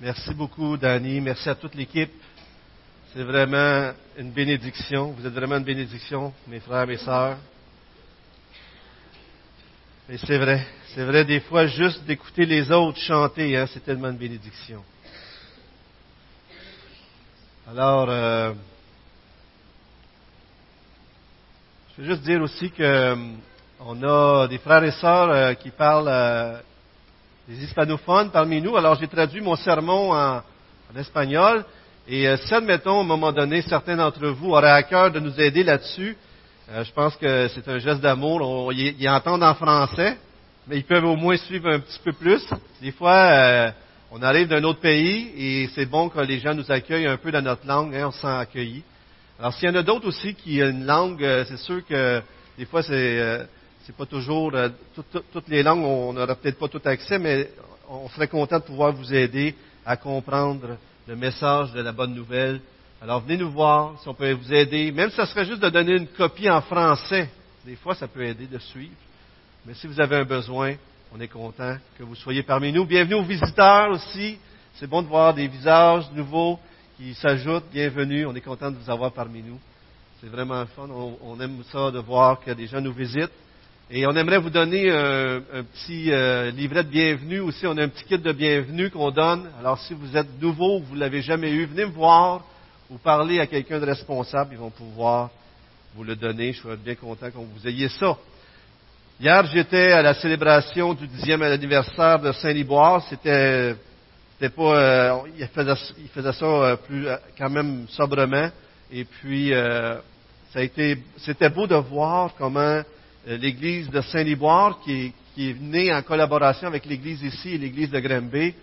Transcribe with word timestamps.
Merci 0.00 0.32
beaucoup, 0.32 0.76
Danny. 0.76 1.20
Merci 1.20 1.48
à 1.48 1.56
toute 1.56 1.74
l'équipe. 1.74 2.12
C'est 3.12 3.24
vraiment 3.24 3.92
une 4.16 4.30
bénédiction. 4.30 5.10
Vous 5.10 5.26
êtes 5.26 5.32
vraiment 5.32 5.56
une 5.56 5.64
bénédiction, 5.64 6.32
mes 6.46 6.60
frères, 6.60 6.86
mes 6.86 6.98
sœurs. 6.98 7.36
Et 10.08 10.16
c'est 10.18 10.38
vrai. 10.38 10.64
C'est 10.94 11.02
vrai, 11.02 11.24
des 11.24 11.40
fois, 11.40 11.66
juste 11.66 12.04
d'écouter 12.04 12.46
les 12.46 12.70
autres 12.70 13.00
chanter, 13.00 13.56
hein, 13.56 13.66
c'est 13.74 13.84
tellement 13.84 14.10
une 14.10 14.16
bénédiction. 14.16 14.84
Alors, 17.68 18.06
euh, 18.08 18.52
je 21.96 22.02
veux 22.02 22.08
juste 22.10 22.22
dire 22.22 22.40
aussi 22.40 22.70
que 22.70 22.84
euh, 22.84 23.16
on 23.80 24.00
a 24.04 24.46
des 24.46 24.58
frères 24.58 24.84
et 24.84 24.92
sœurs 24.92 25.30
euh, 25.30 25.54
qui 25.54 25.70
parlent 25.70 26.62
des 27.48 27.64
hispanophones 27.64 28.30
parmi 28.30 28.60
nous. 28.60 28.76
Alors, 28.76 28.94
j'ai 28.96 29.08
traduit 29.08 29.40
mon 29.40 29.56
sermon 29.56 30.12
en, 30.12 30.42
espagnol. 30.96 31.64
Et 32.06 32.28
euh, 32.28 32.36
si, 32.36 32.54
admettons, 32.54 32.98
à 32.98 33.00
un 33.00 33.06
moment 33.06 33.32
donné, 33.32 33.62
certains 33.62 33.96
d'entre 33.96 34.26
vous 34.28 34.50
auraient 34.50 34.70
à 34.70 34.82
cœur 34.82 35.10
de 35.10 35.18
nous 35.18 35.38
aider 35.40 35.64
là-dessus, 35.64 36.16
euh, 36.70 36.84
je 36.84 36.92
pense 36.92 37.16
que 37.16 37.48
c'est 37.48 37.66
un 37.68 37.78
geste 37.78 38.00
d'amour. 38.00 38.72
Ils 38.72 39.08
entendent 39.08 39.42
en 39.42 39.54
français, 39.54 40.18
mais 40.66 40.76
ils 40.76 40.84
peuvent 40.84 41.04
au 41.06 41.16
moins 41.16 41.36
suivre 41.38 41.70
un 41.70 41.80
petit 41.80 41.98
peu 42.04 42.12
plus. 42.12 42.46
Des 42.82 42.92
fois, 42.92 43.16
euh, 43.16 43.70
on 44.10 44.22
arrive 44.22 44.48
d'un 44.48 44.64
autre 44.64 44.80
pays 44.80 45.32
et 45.36 45.70
c'est 45.74 45.86
bon 45.86 46.10
que 46.10 46.20
les 46.20 46.40
gens 46.40 46.54
nous 46.54 46.70
accueillent 46.70 47.06
un 47.06 47.16
peu 47.16 47.30
dans 47.30 47.42
notre 47.42 47.66
langue, 47.66 47.94
hein, 47.94 48.08
on 48.08 48.12
se 48.12 48.20
sent 48.20 48.26
accueillis. 48.26 48.82
Alors, 49.38 49.54
s'il 49.54 49.68
y 49.68 49.72
en 49.72 49.76
a 49.76 49.82
d'autres 49.82 50.08
aussi 50.08 50.34
qui 50.34 50.62
ont 50.62 50.68
une 50.68 50.84
langue, 50.84 51.22
euh, 51.24 51.44
c'est 51.48 51.58
sûr 51.58 51.80
que 51.86 52.22
des 52.58 52.64
fois, 52.66 52.82
c'est 52.82 52.92
euh, 52.92 53.44
c'est 53.88 53.96
pas 53.96 54.04
toujours 54.04 54.50
euh, 54.54 54.68
tout- 54.94 55.04
tout- 55.10 55.22
toutes 55.32 55.48
les 55.48 55.62
langues, 55.62 55.82
on 55.82 56.12
n'aura 56.12 56.34
peut-être 56.34 56.58
pas 56.58 56.68
tout 56.68 56.82
accès, 56.84 57.18
mais 57.18 57.48
on 57.88 58.06
serait 58.10 58.28
content 58.28 58.58
de 58.58 58.64
pouvoir 58.64 58.92
vous 58.92 59.14
aider 59.14 59.54
à 59.86 59.96
comprendre 59.96 60.76
le 61.06 61.16
message 61.16 61.72
de 61.72 61.80
la 61.80 61.92
bonne 61.92 62.12
nouvelle. 62.14 62.60
Alors, 63.00 63.22
venez 63.22 63.38
nous 63.38 63.50
voir 63.50 63.94
si 64.02 64.06
on 64.06 64.12
peut 64.12 64.30
vous 64.32 64.52
aider. 64.52 64.92
Même 64.92 65.08
si 65.08 65.16
ça 65.16 65.24
serait 65.24 65.46
juste 65.46 65.62
de 65.62 65.70
donner 65.70 65.92
une 65.96 66.06
copie 66.06 66.50
en 66.50 66.60
français. 66.60 67.30
Des 67.64 67.76
fois, 67.76 67.94
ça 67.94 68.06
peut 68.06 68.22
aider 68.26 68.46
de 68.46 68.58
suivre. 68.58 68.92
Mais 69.64 69.72
si 69.72 69.86
vous 69.86 69.98
avez 69.98 70.16
un 70.16 70.24
besoin, 70.24 70.74
on 71.14 71.18
est 71.18 71.28
content 71.28 71.78
que 71.96 72.02
vous 72.02 72.14
soyez 72.14 72.42
parmi 72.42 72.70
nous. 72.70 72.84
Bienvenue 72.84 73.14
aux 73.14 73.22
visiteurs 73.24 73.88
aussi. 73.92 74.36
C'est 74.74 74.86
bon 74.86 75.00
de 75.00 75.06
voir 75.06 75.32
des 75.32 75.48
visages 75.48 76.10
nouveaux 76.12 76.58
qui 76.98 77.14
s'ajoutent. 77.14 77.70
Bienvenue. 77.72 78.26
On 78.26 78.34
est 78.34 78.42
content 78.42 78.70
de 78.70 78.76
vous 78.76 78.90
avoir 78.90 79.12
parmi 79.12 79.42
nous. 79.42 79.58
C'est 80.20 80.28
vraiment 80.28 80.66
fun. 80.76 80.88
On 81.24 81.40
aime 81.40 81.62
ça 81.72 81.90
de 81.90 82.00
voir 82.00 82.38
que 82.40 82.50
des 82.50 82.66
gens 82.66 82.82
nous 82.82 82.92
visitent. 82.92 83.32
Et 83.90 84.06
on 84.06 84.14
aimerait 84.16 84.36
vous 84.36 84.50
donner 84.50 84.90
un, 84.90 85.36
un 85.36 85.62
petit 85.62 86.12
euh, 86.12 86.50
livret 86.50 86.84
de 86.84 86.90
bienvenue 86.90 87.40
aussi. 87.40 87.66
On 87.66 87.74
a 87.78 87.84
un 87.84 87.88
petit 87.88 88.04
kit 88.04 88.18
de 88.18 88.32
bienvenue 88.32 88.90
qu'on 88.90 89.10
donne. 89.10 89.48
Alors 89.58 89.78
si 89.78 89.94
vous 89.94 90.14
êtes 90.14 90.26
nouveau, 90.42 90.80
vous 90.80 90.94
ne 90.94 91.00
l'avez 91.00 91.22
jamais 91.22 91.50
eu, 91.50 91.64
venez 91.64 91.86
me 91.86 91.92
voir 91.92 92.44
ou 92.90 92.98
parler 92.98 93.40
à 93.40 93.46
quelqu'un 93.46 93.80
de 93.80 93.86
responsable. 93.86 94.50
Ils 94.52 94.58
vont 94.58 94.68
pouvoir 94.68 95.30
vous 95.94 96.04
le 96.04 96.16
donner. 96.16 96.52
Je 96.52 96.60
serais 96.60 96.76
bien 96.76 96.96
content 96.96 97.30
qu'on 97.30 97.46
vous 97.46 97.66
ayez 97.66 97.88
ça. 97.88 98.14
Hier, 99.18 99.46
j'étais 99.46 99.92
à 99.92 100.02
la 100.02 100.12
célébration 100.12 100.92
du 100.92 101.06
dixième 101.06 101.40
anniversaire 101.40 102.18
de 102.18 102.30
Saint-Liboire. 102.32 103.02
C'était, 103.08 103.74
c'était 104.34 104.54
pas, 104.54 104.76
euh, 104.76 105.18
il 105.38 105.48
faisait, 105.48 106.32
ça 106.34 106.44
euh, 106.44 106.76
plus, 106.76 107.08
euh, 107.08 107.16
quand 107.38 107.48
même 107.48 107.86
sobrement. 107.88 108.50
Et 108.92 109.06
puis, 109.06 109.54
euh, 109.54 109.94
ça 110.52 110.58
a 110.58 110.62
été, 110.62 110.98
c'était 111.16 111.48
beau 111.48 111.66
de 111.66 111.74
voir 111.76 112.32
comment 112.36 112.60
euh, 112.60 112.82
l'église 113.36 113.90
de 113.90 114.00
Saint-Liboire, 114.00 114.80
qui, 114.84 114.92
est- 114.92 115.12
qui 115.34 115.50
est 115.50 115.60
née 115.60 115.92
en 115.92 116.02
collaboration 116.02 116.66
avec 116.68 116.84
l'église 116.86 117.22
ici 117.22 117.50
et 117.54 117.58
l'église 117.58 117.90
de 117.90 118.00
Granby, 118.00 118.54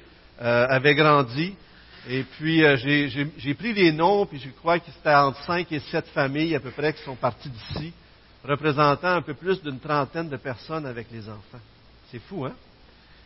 euh, 0.42 0.68
avait 0.70 0.96
grandi. 0.96 1.54
Et 2.10 2.24
puis, 2.24 2.64
euh, 2.64 2.76
j'ai, 2.78 3.54
pris 3.56 3.74
les 3.74 3.92
noms, 3.92 4.26
puis 4.26 4.40
je 4.40 4.50
crois 4.50 4.80
que 4.80 4.86
c'était 4.96 5.16
entre 5.16 5.42
cinq 5.46 5.72
et 5.72 5.80
sept 5.80 6.08
familles 6.10 6.56
à 6.56 6.60
peu 6.60 6.72
près 6.72 6.94
qui 6.94 7.02
sont 7.04 7.16
parties 7.16 7.50
d'ici 7.50 7.94
représentant 8.48 9.08
un 9.16 9.22
peu 9.22 9.34
plus 9.34 9.62
d'une 9.64 9.80
trentaine 9.80 10.30
de 10.30 10.38
personnes 10.38 10.86
avec 10.86 11.08
les 11.12 11.28
enfants. 11.28 11.60
C'est 12.12 12.20
fou, 12.20 12.46
hein? 12.46 12.54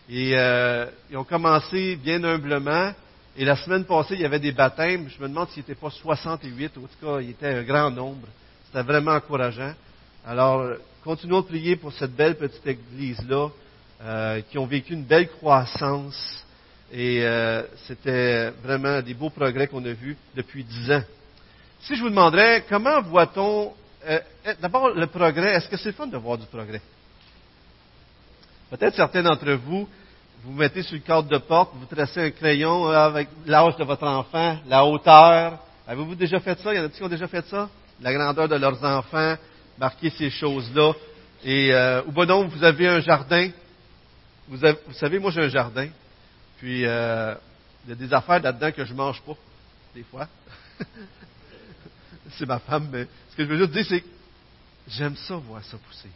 Et 0.10 0.32
euh, 0.34 0.86
ils 1.12 1.18
ont 1.18 1.24
commencé 1.24 1.96
bien 1.98 2.24
humblement. 2.24 2.94
Et 3.38 3.46
la 3.46 3.56
semaine 3.58 3.86
passée, 3.86 4.16
il 4.16 4.22
y 4.22 4.26
avait 4.26 4.40
des 4.40 4.52
baptêmes. 4.52 5.08
Je 5.10 5.22
me 5.22 5.28
demande 5.28 5.50
s'il 5.50 5.60
n'était 5.62 5.76
pas 5.76 5.90
68. 5.90 6.72
En 6.78 6.82
tout 6.82 6.88
cas, 7.06 7.20
il 7.22 7.32
était 7.32 7.48
un 7.54 7.64
grand 7.64 7.92
nombre. 7.92 8.28
C'était 8.66 8.82
vraiment 8.84 9.12
encourageant. 9.12 9.74
Alors, 10.26 10.62
euh, 10.62 10.78
continuons 11.10 11.42
de 11.42 11.48
prier 11.48 11.76
pour 11.76 11.92
cette 11.92 12.16
belle 12.16 12.38
petite 12.38 12.68
église-là, 12.68 13.50
euh, 14.00 14.42
qui 14.42 14.60
ont 14.60 14.68
vécu 14.68 14.94
une 14.94 15.06
belle 15.06 15.28
croissance. 15.28 16.46
Et 16.92 17.24
euh, 17.24 17.64
c'était 17.88 18.52
vraiment 18.64 19.02
des 19.02 19.16
beaux 19.16 19.32
progrès 19.32 19.66
qu'on 19.66 19.84
a 19.86 19.92
vus 19.92 20.16
depuis 20.36 20.64
dix 20.64 20.92
ans. 20.92 21.02
Si 21.82 21.96
je 21.96 22.04
vous 22.04 22.12
demanderais, 22.12 22.64
comment 22.70 23.02
voit-on 23.02 23.74
euh, 24.08 24.20
euh, 24.46 24.54
d'abord 24.62 24.90
le 24.90 25.08
progrès? 25.08 25.56
Est-ce 25.56 25.68
que 25.68 25.78
c'est 25.78 25.94
fun 25.94 26.06
de 26.06 26.16
voir 26.16 26.38
du 26.38 26.46
progrès? 26.46 26.82
Peut-être 28.70 28.96
certains 28.96 29.24
d'entre 29.24 29.50
vous, 29.54 29.90
vous 30.44 30.54
mettez 30.54 30.84
sur 30.84 30.94
le 30.94 31.02
cadre 31.02 31.28
de 31.28 31.40
porte, 31.40 31.72
vous 31.74 31.88
tracez 31.88 32.22
un 32.22 32.30
crayon 32.30 32.88
avec 32.88 33.30
l'âge 33.48 33.76
de 33.78 33.84
votre 33.84 34.06
enfant, 34.06 34.60
la 34.68 34.86
hauteur. 34.86 35.58
Avez-vous 35.88 36.14
déjà 36.14 36.40
fait 36.40 36.60
ça? 36.60 36.72
Il 36.72 36.78
y 36.78 36.80
en 36.80 36.86
a 36.86 36.90
qui 36.90 37.02
ont 37.02 37.10
déjà 37.10 37.28
fait 37.28 37.48
ça? 37.48 37.68
La 38.00 38.14
grandeur 38.14 38.48
de 38.48 38.56
leurs 38.58 38.84
enfants, 38.84 39.36
marquer 39.80 40.10
ces 40.10 40.30
choses-là. 40.30 40.94
Et 41.44 41.74
euh, 41.74 42.04
ou 42.06 42.12
bon 42.12 42.48
vous 42.48 42.64
avez 42.64 42.88
un 42.88 43.00
jardin. 43.00 43.50
Vous 44.48 44.58
savez, 44.94 45.20
moi 45.20 45.32
j'ai 45.32 45.42
un 45.42 45.50
jardin. 45.50 45.90
Puis 46.58 46.86
euh, 46.86 47.36
il 47.86 47.90
y 47.90 47.94
a 47.94 47.96
des 47.96 48.14
affaires 48.14 48.42
là-dedans 48.42 48.72
que 48.72 48.84
je 48.84 48.94
mange 48.94 49.22
pas, 49.22 49.36
des 49.96 50.04
fois. 50.04 50.28
c'est 52.38 52.46
ma 52.46 52.60
femme, 52.60 52.90
mais 52.92 53.08
ce 53.32 53.36
que 53.38 53.44
je 53.44 53.50
veux 53.50 53.58
juste 53.58 53.72
dire, 53.72 53.86
c'est 53.88 54.02
que 54.02 54.08
j'aime 54.88 55.16
ça 55.16 55.36
voir 55.36 55.64
ça 55.64 55.78
pousser. 55.78 56.10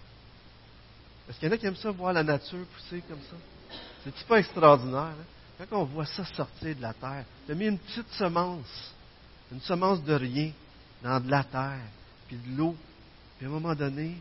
Est-ce 1.29 1.39
qu'il 1.39 1.47
y 1.47 1.51
en 1.51 1.55
a 1.55 1.57
qui 1.57 1.65
aiment 1.65 1.75
ça 1.75 1.91
voir 1.91 2.11
la 2.11 2.23
nature 2.23 2.65
pousser 2.75 3.01
comme 3.07 3.21
ça? 3.21 3.37
C'est-tu 4.03 4.23
pas 4.25 4.39
extraordinaire? 4.39 4.99
hein? 4.99 5.65
Quand 5.69 5.79
on 5.79 5.85
voit 5.85 6.05
ça 6.05 6.25
sortir 6.25 6.75
de 6.75 6.81
la 6.81 6.93
terre, 6.93 7.23
tu 7.45 7.51
as 7.53 7.55
mis 7.55 7.67
une 7.67 7.79
petite 7.79 8.09
semence, 8.17 8.93
une 9.51 9.61
semence 9.61 10.03
de 10.03 10.13
rien, 10.13 10.51
dans 11.01 11.19
de 11.21 11.31
la 11.31 11.43
terre, 11.43 11.85
puis 12.27 12.37
de 12.37 12.57
l'eau, 12.57 12.75
puis 13.43 13.51
à 13.51 13.55
un 13.57 13.59
moment 13.59 13.75
donné, 13.75 14.15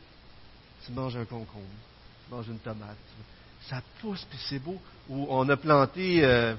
tu 0.85 0.91
manges 0.91 1.17
un 1.17 1.25
concombre, 1.25 1.65
tu 2.27 2.35
manges 2.35 2.49
une 2.49 2.59
tomate. 2.59 2.97
Ça 3.69 3.81
pousse, 4.01 4.27
puis 4.29 4.39
c'est 4.49 4.59
beau. 4.59 4.83
On 5.09 5.49
a 5.49 5.57
planté, 5.57 6.25
euh, 6.25 6.57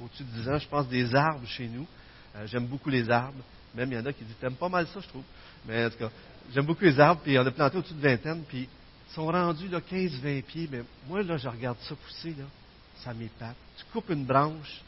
au-dessus 0.00 0.22
de 0.22 0.42
10 0.42 0.48
ans, 0.48 0.58
je 0.58 0.68
pense, 0.68 0.88
des 0.88 1.12
arbres 1.12 1.44
chez 1.48 1.66
nous. 1.66 1.88
Euh, 2.36 2.46
j'aime 2.46 2.66
beaucoup 2.66 2.88
les 2.88 3.10
arbres. 3.10 3.42
Même 3.74 3.90
il 3.90 3.96
y 3.96 3.98
en 3.98 4.06
a 4.06 4.12
qui 4.12 4.22
disent, 4.22 4.36
t'aimes 4.40 4.54
pas 4.54 4.68
mal 4.68 4.86
ça, 4.86 5.00
je 5.00 5.08
trouve. 5.08 5.24
Mais 5.66 5.86
en 5.86 5.90
tout 5.90 5.98
cas, 5.98 6.10
j'aime 6.54 6.66
beaucoup 6.66 6.84
les 6.84 7.00
arbres, 7.00 7.20
puis 7.24 7.36
on 7.36 7.44
a 7.44 7.50
planté 7.50 7.78
au-dessus 7.78 7.94
de 7.94 8.00
vingtaine, 8.00 8.44
puis 8.46 8.68
ils 9.08 9.12
sont 9.12 9.26
rendus 9.26 9.66
là, 9.66 9.80
15-20 9.80 10.42
pieds. 10.44 10.68
Mais 10.70 10.84
moi, 11.08 11.24
là, 11.24 11.36
je 11.36 11.48
regarde 11.48 11.78
ça 11.80 11.96
pousser, 11.96 12.36
là, 12.38 12.44
ça 13.02 13.12
m'épate. 13.12 13.56
Tu 13.76 13.84
coupes 13.92 14.10
une 14.10 14.24
branche, 14.24 14.82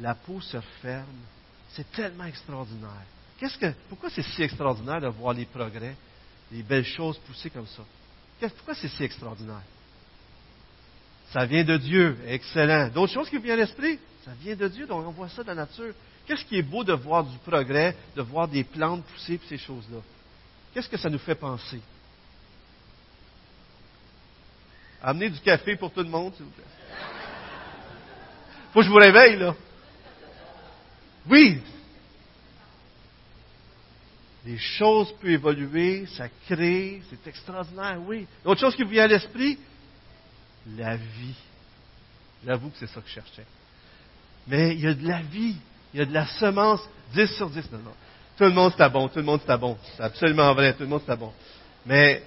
la 0.00 0.16
peau 0.16 0.40
se 0.40 0.56
referme. 0.56 1.06
C'est 1.68 1.88
tellement 1.92 2.24
extraordinaire. 2.24 3.06
Qu'est-ce 3.42 3.58
que, 3.58 3.72
pourquoi 3.88 4.08
c'est 4.08 4.22
si 4.22 4.40
extraordinaire 4.40 5.00
de 5.00 5.08
voir 5.08 5.34
les 5.34 5.46
progrès, 5.46 5.96
les 6.52 6.62
belles 6.62 6.84
choses 6.84 7.18
pousser 7.26 7.50
comme 7.50 7.66
ça? 7.66 7.82
Pourquoi 8.40 8.76
c'est 8.76 8.86
si 8.86 9.02
extraordinaire? 9.02 9.64
Ça 11.32 11.44
vient 11.44 11.64
de 11.64 11.76
Dieu. 11.76 12.16
Excellent. 12.28 12.86
D'autres 12.90 13.12
choses 13.12 13.28
qui 13.28 13.38
viennent 13.38 13.58
à 13.58 13.62
l'esprit? 13.62 13.98
Ça 14.24 14.30
vient 14.40 14.54
de 14.54 14.68
Dieu, 14.68 14.86
donc 14.86 15.04
on 15.08 15.10
voit 15.10 15.28
ça 15.28 15.42
dans 15.42 15.54
la 15.54 15.62
nature. 15.62 15.92
Qu'est-ce 16.24 16.44
qui 16.44 16.56
est 16.56 16.62
beau 16.62 16.84
de 16.84 16.92
voir 16.92 17.24
du 17.24 17.36
progrès, 17.38 17.96
de 18.14 18.22
voir 18.22 18.46
des 18.46 18.62
plantes 18.62 19.04
pousser, 19.06 19.40
ces 19.48 19.58
choses-là? 19.58 19.98
Qu'est-ce 20.72 20.88
que 20.88 20.96
ça 20.96 21.10
nous 21.10 21.18
fait 21.18 21.34
penser? 21.34 21.80
Amenez 25.02 25.30
du 25.30 25.40
café 25.40 25.74
pour 25.74 25.92
tout 25.92 26.04
le 26.04 26.08
monde, 26.08 26.32
s'il 26.36 26.44
vous 26.44 26.50
plaît. 26.52 26.64
Faut 28.72 28.78
que 28.78 28.86
je 28.86 28.90
vous 28.90 28.98
réveille, 28.98 29.36
là. 29.36 29.52
Oui. 31.28 31.60
Les 34.44 34.58
choses 34.58 35.12
peuvent 35.20 35.30
évoluer, 35.30 36.06
ça 36.16 36.28
crée, 36.46 37.00
c'est 37.08 37.28
extraordinaire, 37.28 37.98
oui. 38.06 38.26
Autre 38.44 38.60
chose 38.60 38.74
qui 38.74 38.84
vient 38.84 39.04
à 39.04 39.06
l'esprit? 39.06 39.58
La 40.76 40.96
vie. 40.96 41.36
J'avoue 42.44 42.70
que 42.70 42.76
c'est 42.78 42.88
ça 42.88 43.00
que 43.00 43.08
je 43.08 43.14
cherchais. 43.14 43.46
Mais 44.48 44.74
il 44.74 44.80
y 44.80 44.86
a 44.88 44.94
de 44.94 45.06
la 45.06 45.22
vie, 45.22 45.56
il 45.94 46.00
y 46.00 46.02
a 46.02 46.06
de 46.06 46.12
la 46.12 46.26
semence, 46.26 46.80
10 47.14 47.36
sur 47.36 47.48
10. 47.50 47.70
Non, 47.72 47.78
non. 47.78 47.92
Tout 48.36 48.44
le 48.44 48.50
monde 48.50 48.72
c'est 48.76 48.90
bon, 48.90 49.08
tout 49.08 49.18
le 49.18 49.24
monde 49.24 49.40
c'est 49.46 49.58
bon. 49.58 49.76
C'est 49.96 50.02
absolument 50.02 50.52
vrai, 50.54 50.72
tout 50.72 50.82
le 50.82 50.88
monde 50.88 51.02
c'est 51.06 51.18
bon. 51.18 51.32
Mais 51.86 52.22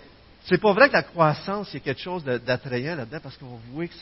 c'est 0.46 0.62
pas 0.62 0.74
vrai 0.74 0.88
que 0.88 0.94
la 0.94 1.04
croissance, 1.04 1.70
il 1.72 1.76
y 1.76 1.78
a 1.78 1.80
quelque 1.80 2.02
chose 2.02 2.24
d'attrayant 2.24 2.96
là-dedans 2.96 3.20
parce 3.22 3.36
qu'on 3.38 3.60
voit 3.74 3.88
que 3.88 3.94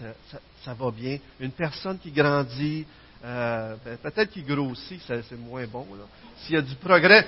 ça, 0.64 0.74
va 0.74 0.92
bien. 0.92 1.18
Une 1.40 1.52
personne 1.52 1.98
qui 1.98 2.12
grandit, 2.12 2.86
euh, 3.24 3.76
ben, 3.84 3.98
peut-être 3.98 4.32
qui 4.32 4.44
grossit, 4.44 5.02
c'est 5.08 5.32
moins 5.40 5.66
bon. 5.66 5.88
S'il 6.40 6.56
y 6.56 6.58
a 6.58 6.62
du 6.62 6.76
progrès, 6.76 7.26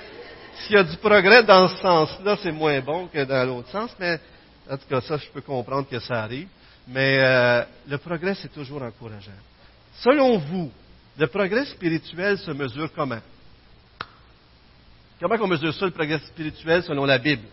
s'il 0.60 0.76
y 0.76 0.78
a 0.78 0.84
du 0.84 0.96
progrès 0.96 1.44
dans 1.44 1.68
ce 1.68 1.76
sens-là, 1.78 2.36
c'est 2.42 2.52
moins 2.52 2.80
bon 2.80 3.08
que 3.08 3.24
dans 3.24 3.46
l'autre 3.46 3.70
sens. 3.70 3.90
Mais 3.98 4.20
en 4.68 4.76
tout 4.76 4.86
cas, 4.88 5.00
ça, 5.00 5.16
je 5.16 5.28
peux 5.28 5.40
comprendre 5.40 5.88
que 5.88 5.98
ça 6.00 6.22
arrive. 6.22 6.48
Mais 6.88 7.18
euh, 7.18 7.64
le 7.88 7.98
progrès, 7.98 8.34
c'est 8.34 8.52
toujours 8.52 8.82
encourageant. 8.82 9.32
selon 10.00 10.38
vous, 10.38 10.70
le 11.18 11.26
progrès 11.26 11.64
spirituel 11.66 12.38
se 12.38 12.50
mesure 12.50 12.92
comment? 12.94 13.20
Comment 15.18 15.36
on 15.40 15.46
mesure 15.46 15.74
ça, 15.74 15.86
le 15.86 15.92
progrès 15.92 16.18
spirituel, 16.18 16.82
selon 16.82 17.04
la 17.04 17.18
Bible? 17.18 17.48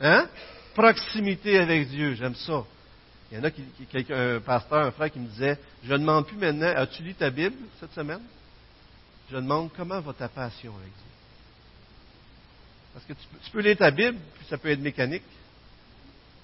Hein? 0.00 0.28
Proximité 0.74 1.58
avec 1.58 1.88
Dieu, 1.88 2.14
j'aime 2.14 2.34
ça. 2.34 2.62
Il 3.30 3.38
y 3.38 3.40
en 3.40 3.44
a 3.44 3.50
qui, 3.50 3.62
un 4.12 4.40
pasteur, 4.40 4.86
un 4.86 4.90
frère 4.90 5.10
qui 5.10 5.18
me 5.18 5.28
disait, 5.28 5.58
je 5.82 5.92
ne 5.92 5.98
demande 5.98 6.26
plus 6.26 6.36
maintenant, 6.36 6.72
as-tu 6.76 7.02
lu 7.02 7.14
ta 7.14 7.30
Bible 7.30 7.56
cette 7.80 7.92
semaine? 7.92 8.20
Je 9.30 9.36
demande 9.36 9.70
comment 9.76 10.00
va 10.00 10.12
ta 10.12 10.28
passion 10.28 10.74
avec 10.76 10.92
Dieu? 10.92 11.14
Parce 12.92 13.06
que 13.06 13.12
tu 13.12 13.50
peux, 13.50 13.60
lire 13.60 13.76
ta 13.76 13.90
Bible, 13.90 14.18
puis 14.36 14.46
ça 14.48 14.56
peut 14.56 14.70
être 14.70 14.80
mécanique, 14.80 15.24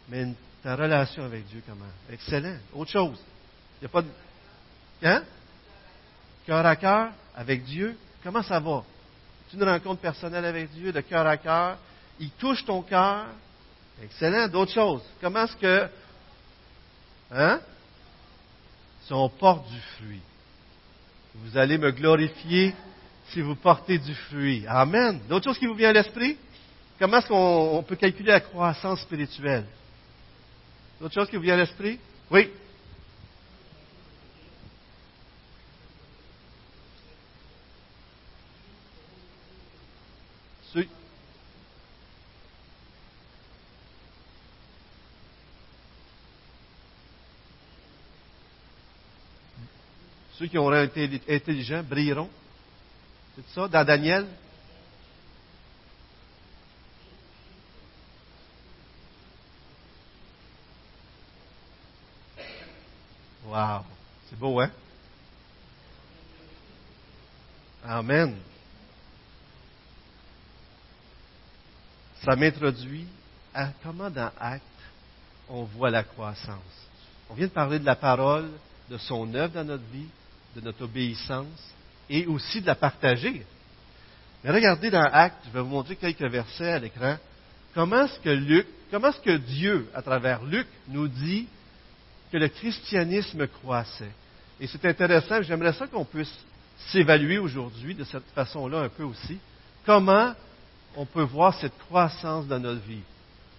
mais 0.08 0.26
ta 0.62 0.74
relation 0.74 1.24
avec 1.24 1.46
Dieu, 1.46 1.62
comment? 1.66 1.84
Excellent. 2.10 2.56
Autre 2.74 2.90
chose. 2.90 3.18
Il 3.76 3.84
n'y 3.84 3.86
a 3.86 3.88
pas 3.88 4.02
de. 4.02 4.08
Hein? 5.02 5.22
Cœur 6.46 6.66
à 6.66 6.76
cœur 6.76 7.12
avec 7.36 7.64
Dieu, 7.64 7.96
comment 8.22 8.42
ça 8.42 8.58
va? 8.58 8.84
Tu 9.50 9.56
une 9.56 9.64
rencontre 9.64 10.00
personnelle 10.00 10.44
avec 10.44 10.70
Dieu, 10.70 10.92
de 10.92 11.00
cœur 11.00 11.26
à 11.26 11.36
cœur. 11.36 11.78
Il 12.18 12.30
touche 12.32 12.64
ton 12.64 12.82
cœur. 12.82 13.26
Excellent. 14.02 14.48
D'autres 14.48 14.72
choses. 14.72 15.02
Comment 15.20 15.44
est-ce 15.44 15.56
que. 15.56 15.88
Hein? 17.32 17.60
Si 19.02 19.12
on 19.12 19.28
porte 19.28 19.68
du 19.68 19.80
fruit, 19.96 20.20
vous 21.34 21.56
allez 21.56 21.78
me 21.78 21.90
glorifier 21.92 22.74
si 23.28 23.40
vous 23.40 23.54
portez 23.54 23.98
du 23.98 24.14
fruit. 24.14 24.64
Amen. 24.66 25.20
D'autres 25.28 25.46
choses 25.46 25.58
qui 25.58 25.66
vous 25.66 25.74
viennent 25.74 25.96
à 25.96 26.02
l'esprit? 26.02 26.36
Comment 26.98 27.18
est-ce 27.18 27.28
qu'on 27.28 27.84
peut 27.86 27.96
calculer 27.96 28.30
la 28.30 28.40
croissance 28.40 29.00
spirituelle? 29.00 29.64
D'autres 31.00 31.14
choses 31.14 31.30
qui 31.30 31.36
vous 31.36 31.42
viennent 31.42 31.60
à 31.60 31.62
l'esprit? 31.62 31.98
Oui. 32.30 32.50
Ceux, 40.72 40.86
Ceux 50.40 50.46
qui 50.46 50.56
auront 50.56 50.82
été 50.82 51.20
intelligents 51.28 51.82
brilleront. 51.82 52.30
C'est 53.36 53.46
ça, 53.54 53.68
dans 53.68 53.84
Daniel? 53.84 54.26
Wow! 63.44 63.84
C'est 64.30 64.38
beau, 64.38 64.58
hein? 64.60 64.70
Amen. 67.84 68.34
Ça 72.24 72.34
m'introduit 72.34 73.06
à 73.52 73.68
comment 73.82 74.08
dans 74.08 74.32
Acte 74.40 74.64
on 75.50 75.64
voit 75.64 75.90
la 75.90 76.02
croissance. 76.02 76.56
On 77.28 77.34
vient 77.34 77.46
de 77.46 77.52
parler 77.52 77.78
de 77.78 77.84
la 77.84 77.96
parole, 77.96 78.48
de 78.88 78.96
son 78.96 79.34
œuvre 79.34 79.52
dans 79.52 79.64
notre 79.64 79.84
vie, 79.92 80.08
de 80.56 80.60
notre 80.60 80.84
obéissance 80.84 81.74
et 82.08 82.26
aussi 82.26 82.60
de 82.60 82.66
la 82.66 82.74
partager. 82.74 83.44
Mais 84.42 84.50
regardez 84.50 84.90
dans 84.90 85.04
Actes, 85.12 85.44
je 85.46 85.50
vais 85.50 85.60
vous 85.60 85.68
montrer 85.68 85.96
quelques 85.96 86.22
versets 86.22 86.72
à 86.72 86.78
l'écran. 86.78 87.16
Comment 87.74 88.04
est-ce 88.04 88.18
que 88.20 88.30
Luc, 88.30 88.66
comment 88.90 89.08
est-ce 89.08 89.20
que 89.20 89.36
Dieu, 89.36 89.88
à 89.94 90.02
travers 90.02 90.42
Luc, 90.44 90.66
nous 90.88 91.08
dit 91.08 91.46
que 92.32 92.38
le 92.38 92.48
christianisme 92.48 93.46
croissait? 93.46 94.12
Et 94.58 94.66
c'est 94.66 94.84
intéressant, 94.84 95.42
j'aimerais 95.42 95.72
ça 95.72 95.86
qu'on 95.86 96.04
puisse 96.04 96.34
s'évaluer 96.88 97.38
aujourd'hui 97.38 97.94
de 97.94 98.04
cette 98.04 98.26
façon-là 98.34 98.80
un 98.80 98.88
peu 98.88 99.04
aussi. 99.04 99.38
Comment 99.86 100.34
on 100.96 101.06
peut 101.06 101.22
voir 101.22 101.54
cette 101.54 101.78
croissance 101.78 102.46
dans 102.46 102.58
notre 102.58 102.80
vie? 102.80 103.02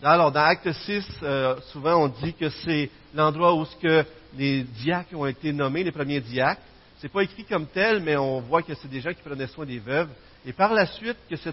Alors, 0.03 0.31
dans 0.31 0.43
Acte 0.43 0.71
6, 0.71 1.05
euh, 1.21 1.55
souvent 1.71 2.03
on 2.03 2.07
dit 2.07 2.33
que 2.33 2.49
c'est 2.49 2.89
l'endroit 3.13 3.53
où 3.53 3.65
ce 3.65 3.75
que 3.75 4.05
les 4.35 4.63
diacres 4.63 5.13
ont 5.13 5.27
été 5.27 5.53
nommés, 5.53 5.83
les 5.83 5.91
premiers 5.91 6.21
diacres. 6.21 6.61
Ce 7.01 7.07
n'est 7.07 7.13
pas 7.13 7.23
écrit 7.23 7.45
comme 7.45 7.65
tel, 7.65 7.99
mais 8.03 8.15
on 8.15 8.41
voit 8.41 8.61
que 8.61 8.75
c'est 8.75 8.87
des 8.87 9.01
gens 9.01 9.11
qui 9.11 9.23
prenaient 9.23 9.47
soin 9.47 9.65
des 9.65 9.79
veuves. 9.79 10.09
Et 10.45 10.53
par 10.53 10.71
la 10.71 10.85
suite, 10.85 11.17
que 11.27 11.35
ce, 11.35 11.49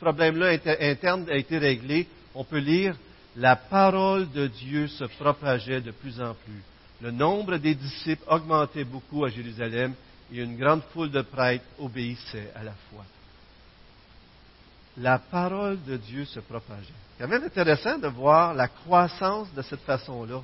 problème-là 0.00 0.58
interne 0.80 1.30
a 1.30 1.36
été 1.36 1.58
réglé, 1.58 2.08
on 2.34 2.42
peut 2.42 2.58
lire 2.58 2.96
la 3.36 3.54
parole 3.54 4.28
de 4.32 4.48
Dieu 4.48 4.88
se 4.88 5.04
propageait 5.04 5.80
de 5.80 5.92
plus 5.92 6.20
en 6.20 6.34
plus. 6.34 6.62
Le 7.00 7.12
nombre 7.12 7.56
des 7.58 7.76
disciples 7.76 8.24
augmentait 8.26 8.82
beaucoup 8.82 9.24
à 9.24 9.28
Jérusalem 9.28 9.94
et 10.32 10.40
une 10.40 10.56
grande 10.56 10.82
foule 10.92 11.12
de 11.12 11.22
prêtres 11.22 11.64
obéissait 11.78 12.50
à 12.56 12.64
la 12.64 12.72
foi. 12.90 13.04
La 14.96 15.20
parole 15.20 15.80
de 15.84 15.96
Dieu 15.96 16.24
se 16.24 16.40
propageait. 16.40 16.92
C'est 17.16 17.22
quand 17.24 17.30
même 17.30 17.44
intéressant 17.44 17.98
de 17.98 18.08
voir 18.08 18.54
la 18.54 18.66
croissance 18.66 19.54
de 19.54 19.62
cette 19.62 19.82
façon-là. 19.82 20.42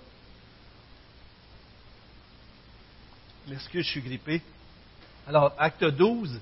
M'excuse, 3.48 3.84
je 3.87 3.90
suis 3.90 4.02
grippé? 4.02 4.42
Alors, 5.26 5.54
acte 5.58 5.84
12, 5.84 6.38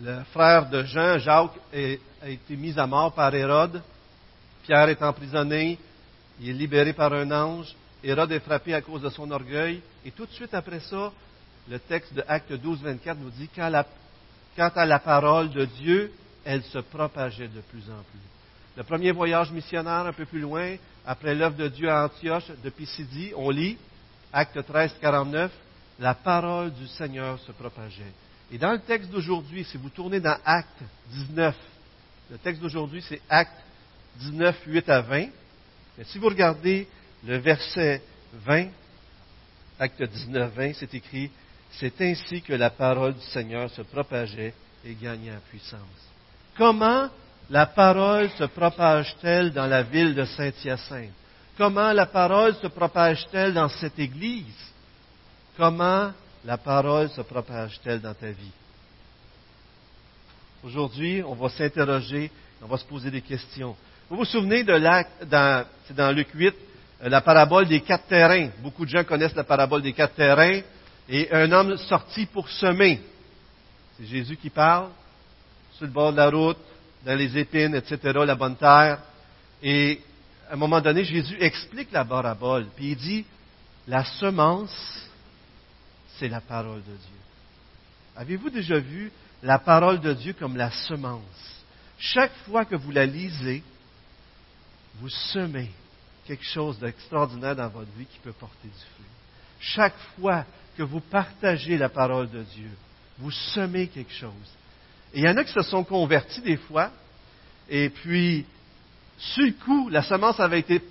le 0.00 0.22
frère 0.32 0.68
de 0.68 0.82
Jean, 0.82 1.18
Jacques, 1.18 1.58
a 1.72 2.28
été 2.28 2.56
mis 2.56 2.78
à 2.78 2.86
mort 2.86 3.12
par 3.12 3.34
Hérode. 3.34 3.80
Pierre 4.64 4.88
est 4.88 5.02
emprisonné. 5.02 5.78
Il 6.40 6.50
est 6.50 6.52
libéré 6.52 6.92
par 6.92 7.12
un 7.12 7.30
ange. 7.30 7.74
Hérode 8.02 8.32
est 8.32 8.40
frappé 8.40 8.74
à 8.74 8.80
cause 8.80 9.02
de 9.02 9.08
son 9.08 9.30
orgueil. 9.30 9.80
Et 10.04 10.10
tout 10.10 10.26
de 10.26 10.32
suite 10.32 10.52
après 10.52 10.80
ça, 10.80 11.12
le 11.68 11.78
texte 11.78 12.12
de 12.12 12.24
Acte 12.26 12.52
12, 12.52 12.82
24 12.82 13.18
nous 13.18 13.30
dit 13.30 13.48
quant 13.54 14.70
à 14.74 14.86
la 14.86 14.98
parole 14.98 15.50
de 15.50 15.64
Dieu, 15.64 16.12
elle 16.44 16.64
se 16.64 16.78
propageait 16.78 17.48
de 17.48 17.60
plus 17.60 17.84
en 17.88 18.02
plus. 18.10 18.20
Le 18.76 18.82
premier 18.82 19.12
voyage 19.12 19.52
missionnaire 19.52 20.06
un 20.06 20.12
peu 20.12 20.26
plus 20.26 20.40
loin, 20.40 20.76
après 21.06 21.34
l'œuvre 21.34 21.56
de 21.56 21.68
Dieu 21.68 21.88
à 21.88 22.04
Antioche 22.04 22.50
de 22.62 22.70
Pisidie, 22.70 23.32
on 23.36 23.50
lit 23.50 23.78
Acte 24.32 24.66
13, 24.66 24.94
49 25.00 25.50
la 26.00 26.14
parole 26.14 26.72
du 26.72 26.88
Seigneur 26.88 27.38
se 27.40 27.52
propageait. 27.52 28.12
Et 28.50 28.58
dans 28.58 28.72
le 28.72 28.80
texte 28.80 29.10
d'aujourd'hui, 29.10 29.64
si 29.64 29.76
vous 29.76 29.90
tournez 29.90 30.18
dans 30.18 30.36
Acte 30.44 30.82
19, 31.12 31.54
le 32.30 32.38
texte 32.38 32.62
d'aujourd'hui, 32.62 33.04
c'est 33.06 33.20
Acte 33.28 33.60
19, 34.18 34.56
8 34.66 34.88
à 34.88 35.00
20. 35.02 35.26
Mais 35.98 36.04
si 36.04 36.18
vous 36.18 36.28
regardez 36.28 36.88
le 37.24 37.36
verset 37.38 38.02
20, 38.32 38.68
Acte 39.78 40.02
19, 40.02 40.52
20, 40.54 40.72
c'est 40.74 40.94
écrit 40.94 41.30
C'est 41.72 42.00
ainsi 42.00 42.40
que 42.42 42.54
la 42.54 42.70
parole 42.70 43.14
du 43.14 43.24
Seigneur 43.26 43.70
se 43.70 43.82
propageait 43.82 44.54
et 44.84 44.94
gagnait 44.94 45.32
en 45.32 45.40
puissance. 45.50 45.80
Comment 46.56 47.08
la 47.50 47.66
parole 47.66 48.30
se 48.30 48.44
propage-t-elle 48.44 49.52
dans 49.52 49.66
la 49.66 49.82
ville 49.82 50.14
de 50.14 50.24
Saint-Hyacinthe? 50.24 51.12
Comment 51.58 51.92
la 51.92 52.06
parole 52.06 52.54
se 52.56 52.68
propage-t-elle 52.68 53.52
dans 53.52 53.68
cette 53.68 53.98
église? 53.98 54.69
Comment 55.56 56.12
la 56.44 56.56
parole 56.56 57.10
se 57.10 57.20
propage-t-elle 57.20 58.00
dans 58.00 58.14
ta 58.14 58.30
vie? 58.30 58.52
Aujourd'hui, 60.62 61.22
on 61.22 61.34
va 61.34 61.48
s'interroger, 61.48 62.30
on 62.62 62.66
va 62.66 62.78
se 62.78 62.84
poser 62.84 63.10
des 63.10 63.22
questions. 63.22 63.74
Vous 64.08 64.16
vous 64.16 64.24
souvenez 64.24 64.64
de 64.64 64.72
l'acte, 64.72 65.10
c'est 65.86 65.96
dans 65.96 66.14
Luc 66.14 66.28
8, 66.34 66.54
euh, 67.02 67.08
la 67.08 67.20
parabole 67.20 67.66
des 67.66 67.80
quatre 67.80 68.06
terrains. 68.06 68.50
Beaucoup 68.58 68.84
de 68.84 68.90
gens 68.90 69.04
connaissent 69.04 69.34
la 69.34 69.44
parabole 69.44 69.82
des 69.82 69.92
quatre 69.92 70.14
terrains. 70.14 70.60
Et 71.08 71.32
un 71.32 71.50
homme 71.50 71.76
sorti 71.76 72.26
pour 72.26 72.48
semer. 72.48 73.00
C'est 73.96 74.06
Jésus 74.06 74.36
qui 74.36 74.50
parle, 74.50 74.90
sur 75.72 75.86
le 75.86 75.92
bord 75.92 76.12
de 76.12 76.18
la 76.18 76.30
route, 76.30 76.58
dans 77.04 77.16
les 77.16 77.36
épines, 77.36 77.74
etc., 77.74 77.98
la 78.24 78.34
bonne 78.34 78.56
terre. 78.56 78.98
Et 79.62 80.00
à 80.48 80.54
un 80.54 80.56
moment 80.56 80.80
donné, 80.80 81.04
Jésus 81.04 81.36
explique 81.40 81.90
la 81.90 82.04
parabole. 82.04 82.66
Puis 82.76 82.92
il 82.92 82.96
dit, 82.96 83.24
la 83.88 84.04
semence 84.04 85.09
c'est 86.20 86.28
la 86.28 86.42
parole 86.42 86.82
de 86.82 86.96
Dieu. 86.96 87.20
Avez-vous 88.14 88.50
déjà 88.50 88.78
vu 88.78 89.10
la 89.42 89.58
parole 89.58 90.00
de 90.00 90.12
Dieu 90.12 90.34
comme 90.34 90.54
la 90.54 90.70
semence? 90.70 91.64
Chaque 91.98 92.34
fois 92.44 92.66
que 92.66 92.76
vous 92.76 92.90
la 92.90 93.06
lisez, 93.06 93.62
vous 94.96 95.08
semez 95.08 95.70
quelque 96.26 96.44
chose 96.44 96.78
d'extraordinaire 96.78 97.56
dans 97.56 97.68
votre 97.68 97.90
vie 97.96 98.04
qui 98.04 98.18
peut 98.18 98.34
porter 98.34 98.68
du 98.68 98.84
fruit. 98.94 99.06
Chaque 99.60 99.96
fois 100.18 100.44
que 100.76 100.82
vous 100.82 101.00
partagez 101.00 101.78
la 101.78 101.88
parole 101.88 102.30
de 102.30 102.42
Dieu, 102.42 102.70
vous 103.18 103.30
semez 103.30 103.88
quelque 103.88 104.12
chose. 104.12 104.54
Et 105.14 105.20
il 105.20 105.24
y 105.24 105.28
en 105.28 105.36
a 105.38 105.44
qui 105.44 105.52
se 105.52 105.62
sont 105.62 105.84
convertis 105.84 106.42
des 106.42 106.58
fois, 106.58 106.90
et 107.68 107.88
puis, 107.88 108.44
sur 109.16 109.44
le 109.44 109.52
coup, 109.52 109.88
la 109.88 110.02
semence 110.02 110.38
avait 110.38 110.60
été 110.60 110.82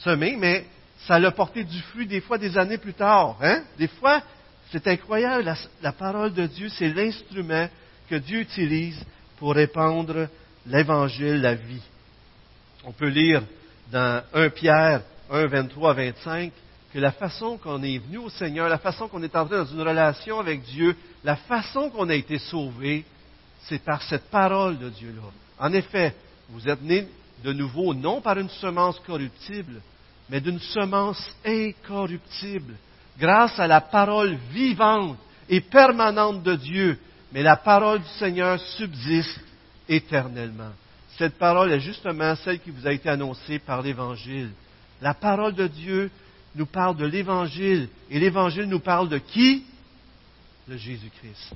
semée, 0.00 0.36
mais 0.36 0.66
ça 1.06 1.16
a 1.16 1.30
porté 1.30 1.64
du 1.64 1.80
fruit 1.82 2.06
des 2.06 2.20
fois 2.20 2.38
des 2.38 2.56
années 2.56 2.78
plus 2.78 2.94
tard. 2.94 3.36
Hein? 3.42 3.64
Des 3.76 3.88
fois, 3.88 4.22
c'est 4.72 4.86
incroyable, 4.86 5.54
la, 5.82 5.92
parole 5.92 6.32
de 6.32 6.46
Dieu, 6.46 6.70
c'est 6.70 6.88
l'instrument 6.88 7.68
que 8.08 8.16
Dieu 8.16 8.40
utilise 8.40 8.98
pour 9.38 9.54
répandre 9.54 10.28
l'Évangile, 10.66 11.42
la 11.42 11.54
vie. 11.54 11.82
On 12.84 12.92
peut 12.92 13.08
lire 13.08 13.42
dans 13.90 14.24
1 14.32 14.48
Pierre 14.48 15.02
1, 15.30 15.46
23 15.46 15.92
25, 15.92 16.52
que 16.92 16.98
la 16.98 17.12
façon 17.12 17.58
qu'on 17.58 17.82
est 17.82 17.98
venu 17.98 18.18
au 18.18 18.30
Seigneur, 18.30 18.68
la 18.68 18.78
façon 18.78 19.08
qu'on 19.08 19.22
est 19.22 19.36
entré 19.36 19.56
dans 19.56 19.66
une 19.66 19.82
relation 19.82 20.40
avec 20.40 20.62
Dieu, 20.62 20.96
la 21.22 21.36
façon 21.36 21.90
qu'on 21.90 22.08
a 22.08 22.14
été 22.14 22.38
sauvé, 22.38 23.04
c'est 23.68 23.82
par 23.82 24.02
cette 24.02 24.30
parole 24.30 24.78
de 24.78 24.88
Dieu-là. 24.88 25.22
En 25.58 25.72
effet, 25.74 26.14
vous 26.48 26.66
êtes 26.66 26.82
nés 26.82 27.06
de 27.44 27.52
nouveau 27.52 27.92
non 27.92 28.22
par 28.22 28.38
une 28.38 28.48
semence 28.48 28.98
corruptible, 29.00 29.82
mais 30.30 30.40
d'une 30.40 30.60
semence 30.60 31.22
incorruptible, 31.44 32.74
grâce 33.18 33.58
à 33.58 33.66
la 33.66 33.80
parole 33.80 34.36
vivante 34.52 35.18
et 35.48 35.60
permanente 35.60 36.42
de 36.42 36.54
Dieu. 36.56 36.98
Mais 37.32 37.42
la 37.42 37.56
parole 37.56 38.00
du 38.00 38.08
Seigneur 38.18 38.60
subsiste 38.60 39.40
éternellement. 39.88 40.72
Cette 41.18 41.38
parole 41.38 41.72
est 41.72 41.80
justement 41.80 42.34
celle 42.36 42.60
qui 42.60 42.70
vous 42.70 42.86
a 42.86 42.92
été 42.92 43.08
annoncée 43.08 43.58
par 43.58 43.82
l'Évangile. 43.82 44.50
La 45.00 45.14
parole 45.14 45.54
de 45.54 45.66
Dieu 45.66 46.10
nous 46.54 46.66
parle 46.66 46.96
de 46.96 47.06
l'Évangile. 47.06 47.88
Et 48.10 48.18
l'Évangile 48.18 48.64
nous 48.64 48.80
parle 48.80 49.08
de 49.08 49.18
qui? 49.18 49.64
De 50.68 50.76
Jésus-Christ. 50.76 51.54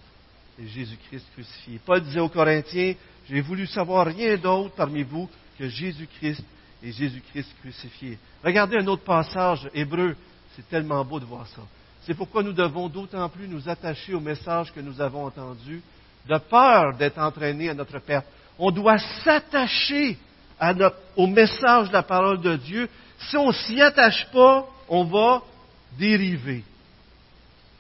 Et 0.59 0.67
Jésus-Christ 0.67 1.27
crucifié. 1.35 1.81
Paul 1.85 2.03
disait 2.03 2.21
aux 2.21 2.29
Corinthiens, 2.29 2.95
j'ai 3.29 3.41
voulu 3.41 3.67
savoir 3.67 4.07
rien 4.07 4.37
d'autre 4.37 4.75
parmi 4.75 5.03
vous 5.03 5.29
que 5.59 5.69
Jésus-Christ 5.69 6.43
et 6.83 6.93
Jésus-Christ 6.93 7.49
crucifié. 7.61 8.19
Regardez 8.45 8.79
un 8.79 8.87
autre 8.87 9.05
passage 9.05 9.69
hébreu. 9.75 10.17
C'est 10.57 10.69
tellement 10.71 11.05
beau 11.05 11.21
de 11.21 11.27
voir 11.27 11.47
ça. 11.49 11.61
C'est 12.07 12.15
pourquoi 12.15 12.43
nous 12.43 12.55
devons 12.55 12.89
d'autant 12.89 13.29
plus 13.29 13.47
nous 13.47 13.69
attacher 13.69 14.15
au 14.15 14.21
message 14.21 14.73
que 14.73 14.81
nous 14.81 15.01
avons 15.03 15.27
entendu, 15.27 15.83
de 16.27 16.39
peur 16.39 16.97
d'être 16.97 17.19
entraînés 17.19 17.69
à 17.69 17.75
notre 17.75 17.99
perte. 17.99 18.27
On 18.59 18.71
doit 18.71 18.99
s'attacher 19.23 20.17
au 21.15 21.27
message 21.27 21.89
de 21.89 21.93
la 21.93 22.03
parole 22.03 22.41
de 22.41 22.57
Dieu. 22.57 22.89
Si 23.19 23.37
on 23.37 23.49
ne 23.49 23.53
s'y 23.53 23.83
attache 23.83 24.27
pas, 24.33 24.67
on 24.89 25.05
va 25.05 25.43
dériver. 25.99 26.65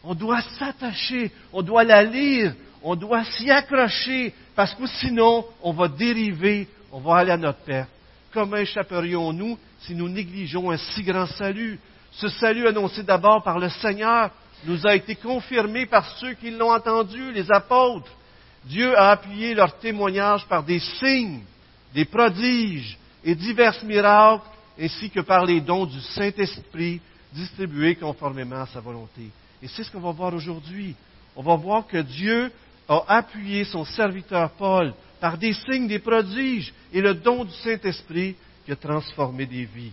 On 0.05 0.15
doit 0.15 0.43
s'attacher, 0.59 1.33
on 1.53 1.63
doit 1.63 1.85
la 1.85 2.03
lire, 2.03 2.55
on 2.83 2.95
doit 2.95 3.25
s'y 3.25 3.51
accrocher, 3.51 4.35
parce 4.55 4.75
que 4.75 4.87
sinon, 4.87 5.47
on 5.63 5.73
va 5.73 5.89
dériver, 5.89 6.69
on 6.93 7.01
va 7.01 7.17
aller 7.17 7.33
à 7.33 7.37
notre 7.39 7.61
perte. 7.61 7.89
Comment 8.33 8.57
échapperions-nous 8.57 9.59
si 9.81 9.95
nous 9.95 10.09
négligeons 10.11 10.71
un 10.71 10.77
si 10.77 11.03
grand 11.03 11.27
salut 11.27 11.81
Ce 12.17 12.29
salut 12.29 12.67
annoncé 12.67 13.03
d'abord 13.03 13.43
par 13.43 13.59
le 13.59 13.69
Seigneur 13.69 14.31
nous 14.65 14.87
a 14.87 14.95
été 14.95 15.17
confirmé 15.17 15.85
par 15.85 16.09
ceux 16.17 16.33
qui 16.33 16.51
l'ont 16.51 16.73
entendu, 16.73 17.31
les 17.33 17.51
apôtres. 17.53 18.11
Dieu 18.65 18.97
a 18.99 19.11
appuyé 19.11 19.55
leur 19.55 19.79
témoignage 19.79 20.47
par 20.47 20.63
des 20.63 20.81
signes, 20.81 21.43
des 21.93 22.07
prodiges 22.07 22.99
et 23.23 23.35
divers 23.35 23.85
miracles, 23.85 24.49
ainsi 24.81 25.11
que 25.11 25.21
par 25.21 25.45
les 25.45 25.61
dons 25.61 25.85
du 25.85 26.01
Saint-Esprit 26.01 27.03
distribués 27.35 27.97
conformément 27.97 28.63
à 28.63 28.67
sa 28.67 28.81
volonté. 28.81 29.29
Et 29.63 29.69
c'est 29.69 29.85
ce 29.85 29.91
qu'on 29.91 30.01
va 30.01 30.13
voir 30.13 30.33
aujourd'hui. 30.33 30.95
On 31.37 31.43
va 31.43 31.57
voir 31.57 31.87
que 31.87 31.99
Dieu 31.99 32.51
a 32.89 33.05
appuyé 33.09 33.65
son 33.65 33.85
serviteur 33.85 34.51
Paul 34.53 34.95
par 35.21 35.37
des 35.37 35.53
signes, 35.53 35.87
des 35.87 35.99
prodiges 35.99 36.73
et 36.95 37.03
le 37.03 37.13
don 37.13 37.45
du 37.45 37.53
Saint-Esprit 37.57 38.37
qui 38.65 38.73
a 38.73 38.77
transformé 38.77 39.45
des 39.45 39.67
vies. 39.67 39.93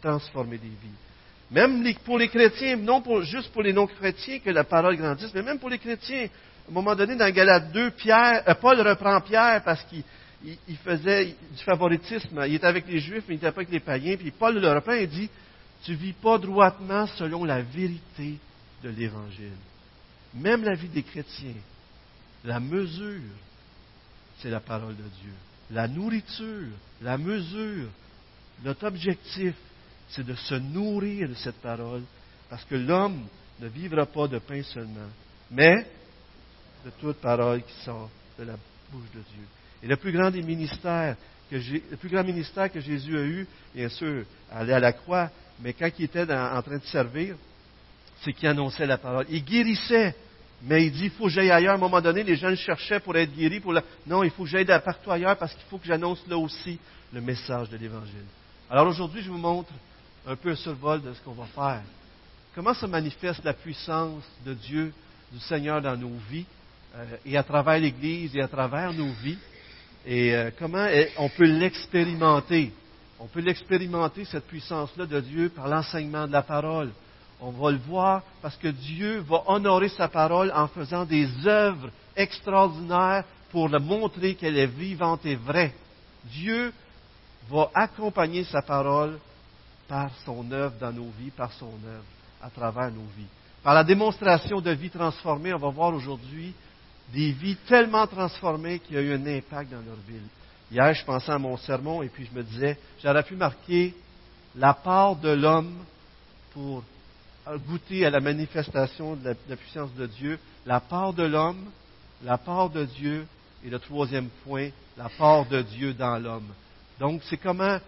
Transformé 0.00 0.58
des 0.58 0.68
vies. 0.68 1.05
Même 1.50 1.84
pour 2.04 2.18
les 2.18 2.28
chrétiens, 2.28 2.76
non 2.76 3.02
juste 3.22 3.52
pour 3.52 3.62
les 3.62 3.72
non-chrétiens 3.72 4.40
que 4.40 4.50
la 4.50 4.64
parole 4.64 4.96
grandisse, 4.96 5.32
mais 5.34 5.42
même 5.42 5.58
pour 5.58 5.70
les 5.70 5.78
chrétiens. 5.78 6.24
À 6.24 6.70
un 6.70 6.72
moment 6.72 6.96
donné, 6.96 7.14
dans 7.14 7.30
Galate 7.30 7.70
2, 7.70 7.92
Pierre, 7.92 8.42
euh, 8.48 8.54
Paul 8.54 8.80
reprend 8.80 9.20
Pierre 9.20 9.62
parce 9.62 9.84
qu'il 9.84 10.76
faisait 10.78 11.26
du 11.26 11.62
favoritisme. 11.64 12.42
Il 12.48 12.54
était 12.54 12.66
avec 12.66 12.88
les 12.88 12.98
Juifs, 12.98 13.22
mais 13.28 13.34
il 13.34 13.38
n'était 13.38 13.52
pas 13.52 13.60
avec 13.60 13.70
les 13.70 13.80
païens. 13.80 14.16
Puis 14.16 14.32
Paul 14.32 14.58
le 14.58 14.68
reprend 14.72 14.92
et 14.92 15.06
dit, 15.06 15.30
tu 15.84 15.94
vis 15.94 16.14
pas 16.14 16.38
droitement 16.38 17.06
selon 17.06 17.44
la 17.44 17.62
vérité 17.62 18.38
de 18.82 18.88
l'Évangile. 18.88 19.52
Même 20.34 20.64
la 20.64 20.74
vie 20.74 20.88
des 20.88 21.04
chrétiens, 21.04 21.54
la 22.44 22.58
mesure, 22.58 23.22
c'est 24.38 24.50
la 24.50 24.60
parole 24.60 24.96
de 24.96 25.02
Dieu. 25.02 25.32
La 25.70 25.86
nourriture, 25.86 26.72
la 27.02 27.16
mesure, 27.16 27.88
notre 28.64 28.86
objectif, 28.88 29.54
c'est 30.08 30.24
de 30.24 30.34
se 30.34 30.54
nourrir 30.54 31.28
de 31.28 31.34
cette 31.34 31.60
parole, 31.60 32.02
parce 32.48 32.64
que 32.64 32.74
l'homme 32.74 33.26
ne 33.60 33.68
vivra 33.68 34.06
pas 34.06 34.28
de 34.28 34.38
pain 34.38 34.62
seulement, 34.62 35.08
mais 35.50 35.86
de 36.84 36.90
toute 37.00 37.16
parole 37.16 37.62
qui 37.62 37.84
sort 37.84 38.10
de 38.38 38.44
la 38.44 38.54
bouche 38.92 39.10
de 39.14 39.20
Dieu. 39.20 39.44
Et 39.82 39.86
le 39.86 39.96
plus 39.96 40.12
grand 40.12 40.30
des 40.30 40.42
ministères, 40.42 41.16
que 41.50 41.56
le 41.56 41.96
plus 41.96 42.08
grand 42.08 42.24
ministère 42.24 42.70
que 42.72 42.80
Jésus 42.80 43.16
a 43.16 43.22
eu, 43.22 43.46
bien 43.74 43.88
sûr, 43.88 44.24
aller 44.50 44.72
à 44.72 44.80
la 44.80 44.92
croix, 44.92 45.30
mais 45.60 45.72
quand 45.72 45.88
il 45.98 46.04
était 46.04 46.22
en 46.22 46.62
train 46.62 46.78
de 46.78 46.84
servir, 46.84 47.36
c'est 48.22 48.32
qu'il 48.32 48.48
annonçait 48.48 48.86
la 48.86 48.98
parole. 48.98 49.26
Il 49.28 49.44
guérissait, 49.44 50.14
mais 50.62 50.86
il 50.86 50.92
dit, 50.92 51.04
il 51.04 51.10
faut 51.10 51.24
que 51.24 51.30
j'aille 51.30 51.50
ailleurs. 51.50 51.72
À 51.72 51.76
un 51.76 51.80
moment 51.80 52.00
donné, 52.00 52.22
les 52.24 52.36
gens 52.36 52.48
le 52.48 52.56
cherchaient 52.56 53.00
pour 53.00 53.16
être 53.16 53.34
guéris. 53.34 53.62
Non, 54.06 54.22
il 54.22 54.30
faut 54.30 54.44
que 54.44 54.48
j'aille 54.48 54.64
partout 54.64 55.10
ailleurs 55.10 55.36
parce 55.36 55.52
qu'il 55.54 55.64
faut 55.68 55.78
que 55.78 55.86
j'annonce 55.86 56.26
là 56.26 56.36
aussi 56.36 56.78
le 57.12 57.20
message 57.20 57.68
de 57.70 57.76
l'Évangile. 57.76 58.24
Alors 58.68 58.86
aujourd'hui, 58.88 59.22
je 59.22 59.30
vous 59.30 59.38
montre 59.38 59.70
un 60.26 60.36
peu 60.36 60.50
un 60.50 60.56
survol 60.56 61.02
de 61.02 61.12
ce 61.12 61.20
qu'on 61.20 61.32
va 61.32 61.46
faire. 61.46 61.82
Comment 62.54 62.74
se 62.74 62.86
manifeste 62.86 63.44
la 63.44 63.52
puissance 63.52 64.24
de 64.44 64.54
Dieu, 64.54 64.92
du 65.32 65.38
Seigneur 65.40 65.80
dans 65.80 65.96
nos 65.96 66.16
vies, 66.30 66.46
euh, 66.96 67.16
et 67.24 67.36
à 67.36 67.42
travers 67.42 67.78
l'Église 67.78 68.34
et 68.34 68.40
à 68.40 68.48
travers 68.48 68.92
nos 68.92 69.12
vies, 69.22 69.38
et 70.06 70.34
euh, 70.34 70.50
comment 70.58 70.86
on 71.18 71.28
peut 71.28 71.44
l'expérimenter? 71.44 72.72
On 73.18 73.26
peut 73.26 73.40
l'expérimenter, 73.40 74.24
cette 74.24 74.46
puissance-là 74.46 75.06
de 75.06 75.20
Dieu, 75.20 75.48
par 75.48 75.68
l'enseignement 75.68 76.26
de 76.26 76.32
la 76.32 76.42
parole. 76.42 76.92
On 77.40 77.50
va 77.50 77.70
le 77.70 77.78
voir 77.78 78.22
parce 78.40 78.56
que 78.56 78.68
Dieu 78.68 79.18
va 79.20 79.42
honorer 79.46 79.88
sa 79.90 80.08
parole 80.08 80.52
en 80.54 80.68
faisant 80.68 81.04
des 81.04 81.28
œuvres 81.46 81.90
extraordinaires 82.14 83.24
pour 83.50 83.68
le 83.68 83.78
montrer 83.78 84.34
qu'elle 84.34 84.56
est 84.56 84.66
vivante 84.66 85.24
et 85.26 85.36
vraie. 85.36 85.74
Dieu 86.24 86.72
va 87.50 87.70
accompagner 87.74 88.44
sa 88.44 88.62
parole 88.62 89.18
par 89.88 90.10
son 90.24 90.50
œuvre 90.50 90.74
dans 90.80 90.92
nos 90.92 91.10
vies, 91.18 91.30
par 91.30 91.52
son 91.52 91.66
œuvre 91.66 92.04
à 92.42 92.50
travers 92.50 92.90
nos 92.90 93.06
vies. 93.16 93.26
Par 93.62 93.74
la 93.74 93.84
démonstration 93.84 94.60
de 94.60 94.70
vies 94.70 94.90
transformées, 94.90 95.54
on 95.54 95.58
va 95.58 95.70
voir 95.70 95.92
aujourd'hui 95.94 96.54
des 97.12 97.32
vies 97.32 97.56
tellement 97.68 98.06
transformées 98.06 98.78
qu'il 98.80 98.96
y 98.96 98.98
a 98.98 99.02
eu 99.02 99.14
un 99.14 99.26
impact 99.26 99.70
dans 99.70 99.82
leur 99.84 99.96
vie. 100.08 100.20
Hier, 100.70 100.94
je 100.94 101.04
pensais 101.04 101.32
à 101.32 101.38
mon 101.38 101.56
sermon 101.56 102.02
et 102.02 102.08
puis 102.08 102.28
je 102.30 102.36
me 102.36 102.42
disais, 102.42 102.78
j'aurais 103.02 103.22
pu 103.22 103.36
marquer 103.36 103.94
la 104.56 104.74
part 104.74 105.16
de 105.16 105.30
l'homme 105.30 105.76
pour 106.52 106.82
goûter 107.68 108.04
à 108.04 108.10
la 108.10 108.20
manifestation 108.20 109.14
de 109.14 109.36
la, 109.48 109.56
puissance 109.56 109.94
de 109.94 110.06
Dieu, 110.06 110.38
la 110.64 110.80
part 110.80 111.12
de 111.12 111.22
l'homme, 111.22 111.64
la 112.24 112.38
part 112.38 112.70
de 112.70 112.84
Dieu, 112.84 113.26
et 113.64 113.70
le 113.70 113.78
troisième 113.78 114.28
point, 114.44 114.70
la 114.96 115.08
part 115.08 115.46
de 115.46 115.62
Dieu 115.62 115.94
dans 115.94 116.18
l'homme. 116.18 116.48
Donc, 116.98 117.22
c'est 117.28 117.36
comment, 117.36 117.78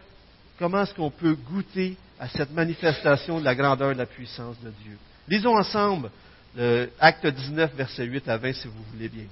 comment 0.59 0.83
est-ce 0.83 0.95
qu'on 0.95 1.11
peut 1.11 1.35
goûter 1.35 1.97
à 2.19 2.29
cette 2.29 2.53
manifestation 2.53 3.39
de 3.39 3.45
la 3.45 3.55
grandeur 3.55 3.91
et 3.91 3.95
de 3.95 3.99
la 3.99 4.07
puissance 4.07 4.57
de 4.61 4.71
Dieu? 4.83 4.99
Lisons 5.29 5.57
ensemble 5.57 6.11
le 6.57 6.91
Acte 6.99 7.27
19, 7.27 7.75
verset 7.75 8.05
8 8.05 8.29
à 8.29 8.37
20, 8.37 8.53
si 8.55 8.67
vous 8.69 8.83
voulez 8.93 9.09
bien. 9.09 9.27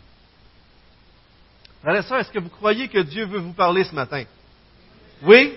Frères 1.82 1.94
et 1.94 2.20
est-ce 2.20 2.30
que 2.30 2.38
vous 2.38 2.48
croyez 2.48 2.88
que 2.88 3.00
Dieu 3.00 3.26
veut 3.26 3.38
vous 3.38 3.52
parler 3.52 3.84
ce 3.84 3.94
matin? 3.94 4.24
Oui? 5.22 5.54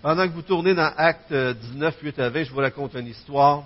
Pendant 0.00 0.28
que 0.28 0.32
vous 0.32 0.42
tournez 0.42 0.74
dans 0.74 0.92
Acte 0.96 1.32
19, 1.32 1.96
8 2.02 2.18
à 2.20 2.30
20, 2.30 2.44
je 2.44 2.50
vous 2.52 2.60
raconte 2.60 2.94
une 2.94 3.08
histoire. 3.08 3.64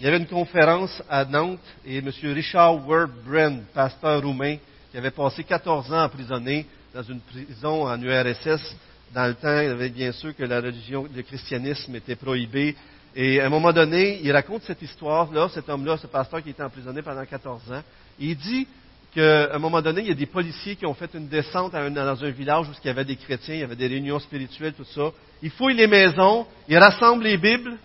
Il 0.00 0.04
y 0.04 0.08
avait 0.08 0.18
une 0.18 0.26
conférence 0.26 1.02
à 1.08 1.24
Nantes 1.24 1.60
et 1.84 1.98
M. 1.98 2.10
Richard 2.22 2.86
Wurbrand, 2.86 3.60
pasteur 3.72 4.22
roumain, 4.22 4.56
qui 4.90 4.98
avait 4.98 5.10
passé 5.10 5.44
14 5.44 5.92
ans 5.92 6.04
emprisonné 6.04 6.66
dans 6.94 7.02
une 7.02 7.20
prison 7.20 7.86
en 7.86 8.00
URSS. 8.00 8.76
Dans 9.14 9.26
le 9.26 9.34
temps, 9.34 9.60
il 9.60 9.70
avait 9.70 9.88
bien 9.88 10.12
sûr 10.12 10.34
que 10.34 10.42
la 10.42 10.60
religion, 10.60 11.08
le 11.14 11.22
christianisme 11.22 11.94
était 11.94 12.16
prohibé. 12.16 12.76
Et 13.14 13.40
à 13.40 13.46
un 13.46 13.48
moment 13.48 13.72
donné, 13.72 14.20
il 14.22 14.30
raconte 14.32 14.62
cette 14.64 14.82
histoire-là, 14.82 15.48
cet 15.48 15.68
homme-là, 15.68 15.96
ce 15.96 16.06
pasteur 16.06 16.42
qui 16.42 16.50
était 16.50 16.62
emprisonné 16.62 17.02
pendant 17.02 17.24
14 17.24 17.72
ans. 17.72 17.82
il 18.18 18.36
dit 18.36 18.66
qu'à 19.14 19.54
un 19.54 19.58
moment 19.58 19.80
donné, 19.80 20.02
il 20.02 20.08
y 20.08 20.12
a 20.12 20.14
des 20.14 20.26
policiers 20.26 20.76
qui 20.76 20.84
ont 20.84 20.92
fait 20.92 21.14
une 21.14 21.28
descente 21.28 21.72
dans 21.72 22.24
un 22.24 22.30
village 22.30 22.68
où 22.68 22.72
il 22.72 22.86
y 22.86 22.90
avait 22.90 23.04
des 23.06 23.16
chrétiens, 23.16 23.54
il 23.54 23.60
y 23.60 23.64
avait 23.64 23.76
des 23.76 23.86
réunions 23.86 24.18
spirituelles, 24.18 24.74
tout 24.74 24.84
ça. 24.84 25.10
Ils 25.40 25.50
fouillent 25.50 25.76
les 25.76 25.86
maisons, 25.86 26.46
ils 26.68 26.76
rassemblent 26.76 27.24
les 27.24 27.38
Bibles, 27.38 27.78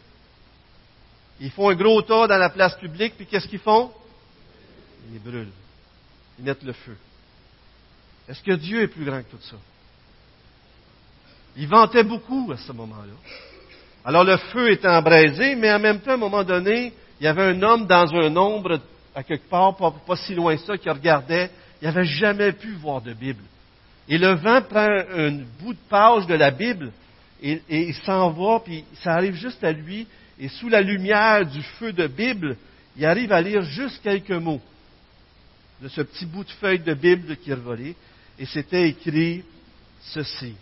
ils 1.40 1.51
font 1.51 1.70
un 1.70 1.75
gros 1.75 2.01
tas 2.01 2.28
dans 2.28 2.38
la 2.38 2.50
place 2.50 2.75
publique, 2.75 3.13
puis 3.16 3.25
qu'est-ce 3.25 3.48
qu'ils 3.48 3.60
font? 3.60 3.92
Ils 5.08 5.13
les 5.13 5.20
brûlent. 5.20 5.51
Ils 6.38 6.46
mettent 6.46 6.63
le 6.63 6.74
feu. 6.74 6.98
Est-ce 8.28 8.44
que 8.44 8.51
Dieu 8.51 8.82
est 8.82 8.88
plus 8.88 9.06
grand 9.06 9.24
que 9.24 9.32
tout 9.32 9.42
ça? 9.42 9.56
Ils 11.58 11.67
vantaient 11.67 12.03
beaucoup 12.03 12.51
à 12.51 12.58
ce 12.58 12.72
moment-là. 12.72 13.13
Alors 14.03 14.24
le 14.24 14.38
feu 14.38 14.72
était 14.72 14.88
embrasé, 14.88 15.55
mais 15.55 15.72
en 15.72 15.79
même 15.79 16.00
temps, 16.00 16.12
à 16.12 16.15
un 16.15 16.17
moment 16.17 16.43
donné, 16.43 16.93
il 17.20 17.24
y 17.24 17.27
avait 17.27 17.43
un 17.43 17.62
homme 17.62 17.86
dans 17.86 18.13
un 18.15 18.36
ombre 18.36 18.79
à 19.13 19.24
quelque 19.24 19.50
part, 19.50 19.75
pas, 19.75 20.15
si 20.15 20.34
loin 20.34 20.55
que 20.55 20.62
ça, 20.62 20.77
qui 20.77 20.89
regardait, 20.89 21.50
il 21.81 21.86
n'avait 21.86 22.05
jamais 22.05 22.53
pu 22.53 22.72
voir 22.74 23.01
de 23.01 23.13
Bible. 23.13 23.43
Et 24.08 24.17
le 24.17 24.34
vent 24.36 24.62
prend 24.62 24.88
un 24.88 25.31
bout 25.60 25.74
de 25.74 25.79
page 25.89 26.25
de 26.27 26.34
la 26.34 26.51
Bible 26.51 26.91
et, 27.41 27.62
et 27.70 27.89
il 27.89 27.96
s'en 27.96 28.31
va, 28.31 28.60
puis 28.60 28.84
ça 29.03 29.13
arrive 29.13 29.36
juste 29.36 29.63
à 29.63 29.72
lui, 29.72 30.08
et 30.39 30.48
sous 30.48 30.70
la 30.70 30.81
lumière 30.81 31.46
du 31.46 31.62
feu 31.62 31.91
de 31.91 32.08
Bible, 32.08 32.55
il 32.98 33.05
arrive 33.05 33.31
à 33.31 33.41
lire 33.41 33.62
juste 33.62 34.01
quelques 34.01 34.31
mots 34.31 34.62
de 35.81 35.88
ce 35.88 36.01
petit 36.01 36.25
bout 36.25 36.43
de 36.43 36.51
feuille 36.51 36.79
de 36.79 36.93
Bible 36.93 37.36
qui 37.38 37.51
est 37.51 37.96
et 38.39 38.46
c'était 38.46 38.89
écrit 38.89 39.43
ceci. 40.01 40.55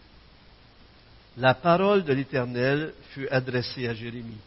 La 1.40 1.54
parole 1.54 2.04
de 2.04 2.12
l'Éternel 2.12 2.94
fut 3.12 3.28
adressée 3.30 3.88
à 3.88 3.94
Jérémie. 3.94 4.38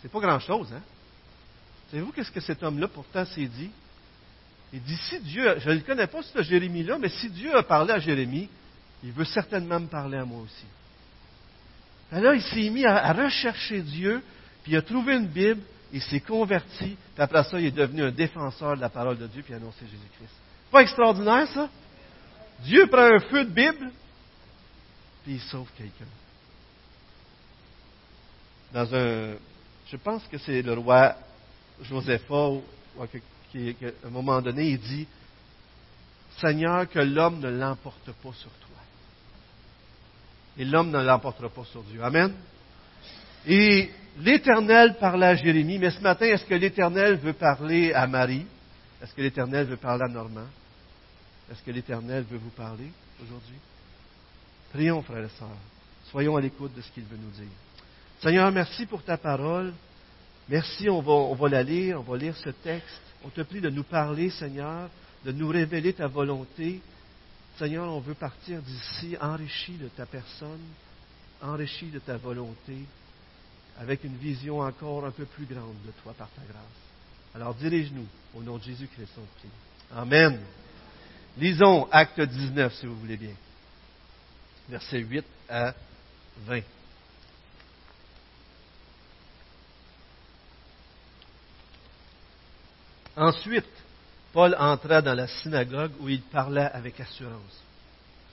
C'est 0.00 0.10
pas 0.10 0.20
grand-chose, 0.20 0.72
hein? 0.72 0.82
Savez-vous 1.90 2.12
qu'est-ce 2.12 2.30
que 2.30 2.40
cet 2.40 2.62
homme-là 2.62 2.88
pourtant 2.88 3.26
s'est 3.26 3.46
dit? 3.46 3.70
Il 4.72 4.80
dit, 4.82 4.96
si 4.96 5.20
Dieu, 5.20 5.56
je 5.58 5.70
ne 5.70 5.80
connais 5.80 6.06
pas, 6.06 6.22
ce 6.22 6.42
Jérémie-là, 6.42 6.96
mais 6.98 7.08
si 7.08 7.28
Dieu 7.28 7.54
a 7.54 7.62
parlé 7.62 7.92
à 7.92 7.98
Jérémie, 7.98 8.48
il 9.02 9.12
veut 9.12 9.24
certainement 9.24 9.80
me 9.80 9.88
parler 9.88 10.16
à 10.16 10.24
moi 10.24 10.40
aussi. 10.40 10.66
Et 12.12 12.20
là, 12.20 12.34
il 12.34 12.42
s'est 12.42 12.70
mis 12.70 12.86
à, 12.86 13.12
rechercher 13.12 13.82
Dieu, 13.82 14.22
puis 14.62 14.72
il 14.72 14.76
a 14.76 14.82
trouvé 14.82 15.16
une 15.16 15.26
Bible, 15.26 15.60
il 15.92 16.00
s'est 16.00 16.20
converti, 16.20 16.96
puis 17.14 17.22
après 17.22 17.44
ça, 17.44 17.58
il 17.58 17.66
est 17.66 17.70
devenu 17.72 18.04
un 18.04 18.10
défenseur 18.10 18.76
de 18.76 18.80
la 18.80 18.88
parole 18.88 19.18
de 19.18 19.26
Dieu, 19.26 19.42
puis 19.42 19.52
a 19.52 19.56
annoncé 19.56 19.80
Jésus-Christ. 19.80 20.32
Pas 20.70 20.82
extraordinaire, 20.82 21.48
ça? 21.48 21.68
Dieu 22.60 22.86
prend 22.86 23.02
un 23.02 23.20
feu 23.20 23.44
de 23.44 23.50
Bible, 23.50 23.90
puis 25.22 25.34
il 25.34 25.40
sauve 25.40 25.68
quelqu'un. 25.76 26.04
Dans 28.72 28.94
un, 28.94 29.34
je 29.90 29.96
pense 29.96 30.22
que 30.28 30.38
c'est 30.38 30.62
le 30.62 30.74
roi 30.74 31.16
Josépha, 31.82 32.50
qui, 33.50 33.76
à 33.82 34.06
un 34.06 34.10
moment 34.10 34.40
donné, 34.40 34.70
il 34.70 34.78
dit, 34.78 35.06
Seigneur, 36.40 36.88
que 36.88 37.00
l'homme 37.00 37.40
ne 37.40 37.50
l'emporte 37.50 38.12
pas 38.12 38.32
sur 38.32 38.50
toi. 38.50 38.68
Et 40.58 40.64
l'homme 40.64 40.90
ne 40.90 41.02
l'emportera 41.02 41.48
pas 41.48 41.64
sur 41.64 41.82
Dieu. 41.84 42.02
Amen. 42.02 42.34
Et 43.46 43.90
l'Éternel 44.18 44.96
parlait 44.98 45.26
à 45.26 45.34
Jérémie, 45.34 45.78
mais 45.78 45.90
ce 45.90 46.00
matin, 46.00 46.26
est-ce 46.26 46.44
que 46.44 46.54
l'Éternel 46.54 47.16
veut 47.16 47.32
parler 47.32 47.92
à 47.92 48.06
Marie? 48.06 48.46
Est-ce 49.02 49.14
que 49.14 49.22
l'Éternel 49.22 49.66
veut 49.66 49.76
parler 49.76 50.04
à 50.04 50.08
Normand? 50.08 50.48
Est-ce 51.50 51.62
que 51.62 51.70
l'Éternel 51.70 52.24
veut 52.30 52.38
vous 52.38 52.50
parler 52.50 52.90
aujourd'hui? 53.22 53.56
Prions, 54.72 55.02
frères 55.02 55.24
et 55.24 55.38
sœurs. 55.38 55.48
Soyons 56.10 56.36
à 56.36 56.40
l'écoute 56.40 56.74
de 56.74 56.80
ce 56.80 56.90
qu'il 56.92 57.04
veut 57.04 57.16
nous 57.16 57.30
dire. 57.30 57.52
Seigneur, 58.22 58.50
merci 58.52 58.86
pour 58.86 59.02
ta 59.02 59.16
parole. 59.16 59.72
Merci, 60.48 60.88
on 60.88 61.00
va, 61.00 61.12
on 61.12 61.34
va 61.34 61.48
la 61.48 61.62
lire, 61.62 62.00
on 62.00 62.02
va 62.02 62.16
lire 62.16 62.36
ce 62.36 62.50
texte. 62.50 63.00
On 63.24 63.28
te 63.28 63.40
prie 63.42 63.60
de 63.60 63.70
nous 63.70 63.84
parler, 63.84 64.30
Seigneur, 64.30 64.88
de 65.24 65.32
nous 65.32 65.48
révéler 65.48 65.92
ta 65.92 66.06
volonté. 66.06 66.80
Seigneur, 67.58 67.92
on 67.92 68.00
veut 68.00 68.14
partir 68.14 68.60
d'ici 68.62 69.16
enrichi 69.20 69.72
de 69.74 69.88
ta 69.88 70.06
personne, 70.06 70.60
enrichi 71.42 71.86
de 71.86 71.98
ta 71.98 72.16
volonté, 72.16 72.78
avec 73.78 74.04
une 74.04 74.16
vision 74.16 74.60
encore 74.60 75.04
un 75.04 75.10
peu 75.10 75.24
plus 75.24 75.46
grande 75.46 75.76
de 75.86 75.92
toi 76.02 76.14
par 76.16 76.28
ta 76.30 76.42
grâce. 76.42 77.34
Alors 77.34 77.54
dirige-nous 77.54 78.06
au 78.34 78.42
nom 78.42 78.56
de 78.58 78.62
Jésus-Christ, 78.62 79.12
on 79.18 79.38
prie. 79.38 79.50
Amen. 79.94 80.40
Lisons 81.38 81.88
Acte 81.90 82.20
19, 82.20 82.74
si 82.74 82.86
vous 82.86 82.96
voulez 82.96 83.16
bien. 83.16 83.34
Versets 84.70 85.00
8 85.00 85.24
à 85.48 85.74
20. 86.46 86.60
Ensuite, 93.16 93.66
Paul 94.32 94.54
entra 94.56 95.02
dans 95.02 95.14
la 95.14 95.26
synagogue 95.26 95.90
où 95.98 96.08
il 96.08 96.22
parlait 96.22 96.70
avec 96.72 97.00
assurance. 97.00 97.32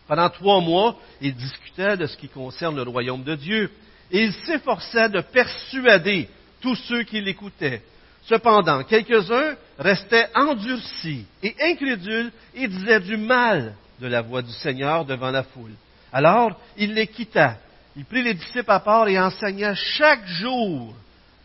Pendant 0.08 0.30
trois 0.30 0.62
mois, 0.62 0.96
il 1.22 1.36
discutait 1.36 1.98
de 1.98 2.06
ce 2.06 2.16
qui 2.16 2.30
concerne 2.30 2.76
le 2.76 2.90
royaume 2.90 3.24
de 3.24 3.36
Dieu 3.36 3.72
et 4.12 4.24
il 4.24 4.34
s'efforçait 4.34 5.10
de 5.10 5.22
persuader 5.22 6.30
tous 6.62 6.76
ceux 6.76 7.02
qui 7.02 7.20
l'écoutaient. 7.20 7.82
Cependant, 8.26 8.84
quelques-uns 8.84 9.56
restaient 9.80 10.30
endurcis 10.36 11.26
et 11.42 11.56
incrédules 11.62 12.32
et 12.54 12.68
disaient 12.68 13.00
du 13.00 13.18
mal 13.18 13.76
de 14.00 14.08
la 14.08 14.22
voix 14.22 14.44
du 14.44 14.52
Seigneur 14.52 15.04
devant 15.04 15.32
la 15.32 15.44
foule. 15.44 15.74
Alors, 16.12 16.60
il 16.78 16.94
les 16.94 17.08
quitta. 17.08 17.58
Il 17.96 18.06
prit 18.06 18.24
les 18.24 18.34
disciples 18.34 18.72
à 18.72 18.80
part 18.80 19.08
et 19.08 19.20
enseigna 19.20 19.74
chaque 19.74 20.26
jour 20.28 20.94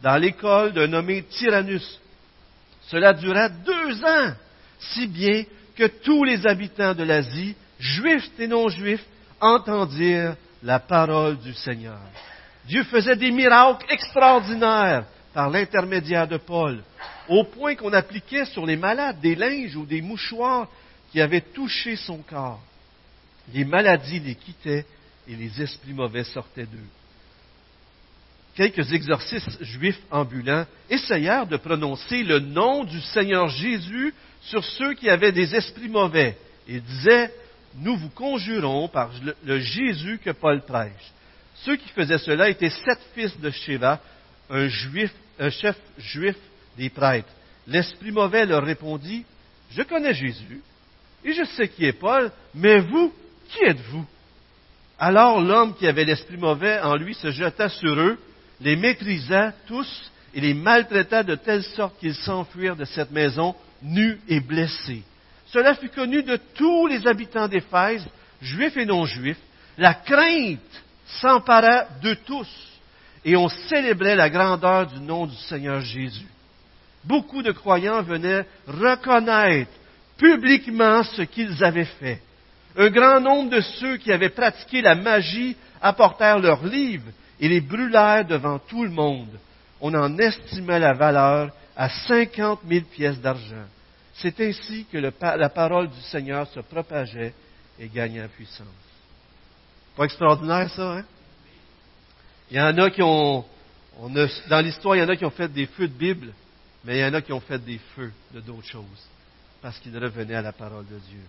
dans 0.02 0.16
l'école 0.16 0.72
d'un 0.72 0.86
nommé 0.86 1.22
Tyrannus. 1.22 2.00
Cela 2.88 3.12
dura 3.12 3.48
deux 3.48 4.04
ans, 4.04 4.32
si 4.78 5.06
bien 5.06 5.44
que 5.76 5.86
tous 5.86 6.24
les 6.24 6.46
habitants 6.46 6.94
de 6.94 7.04
l'Asie, 7.04 7.54
juifs 7.78 8.30
et 8.38 8.46
non-juifs, 8.46 9.04
entendirent 9.40 10.36
la 10.62 10.78
parole 10.78 11.38
du 11.38 11.54
Seigneur. 11.54 11.98
Dieu 12.66 12.84
faisait 12.84 13.16
des 13.16 13.30
miracles 13.30 13.86
extraordinaires 13.90 15.04
par 15.32 15.50
l'intermédiaire 15.50 16.28
de 16.28 16.36
Paul, 16.36 16.82
au 17.28 17.44
point 17.44 17.74
qu'on 17.74 17.92
appliquait 17.92 18.44
sur 18.44 18.66
les 18.66 18.76
malades 18.76 19.20
des 19.20 19.34
linges 19.34 19.76
ou 19.76 19.86
des 19.86 20.02
mouchoirs 20.02 20.68
qui 21.10 21.20
avaient 21.20 21.40
touché 21.40 21.96
son 21.96 22.18
corps. 22.18 22.60
Les 23.54 23.64
maladies 23.64 24.20
les 24.20 24.34
quittaient 24.34 24.86
et 25.28 25.36
les 25.36 25.60
esprits 25.60 25.92
mauvais 25.92 26.24
sortaient 26.24 26.66
d'eux. 26.66 26.88
Quelques 28.54 28.92
exorcistes 28.92 29.62
juifs 29.64 30.00
ambulants 30.10 30.66
essayèrent 30.90 31.46
de 31.46 31.56
prononcer 31.56 32.22
le 32.22 32.38
nom 32.38 32.84
du 32.84 33.00
Seigneur 33.00 33.48
Jésus 33.48 34.12
sur 34.42 34.62
ceux 34.64 34.94
qui 34.94 35.08
avaient 35.08 35.32
des 35.32 35.54
esprits 35.54 35.88
mauvais 35.88 36.36
et 36.68 36.80
disaient, 36.80 37.32
nous 37.76 37.96
vous 37.96 38.10
conjurons 38.10 38.88
par 38.88 39.10
le 39.44 39.58
Jésus 39.58 40.20
que 40.22 40.30
Paul 40.30 40.60
prêche. 40.62 41.12
Ceux 41.64 41.76
qui 41.76 41.88
faisaient 41.90 42.18
cela 42.18 42.50
étaient 42.50 42.70
sept 42.70 43.00
fils 43.14 43.38
de 43.40 43.50
Sheva, 43.50 44.00
un, 44.50 44.68
un 45.38 45.50
chef 45.50 45.76
juif 45.98 46.36
des 46.76 46.90
prêtres. 46.90 47.32
L'esprit 47.66 48.10
mauvais 48.10 48.44
leur 48.44 48.64
répondit, 48.64 49.24
je 49.70 49.82
connais 49.82 50.12
Jésus, 50.12 50.60
et 51.24 51.32
je 51.32 51.44
sais 51.44 51.68
qui 51.68 51.84
est 51.84 51.92
Paul, 51.92 52.30
mais 52.54 52.80
vous, 52.80 53.12
qui 53.52 53.64
êtes-vous? 53.64 54.04
Alors 54.98 55.40
l'homme 55.40 55.74
qui 55.74 55.86
avait 55.86 56.04
l'esprit 56.04 56.36
mauvais 56.36 56.80
en 56.80 56.96
lui 56.96 57.14
se 57.14 57.30
jeta 57.30 57.68
sur 57.68 57.98
eux, 57.98 58.18
les 58.60 58.76
maîtrisa 58.76 59.52
tous 59.66 60.10
et 60.34 60.40
les 60.40 60.54
maltraita 60.54 61.22
de 61.22 61.34
telle 61.34 61.62
sorte 61.62 61.98
qu'ils 61.98 62.14
s'enfuirent 62.14 62.76
de 62.76 62.84
cette 62.84 63.10
maison 63.10 63.54
nus 63.82 64.20
et 64.28 64.40
blessés. 64.40 65.02
Cela 65.46 65.74
fut 65.74 65.90
connu 65.90 66.22
de 66.22 66.38
tous 66.54 66.86
les 66.86 67.06
habitants 67.06 67.48
d'Éphèse, 67.48 68.06
juifs 68.40 68.76
et 68.76 68.86
non-juifs. 68.86 69.40
La 69.76 69.94
crainte 69.94 70.60
s'empara 71.20 71.86
de 72.02 72.14
tous 72.14 72.48
et 73.24 73.36
on 73.36 73.48
célébrait 73.48 74.16
la 74.16 74.30
grandeur 74.30 74.86
du 74.86 75.00
nom 75.00 75.26
du 75.26 75.36
Seigneur 75.36 75.80
Jésus. 75.80 76.26
Beaucoup 77.04 77.42
de 77.42 77.52
croyants 77.52 78.02
venaient 78.02 78.46
reconnaître 78.66 79.70
publiquement 80.16 81.02
ce 81.02 81.22
qu'ils 81.22 81.62
avaient 81.62 81.84
fait. 81.84 82.22
Un 82.76 82.90
grand 82.90 83.20
nombre 83.20 83.50
de 83.50 83.60
ceux 83.60 83.96
qui 83.98 84.12
avaient 84.12 84.30
pratiqué 84.30 84.80
la 84.80 84.94
magie 84.94 85.56
apportèrent 85.80 86.38
leurs 86.38 86.64
livres 86.64 87.10
et 87.38 87.48
les 87.48 87.60
brûlèrent 87.60 88.24
devant 88.24 88.58
tout 88.58 88.84
le 88.84 88.90
monde. 88.90 89.38
On 89.80 89.92
en 89.94 90.16
estimait 90.18 90.78
la 90.78 90.94
valeur 90.94 91.50
à 91.76 91.88
cinquante 91.88 92.64
mille 92.64 92.84
pièces 92.84 93.20
d'argent. 93.20 93.66
C'est 94.14 94.40
ainsi 94.40 94.86
que 94.90 94.98
la 94.98 95.48
parole 95.48 95.88
du 95.88 96.00
Seigneur 96.02 96.46
se 96.48 96.60
propageait 96.60 97.34
et 97.78 97.88
gagnait 97.88 98.22
en 98.22 98.28
puissance. 98.28 98.66
Pas 99.96 100.04
extraordinaire 100.04 100.70
ça, 100.70 100.98
hein? 100.98 101.04
Il 102.50 102.56
y 102.56 102.60
en 102.60 102.76
a 102.78 102.90
qui 102.90 103.02
ont, 103.02 103.44
dans 104.48 104.60
l'histoire, 104.60 104.96
il 104.96 105.00
y 105.00 105.02
en 105.02 105.08
a 105.08 105.16
qui 105.16 105.24
ont 105.24 105.30
fait 105.30 105.48
des 105.48 105.66
feux 105.66 105.88
de 105.88 105.94
Bible, 105.94 106.32
mais 106.84 106.98
il 106.98 107.00
y 107.00 107.04
en 107.04 107.14
a 107.14 107.22
qui 107.22 107.32
ont 107.32 107.40
fait 107.40 107.58
des 107.58 107.80
feux 107.96 108.12
de 108.32 108.40
d'autres 108.40 108.68
choses, 108.68 109.08
parce 109.62 109.78
qu'ils 109.78 109.96
revenaient 109.96 110.34
à 110.34 110.42
la 110.42 110.52
parole 110.52 110.86
de 110.86 110.98
Dieu. 110.98 111.22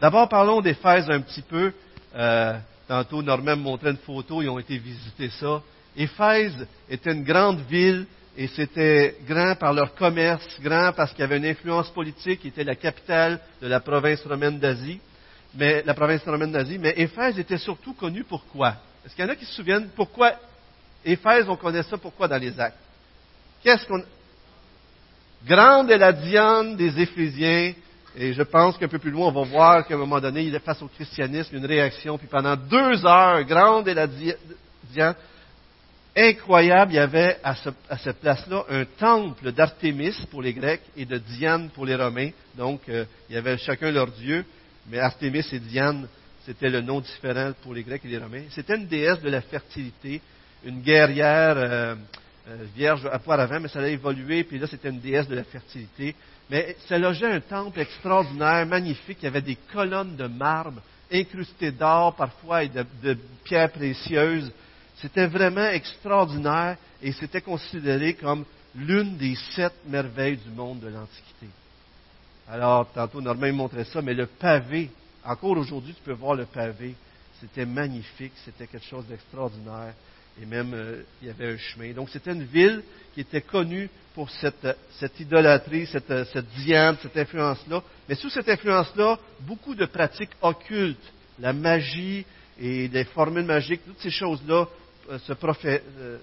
D'abord, 0.00 0.28
parlons 0.28 0.60
d'Éphèse 0.60 1.10
un 1.10 1.20
petit 1.20 1.42
peu. 1.42 1.72
Euh, 2.14 2.58
tantôt, 2.88 3.22
Normand 3.22 3.56
me 3.56 3.62
montrait 3.62 3.90
une 3.90 3.96
photo, 3.98 4.42
ils 4.42 4.48
ont 4.48 4.58
été 4.58 4.78
visiter 4.78 5.30
ça. 5.30 5.62
Éphèse 5.96 6.66
était 6.88 7.12
une 7.12 7.24
grande 7.24 7.60
ville 7.68 8.06
et 8.36 8.46
c'était 8.48 9.16
grand 9.26 9.54
par 9.56 9.72
leur 9.72 9.94
commerce, 9.94 10.46
grand 10.62 10.92
parce 10.92 11.10
qu'il 11.10 11.20
y 11.20 11.24
avait 11.24 11.36
une 11.36 11.46
influence 11.46 11.90
politique, 11.90 12.40
qui 12.40 12.48
était 12.48 12.64
la 12.64 12.76
capitale 12.76 13.40
de 13.60 13.66
la 13.66 13.80
province 13.80 14.24
romaine 14.24 14.58
d'Asie 14.58 15.00
mais 15.54 15.82
la 15.84 15.94
province 15.94 16.22
romaine 16.24 16.52
d'Asie, 16.52 16.78
mais 16.78 16.94
Éphèse 16.96 17.38
était 17.38 17.58
surtout 17.58 17.94
connue 17.94 18.24
pour 18.24 18.44
quoi? 18.46 18.76
Est-ce 19.04 19.14
qu'il 19.14 19.24
y 19.24 19.28
en 19.28 19.30
a 19.30 19.36
qui 19.36 19.44
se 19.44 19.54
souviennent 19.54 19.88
pourquoi 19.96 20.34
Éphèse, 21.04 21.48
on 21.48 21.56
connaît 21.56 21.82
ça 21.82 21.96
pourquoi 21.96 22.28
dans 22.28 22.36
les 22.36 22.58
actes? 22.60 22.78
Qu'est-ce 23.62 23.86
qu'on. 23.86 24.02
Grande 25.46 25.90
est 25.90 25.98
la 25.98 26.12
Diane 26.12 26.76
des 26.76 27.00
Éphésiens, 27.00 27.72
et 28.16 28.32
je 28.32 28.42
pense 28.42 28.76
qu'un 28.76 28.88
peu 28.88 28.98
plus 28.98 29.10
loin, 29.10 29.28
on 29.28 29.44
va 29.44 29.48
voir 29.48 29.86
qu'à 29.86 29.94
un 29.94 29.98
moment 29.98 30.20
donné, 30.20 30.42
il 30.42 30.54
est 30.54 30.60
face 30.60 30.82
au 30.82 30.88
christianisme, 30.88 31.56
une 31.56 31.66
réaction, 31.66 32.18
puis 32.18 32.26
pendant 32.26 32.56
deux 32.56 33.04
heures, 33.06 33.44
grande 33.44 33.88
est 33.88 33.94
la 33.94 34.06
Diane. 34.06 35.14
Incroyable, 36.16 36.92
il 36.92 36.96
y 36.96 36.98
avait 36.98 37.38
à, 37.44 37.54
cette 37.54 38.20
place-là 38.20 38.64
un 38.68 38.84
temple 38.98 39.52
d'Artémis 39.52 40.26
pour 40.30 40.42
les 40.42 40.52
Grecs 40.52 40.82
et 40.96 41.04
de 41.04 41.18
Diane 41.18 41.70
pour 41.70 41.86
les 41.86 41.94
Romains. 41.94 42.30
Donc, 42.56 42.80
euh, 42.88 43.04
il 43.28 43.36
y 43.36 43.38
avait 43.38 43.56
chacun 43.58 43.92
leur 43.92 44.08
dieu 44.08 44.44
mais 44.88 44.98
Artémis 44.98 45.46
et 45.52 45.58
Diane 45.58 46.08
c'était 46.44 46.70
le 46.70 46.80
nom 46.80 47.00
différent 47.00 47.52
pour 47.62 47.74
les 47.74 47.82
Grecs 47.82 48.02
et 48.04 48.08
les 48.08 48.18
Romains. 48.18 48.44
C'était 48.50 48.76
une 48.76 48.86
déesse 48.86 49.20
de 49.20 49.28
la 49.28 49.42
fertilité, 49.42 50.20
une 50.64 50.80
guerrière 50.80 51.54
euh, 51.56 51.94
vierge 52.74 53.06
à 53.06 53.20
avant, 53.32 53.60
mais 53.60 53.68
ça 53.68 53.80
a 53.80 53.88
évolué, 53.88 54.44
puis 54.44 54.58
là 54.58 54.66
c'était 54.66 54.88
une 54.88 55.00
déesse 55.00 55.28
de 55.28 55.34
la 55.34 55.44
fertilité. 55.44 56.14
Mais 56.50 56.76
ça 56.88 56.98
logeait 56.98 57.30
un 57.30 57.40
temple 57.40 57.80
extraordinaire, 57.80 58.66
magnifique, 58.66 59.18
il 59.20 59.24
y 59.24 59.28
avait 59.28 59.42
des 59.42 59.56
colonnes 59.72 60.16
de 60.16 60.26
marbre 60.26 60.82
incrustées 61.12 61.72
d'or 61.72 62.14
parfois 62.14 62.64
et 62.64 62.68
de, 62.68 63.16
pierres 63.44 63.72
précieuses. 63.72 64.52
C'était 64.96 65.26
vraiment 65.26 65.68
extraordinaire 65.68 66.76
et 67.02 67.12
c'était 67.12 67.40
considéré 67.40 68.14
comme 68.14 68.44
l'une 68.74 69.16
des 69.16 69.34
sept 69.54 69.74
merveilles 69.86 70.36
du 70.36 70.50
monde 70.50 70.80
de 70.80 70.88
l'Antiquité. 70.88 71.46
Alors, 72.48 72.90
tantôt, 72.92 73.20
Normand 73.20 73.52
montrait 73.52 73.84
ça, 73.84 74.02
mais 74.02 74.14
le 74.14 74.26
pavé, 74.26 74.90
encore 75.24 75.56
aujourd'hui, 75.56 75.94
tu 75.94 76.02
peux 76.02 76.12
voir 76.12 76.34
le 76.34 76.46
pavé. 76.46 76.94
C'était 77.40 77.64
magnifique, 77.64 78.32
c'était 78.44 78.66
quelque 78.66 78.86
chose 78.86 79.06
d'extraordinaire. 79.06 79.94
Et 80.40 80.46
même, 80.46 80.72
euh, 80.74 81.02
il 81.20 81.28
y 81.28 81.30
avait 81.30 81.52
un 81.52 81.58
chemin. 81.58 81.92
Donc, 81.92 82.08
c'était 82.10 82.32
une 82.32 82.44
ville 82.44 82.82
qui 83.14 83.20
était 83.20 83.42
connue 83.42 83.88
pour 84.14 84.30
cette, 84.30 85.20
idolâtrie, 85.20 85.86
cette, 85.86 86.24
cette 86.32 86.46
cette 87.02 87.16
influence-là. 87.16 87.82
Mais 88.08 88.14
sous 88.14 88.30
cette 88.30 88.48
influence-là, 88.48 89.18
beaucoup 89.40 89.74
de 89.74 89.86
pratiques 89.86 90.30
occultes, 90.40 91.12
la 91.38 91.52
magie 91.52 92.24
et 92.58 92.88
les 92.88 93.04
formules 93.04 93.44
magiques, 93.44 93.82
toutes 93.86 94.00
ces 94.00 94.10
choses-là 94.10 94.66
euh, 95.10 95.18
se 95.18 95.32
euh, 95.64 96.18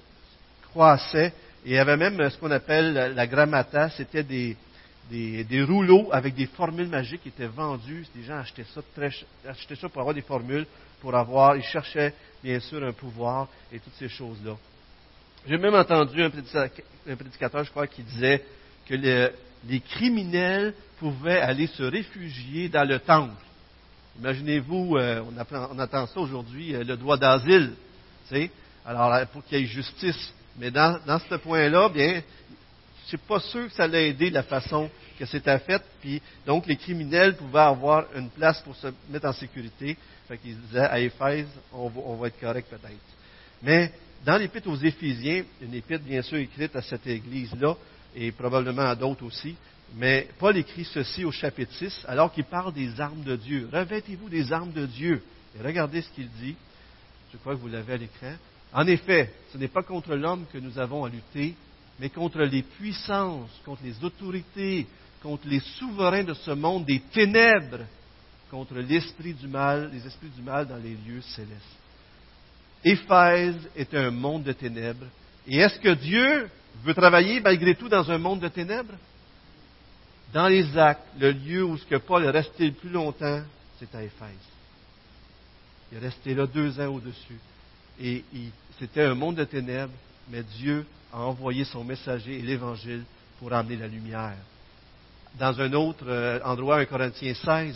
croissaient. 0.70 1.34
Et 1.66 1.72
il 1.72 1.74
y 1.74 1.78
avait 1.78 1.98
même 1.98 2.30
ce 2.30 2.38
qu'on 2.38 2.52
appelle 2.52 3.14
la, 3.16 3.28
grammata, 3.28 3.90
c'était 3.90 4.24
des, 4.24 4.56
des, 5.10 5.64
rouleaux 5.64 6.10
avec 6.12 6.36
des 6.36 6.48
formules 6.48 6.88
magiques 6.88 7.24
qui 7.24 7.30
étaient 7.30 7.48
vendus. 7.48 8.06
Les 8.16 8.24
gens 8.24 8.38
achetaient 8.38 8.66
ça, 8.74 8.82
très, 8.96 9.12
achetaient 9.48 9.76
ça 9.76 9.90
pour 9.90 10.02
avoir 10.02 10.16
des 10.16 10.22
formules, 10.22 10.66
pour 11.02 11.16
avoir, 11.16 11.56
ils 11.56 11.64
cherchaient 11.64 12.14
bien 12.44 12.60
sûr 12.60 12.84
un 12.84 12.94
pouvoir 12.94 13.48
et 13.72 13.80
toutes 13.80 13.96
ces 13.96 14.10
choses-là. 14.10 14.56
J'ai 15.48 15.58
même 15.58 15.76
entendu 15.76 16.22
un 16.22 16.30
prédicateur, 16.30 17.64
je 17.64 17.72
crois, 17.72 17.88
qui 17.88 18.04
disait 18.04 18.44
que 18.86 18.96
les 18.96 19.80
criminels 19.80 20.74
pouvaient 21.00 21.40
aller 21.40 21.68
se 21.68 21.84
réfugier 21.84 22.70
dans 22.70 22.88
le 22.88 23.00
temple. 23.00 23.34
Imaginez-vous, 24.20 24.98
euh, 24.98 25.22
on, 25.22 25.76
on, 25.76 25.80
attend 25.80 26.08
ça 26.08 26.20
aujourd'hui, 26.20 26.74
euh, 26.74 26.84
le 26.84 26.98
droit 26.98 27.18
d'asile, 27.18 27.74
alors 28.86 29.28
pour 29.28 29.46
qu'il 29.46 29.60
y 29.60 29.64
ait 29.64 29.66
justice. 29.66 30.34
Mais 30.58 30.72
dans, 30.72 31.00
dans 31.06 31.20
ce 31.20 31.36
point-là, 31.36 31.90
bien, 31.90 32.22
je 33.08 33.16
suis 33.16 33.26
pas 33.26 33.40
sûr 33.40 33.68
que 33.68 33.74
ça 33.74 33.88
l'a 33.88 34.02
aidé 34.02 34.30
la 34.30 34.44
façon 34.44 34.90
que 35.18 35.26
c'était 35.26 35.58
fait. 35.60 35.82
Puis, 36.02 36.22
donc, 36.46 36.68
les 36.68 36.76
criminels 36.76 37.38
pouvaient 37.38 37.62
avoir 37.62 38.06
une 38.14 38.30
place 38.30 38.62
pour 38.64 38.76
se 38.76 38.88
mettre 39.10 39.28
en 39.28 39.34
sécurité. 39.34 39.96
Fait 40.28 40.38
qu'ils 40.38 40.60
disaient, 40.60 40.82
à 40.82 41.00
Éphèse, 41.00 41.48
on 41.72 41.88
va, 41.88 42.02
on 42.04 42.26
être 42.26 42.38
correct 42.38 42.68
peut-être. 42.70 42.98
Mais, 43.64 43.94
dans 44.26 44.36
l'épître 44.36 44.68
aux 44.68 44.76
Éphésiens, 44.76 45.46
une 45.62 45.74
épître 45.74 46.04
bien 46.04 46.22
sûr 46.22 46.38
écrite 46.38 46.76
à 46.76 46.82
cette 46.82 47.08
église-là, 47.08 47.78
et 48.14 48.34
probablement 48.34 48.90
à 48.90 48.96
d'autres 48.96 49.24
aussi, 49.24 49.56
mais 49.96 50.28
Paul 50.38 50.58
écrit 50.58 50.84
ceci 50.84 51.24
au 51.24 51.32
chapitre 51.32 51.74
6, 51.76 52.04
alors 52.10 52.34
qu'il 52.34 52.44
parle 52.44 52.74
des 52.74 53.00
armes 53.00 53.24
de 53.24 53.38
Dieu. 53.38 53.70
Revêtez-vous 53.72 54.28
des 54.28 54.52
armes 54.52 54.74
de 54.74 54.86
Dieu. 54.86 55.24
Et 55.58 55.66
regardez 55.66 56.02
ce 56.02 56.10
qu'il 56.10 56.30
dit. 56.42 56.58
Je 57.32 57.38
crois 57.38 57.56
que 57.56 57.62
vous 57.62 57.70
l'avez 57.70 57.94
à 57.94 57.98
l'écran. 57.98 58.34
En 58.74 58.86
effet, 58.86 59.32
ce 59.54 59.58
n'est 59.58 59.70
pas 59.70 59.84
contre 59.84 60.14
l'homme 60.14 60.46
que 60.52 60.58
nous 60.58 60.78
avons 60.78 61.06
à 61.06 61.10
lutter, 61.10 61.56
mais 62.00 62.10
contre 62.10 62.40
les 62.40 62.64
puissances, 62.64 63.50
contre 63.66 63.84
les 63.84 64.04
autorités, 64.04 64.86
contre 65.22 65.48
les 65.48 65.60
souverains 65.60 66.24
de 66.24 66.34
ce 66.34 66.52
monde 66.52 66.86
des 66.86 67.00
ténèbres, 67.00 67.86
contre 68.52 68.76
l'esprit 68.76 69.34
du 69.34 69.48
mal, 69.48 69.90
les 69.92 70.06
esprits 70.06 70.30
du 70.30 70.42
mal 70.42 70.68
dans 70.68 70.78
les 70.78 70.96
lieux 70.96 71.22
célestes. 71.22 71.78
Éphèse 72.84 73.58
est 73.76 73.94
un 73.96 74.12
monde 74.12 74.44
de 74.44 74.54
ténèbres. 74.54 75.08
Et 75.48 75.58
est-ce 75.58 75.80
que 75.80 75.94
Dieu 75.94 76.50
veut 76.84 76.94
travailler 76.94 77.40
malgré 77.40 77.76
tout 77.76 77.90
dans 77.90 78.10
un 78.10 78.18
monde 78.18 78.42
de 78.42 78.48
ténèbres? 78.48 78.94
Dans 80.34 80.48
les 80.48 80.78
actes, 80.78 81.08
le 81.20 81.32
lieu 81.32 81.64
où 81.64 81.78
ce 81.78 81.86
que 81.86 81.96
Paul 81.96 82.24
est 82.24 82.30
resté 82.30 82.68
le 82.68 82.74
plus 82.74 82.90
longtemps, 82.90 83.42
c'est 83.80 83.94
à 83.96 84.04
Éphèse. 84.04 84.28
Il 85.92 85.98
est 85.98 86.02
resté 86.02 86.34
là 86.34 86.46
deux 86.46 86.80
ans 86.80 86.94
au-dessus. 86.94 87.40
Et 88.00 88.24
c'était 88.78 89.04
un 89.04 89.16
monde 89.16 89.36
de 89.36 89.46
ténèbres, 89.46 89.94
mais 90.30 90.44
Dieu 90.44 90.86
a 91.14 91.20
envoyé 91.20 91.64
son 91.64 91.84
messager 91.84 92.40
et 92.40 92.42
l'Évangile 92.42 93.04
pour 93.40 93.54
amener 93.54 93.78
la 93.78 93.88
lumière. 93.88 94.38
Dans 95.40 95.60
un 95.60 95.72
autre 95.74 96.06
euh, 96.08 96.40
endroit, 96.44 96.80
1 96.80 96.86
Corinthiens 96.86 97.34
16, 97.34 97.76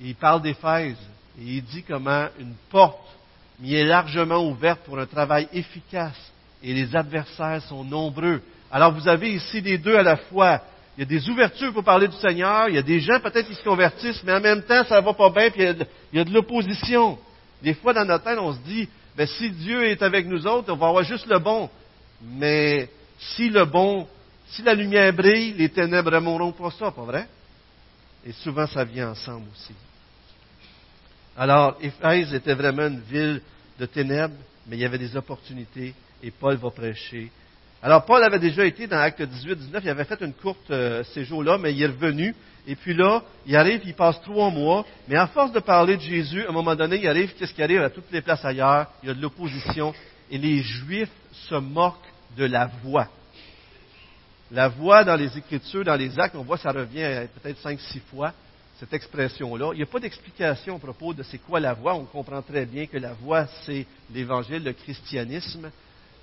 il 0.00 0.14
parle 0.14 0.42
d'Éphèse 0.42 0.96
et 1.40 1.44
il 1.44 1.62
dit 1.62 1.82
comment 1.82 2.26
une 2.38 2.54
porte 2.70 3.16
m'y 3.58 3.74
est 3.74 3.84
largement 3.84 4.46
ouverte 4.46 4.80
pour 4.84 4.98
un 4.98 5.06
travail 5.06 5.48
efficace 5.52 6.32
et 6.62 6.74
les 6.74 6.94
adversaires 6.94 7.62
sont 7.62 7.84
nombreux. 7.84 8.42
Alors 8.70 8.92
vous 8.92 9.08
avez 9.08 9.34
ici 9.34 9.60
les 9.60 9.78
deux 9.78 9.96
à 9.96 10.02
la 10.02 10.16
fois. 10.16 10.62
Il 10.96 11.00
y 11.00 11.02
a 11.02 11.06
des 11.06 11.28
ouvertures 11.30 11.72
pour 11.72 11.84
parler 11.84 12.08
du 12.08 12.16
Seigneur, 12.16 12.68
il 12.68 12.74
y 12.74 12.78
a 12.78 12.82
des 12.82 13.00
gens 13.00 13.20
peut-être 13.20 13.48
qui 13.48 13.54
se 13.54 13.64
convertissent, 13.64 14.22
mais 14.24 14.34
en 14.34 14.40
même 14.40 14.62
temps 14.62 14.84
ça 14.84 15.00
va 15.00 15.14
pas 15.14 15.30
bien, 15.30 15.50
puis 15.50 15.62
il 15.62 16.18
y 16.18 16.20
a 16.20 16.24
de 16.24 16.32
l'opposition. 16.32 17.18
Des 17.62 17.74
fois 17.74 17.92
dans 17.92 18.04
notre 18.04 18.24
tête, 18.24 18.38
on 18.38 18.52
se 18.52 18.58
dit, 18.60 18.88
ben, 19.16 19.26
si 19.26 19.50
Dieu 19.50 19.86
est 19.86 20.02
avec 20.02 20.26
nous 20.26 20.46
autres, 20.46 20.72
on 20.72 20.76
va 20.76 20.88
avoir 20.88 21.04
juste 21.04 21.26
le 21.26 21.38
bon. 21.38 21.68
Mais 22.22 22.88
si 23.18 23.48
le 23.48 23.64
bon, 23.64 24.06
si 24.48 24.62
la 24.62 24.74
lumière 24.74 25.12
brille, 25.12 25.54
les 25.56 25.68
ténèbres 25.68 26.18
mourront 26.20 26.52
pas 26.52 26.70
ça, 26.70 26.90
pas 26.90 27.04
vrai? 27.04 27.26
Et 28.26 28.32
souvent, 28.32 28.66
ça 28.66 28.84
vient 28.84 29.10
ensemble 29.10 29.46
aussi. 29.52 29.74
Alors, 31.36 31.78
Éphèse 31.80 32.34
était 32.34 32.54
vraiment 32.54 32.86
une 32.86 33.00
ville 33.00 33.40
de 33.78 33.86
ténèbres, 33.86 34.34
mais 34.66 34.76
il 34.76 34.80
y 34.80 34.84
avait 34.84 34.98
des 34.98 35.16
opportunités, 35.16 35.94
et 36.22 36.30
Paul 36.30 36.56
va 36.56 36.70
prêcher. 36.70 37.30
Alors, 37.82 38.04
Paul 38.04 38.22
avait 38.22 38.38
déjà 38.38 38.66
été 38.66 38.86
dans 38.86 38.98
Acte 38.98 39.22
18, 39.22 39.56
19, 39.56 39.82
il 39.84 39.90
avait 39.90 40.04
fait 40.04 40.20
une 40.20 40.34
courte 40.34 40.70
euh, 40.70 41.02
séjour 41.04 41.42
là, 41.42 41.56
mais 41.56 41.72
il 41.72 41.82
est 41.82 41.86
revenu, 41.86 42.34
et 42.66 42.76
puis 42.76 42.92
là, 42.92 43.22
il 43.46 43.56
arrive, 43.56 43.80
il 43.84 43.94
passe 43.94 44.20
trois 44.20 44.50
mois, 44.50 44.84
mais 45.08 45.16
à 45.16 45.28
force 45.28 45.52
de 45.52 45.60
parler 45.60 45.96
de 45.96 46.02
Jésus, 46.02 46.44
à 46.44 46.50
un 46.50 46.52
moment 46.52 46.74
donné, 46.74 46.96
il 46.96 47.08
arrive, 47.08 47.32
qu'est-ce 47.34 47.54
qui 47.54 47.62
arrive 47.62 47.80
à 47.80 47.88
toutes 47.88 48.10
les 48.12 48.20
places 48.20 48.44
ailleurs? 48.44 48.88
Il 49.02 49.08
y 49.08 49.12
a 49.12 49.14
de 49.14 49.22
l'opposition, 49.22 49.94
et 50.30 50.38
les 50.38 50.62
Juifs 50.62 51.10
se 51.32 51.54
moquent 51.56 51.96
de 52.36 52.44
la 52.44 52.66
voix. 52.82 53.08
La 54.50 54.68
voix 54.68 55.04
dans 55.04 55.16
les 55.16 55.36
Écritures, 55.36 55.84
dans 55.84 55.96
les 55.96 56.18
actes, 56.18 56.34
on 56.34 56.42
voit 56.42 56.58
ça 56.58 56.70
revient 56.70 57.26
peut-être 57.40 57.58
cinq, 57.60 57.78
six 57.80 58.00
fois, 58.10 58.32
cette 58.78 58.92
expression-là. 58.92 59.70
Il 59.74 59.76
n'y 59.76 59.82
a 59.82 59.86
pas 59.86 60.00
d'explication 60.00 60.76
à 60.76 60.78
propos 60.78 61.14
de 61.14 61.22
c'est 61.22 61.38
quoi 61.38 61.60
la 61.60 61.74
voix. 61.74 61.94
On 61.94 62.04
comprend 62.04 62.42
très 62.42 62.66
bien 62.66 62.86
que 62.86 62.96
la 62.96 63.12
voix, 63.12 63.46
c'est 63.64 63.86
l'Évangile, 64.12 64.64
le 64.64 64.72
christianisme. 64.72 65.70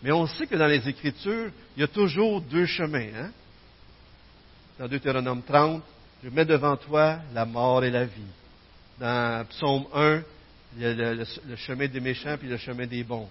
Mais 0.01 0.11
on 0.11 0.27
sait 0.27 0.47
que 0.47 0.55
dans 0.55 0.67
les 0.67 0.87
Écritures, 0.87 1.51
il 1.75 1.81
y 1.81 1.83
a 1.83 1.87
toujours 1.87 2.41
deux 2.41 2.65
chemins. 2.65 3.09
Hein? 3.15 3.31
Dans 4.79 4.87
Deutéronome 4.87 5.41
30, 5.43 5.81
je 6.23 6.29
mets 6.29 6.45
devant 6.45 6.75
toi 6.77 7.19
la 7.33 7.45
mort 7.45 7.83
et 7.83 7.91
la 7.91 8.05
vie. 8.05 8.21
Dans 8.99 9.45
Psaume 9.49 9.85
1, 9.93 10.21
il 10.75 10.81
y 10.81 10.85
a 10.85 11.13
le, 11.13 11.25
chemin 11.55 11.87
des 11.87 11.99
méchants 11.99 12.35
puis 12.37 12.49
le 12.49 12.57
chemin 12.57 12.85
des 12.85 13.03
bons. 13.03 13.27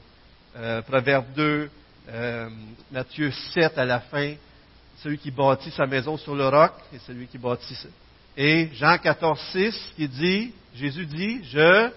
Euh, 0.59 0.81
Proverbe 0.83 1.27
2, 1.35 1.71
euh, 2.09 2.49
Matthieu 2.91 3.31
7 3.53 3.77
à 3.77 3.85
la 3.85 4.01
fin, 4.01 4.35
celui 5.03 5.19
qui 5.19 5.31
bâtit 5.31 5.71
sa 5.71 5.87
maison 5.87 6.17
sur 6.17 6.35
le 6.35 6.49
roc 6.49 6.73
et 6.95 6.99
celui 7.01 7.27
qui 7.27 7.37
bâtit. 7.37 7.77
Et 8.39 8.71
Jean 8.73 8.97
14, 8.97 9.39
6 9.53 9.93
qui 9.97 10.09
dit, 10.09 10.55
Jésus 10.75 11.05
dit, 11.05 11.45
je 11.45 11.91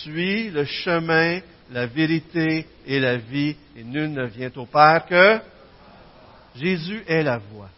suis 0.00 0.48
le 0.48 0.64
chemin, 0.64 1.40
la 1.70 1.84
vérité 1.86 2.66
et 2.86 2.98
la 2.98 3.18
vie, 3.18 3.56
et 3.76 3.84
nul 3.84 4.10
ne 4.10 4.24
vient 4.24 4.50
au 4.56 4.64
Père 4.64 5.04
que 5.06 5.40
Jésus 6.56 7.04
est 7.06 7.22
la 7.22 7.36
voie. 7.36 7.68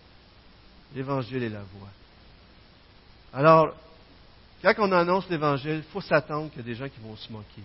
L'Évangile 0.94 1.42
est 1.42 1.48
la 1.48 1.62
voie. 1.62 1.88
Alors, 3.32 3.74
quand 4.62 4.74
on 4.78 4.92
annonce 4.92 5.28
l'Évangile, 5.28 5.82
il 5.84 5.92
faut 5.92 6.00
s'attendre 6.00 6.50
qu'il 6.50 6.58
y 6.58 6.64
a 6.64 6.68
des 6.68 6.76
gens 6.76 6.88
qui 6.88 7.00
vont 7.00 7.16
se 7.16 7.32
moquer. 7.32 7.62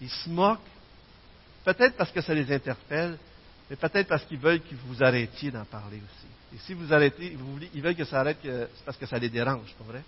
Ils 0.00 0.08
se 0.08 0.30
moquent, 0.30 0.60
peut-être 1.64 1.96
parce 1.96 2.10
que 2.10 2.20
ça 2.20 2.34
les 2.34 2.52
interpelle, 2.52 3.18
mais 3.68 3.76
peut-être 3.76 4.08
parce 4.08 4.24
qu'ils 4.24 4.38
veulent 4.38 4.60
que 4.60 4.74
vous 4.86 5.02
arrêtiez 5.02 5.50
d'en 5.50 5.64
parler 5.64 5.98
aussi. 5.98 6.26
Et 6.54 6.58
si 6.66 6.74
vous 6.74 6.92
arrêtez, 6.92 7.36
ils 7.74 7.82
veulent 7.82 7.94
que 7.94 8.04
ça 8.04 8.20
arrête, 8.20 8.38
c'est 8.42 8.84
parce 8.84 8.96
que 8.96 9.06
ça 9.06 9.18
les 9.18 9.28
dérange, 9.28 9.72
pas 9.78 9.84
vrai? 9.84 10.02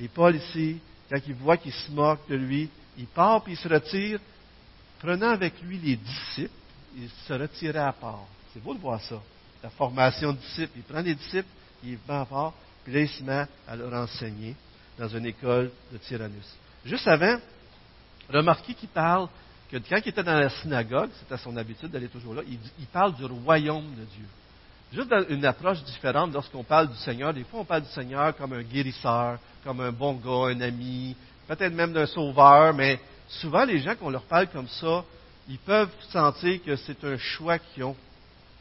Et 0.00 0.08
Paul 0.08 0.34
ici, 0.34 0.78
quand 1.08 1.18
il 1.26 1.34
voit 1.34 1.56
qu'ils 1.56 1.72
se 1.72 1.90
moquent 1.92 2.28
de 2.28 2.36
lui, 2.36 2.68
il 2.98 3.06
part 3.06 3.42
puis 3.42 3.52
il 3.52 3.56
se 3.56 3.68
retire, 3.68 4.18
prenant 4.98 5.30
avec 5.30 5.60
lui 5.62 5.78
les 5.78 5.96
disciples, 5.96 6.54
il 6.96 7.08
se 7.08 7.32
retirait 7.32 7.78
à 7.78 7.92
part. 7.92 8.26
C'est 8.52 8.62
beau 8.62 8.74
de 8.74 8.80
voir 8.80 9.00
ça. 9.00 9.20
La 9.62 9.70
formation 9.70 10.32
de 10.32 10.38
disciples. 10.38 10.72
Il 10.76 10.82
prend 10.82 11.02
les 11.02 11.14
disciples, 11.14 11.48
il 11.84 11.98
va 12.06 12.22
à 12.22 12.24
part, 12.24 12.54
puis 12.82 12.92
là, 12.92 13.00
il 13.00 13.08
se 13.08 13.22
met 13.22 13.46
à 13.68 13.76
leur 13.76 13.92
enseigner 13.92 14.56
dans 14.98 15.08
une 15.08 15.26
école 15.26 15.70
de 15.92 15.98
Tyrannus. 15.98 16.56
Juste 16.84 17.06
avant, 17.06 17.38
remarquez 18.28 18.74
qu'il 18.74 18.88
parle 18.88 19.28
quand 19.70 19.98
il 20.04 20.08
était 20.08 20.22
dans 20.22 20.38
la 20.38 20.50
synagogue, 20.50 21.10
c'était 21.20 21.40
son 21.40 21.56
habitude 21.56 21.90
d'aller 21.90 22.08
toujours 22.08 22.34
là, 22.34 22.42
il, 22.46 22.86
parle 22.86 23.14
du 23.14 23.24
royaume 23.24 23.90
de 23.94 24.04
Dieu. 24.04 24.26
Juste 24.92 25.12
une 25.28 25.44
approche 25.44 25.82
différente 25.84 26.32
lorsqu'on 26.32 26.64
parle 26.64 26.88
du 26.88 26.96
Seigneur. 26.96 27.32
Des 27.32 27.44
fois, 27.44 27.60
on 27.60 27.64
parle 27.64 27.82
du 27.82 27.90
Seigneur 27.90 28.36
comme 28.36 28.52
un 28.52 28.62
guérisseur, 28.62 29.38
comme 29.62 29.80
un 29.80 29.92
bon 29.92 30.14
gars, 30.14 30.52
un 30.52 30.60
ami, 30.60 31.14
peut-être 31.46 31.72
même 31.72 31.92
d'un 31.92 32.06
sauveur, 32.06 32.74
mais 32.74 32.98
souvent 33.28 33.64
les 33.64 33.78
gens, 33.78 33.94
qu'on 33.94 34.10
leur 34.10 34.24
parle 34.24 34.48
comme 34.48 34.68
ça, 34.68 35.04
ils 35.48 35.58
peuvent 35.58 35.90
sentir 36.10 36.62
que 36.64 36.74
c'est 36.74 37.04
un 37.04 37.16
choix 37.16 37.58
qu'ils 37.58 37.84
ont. 37.84 37.96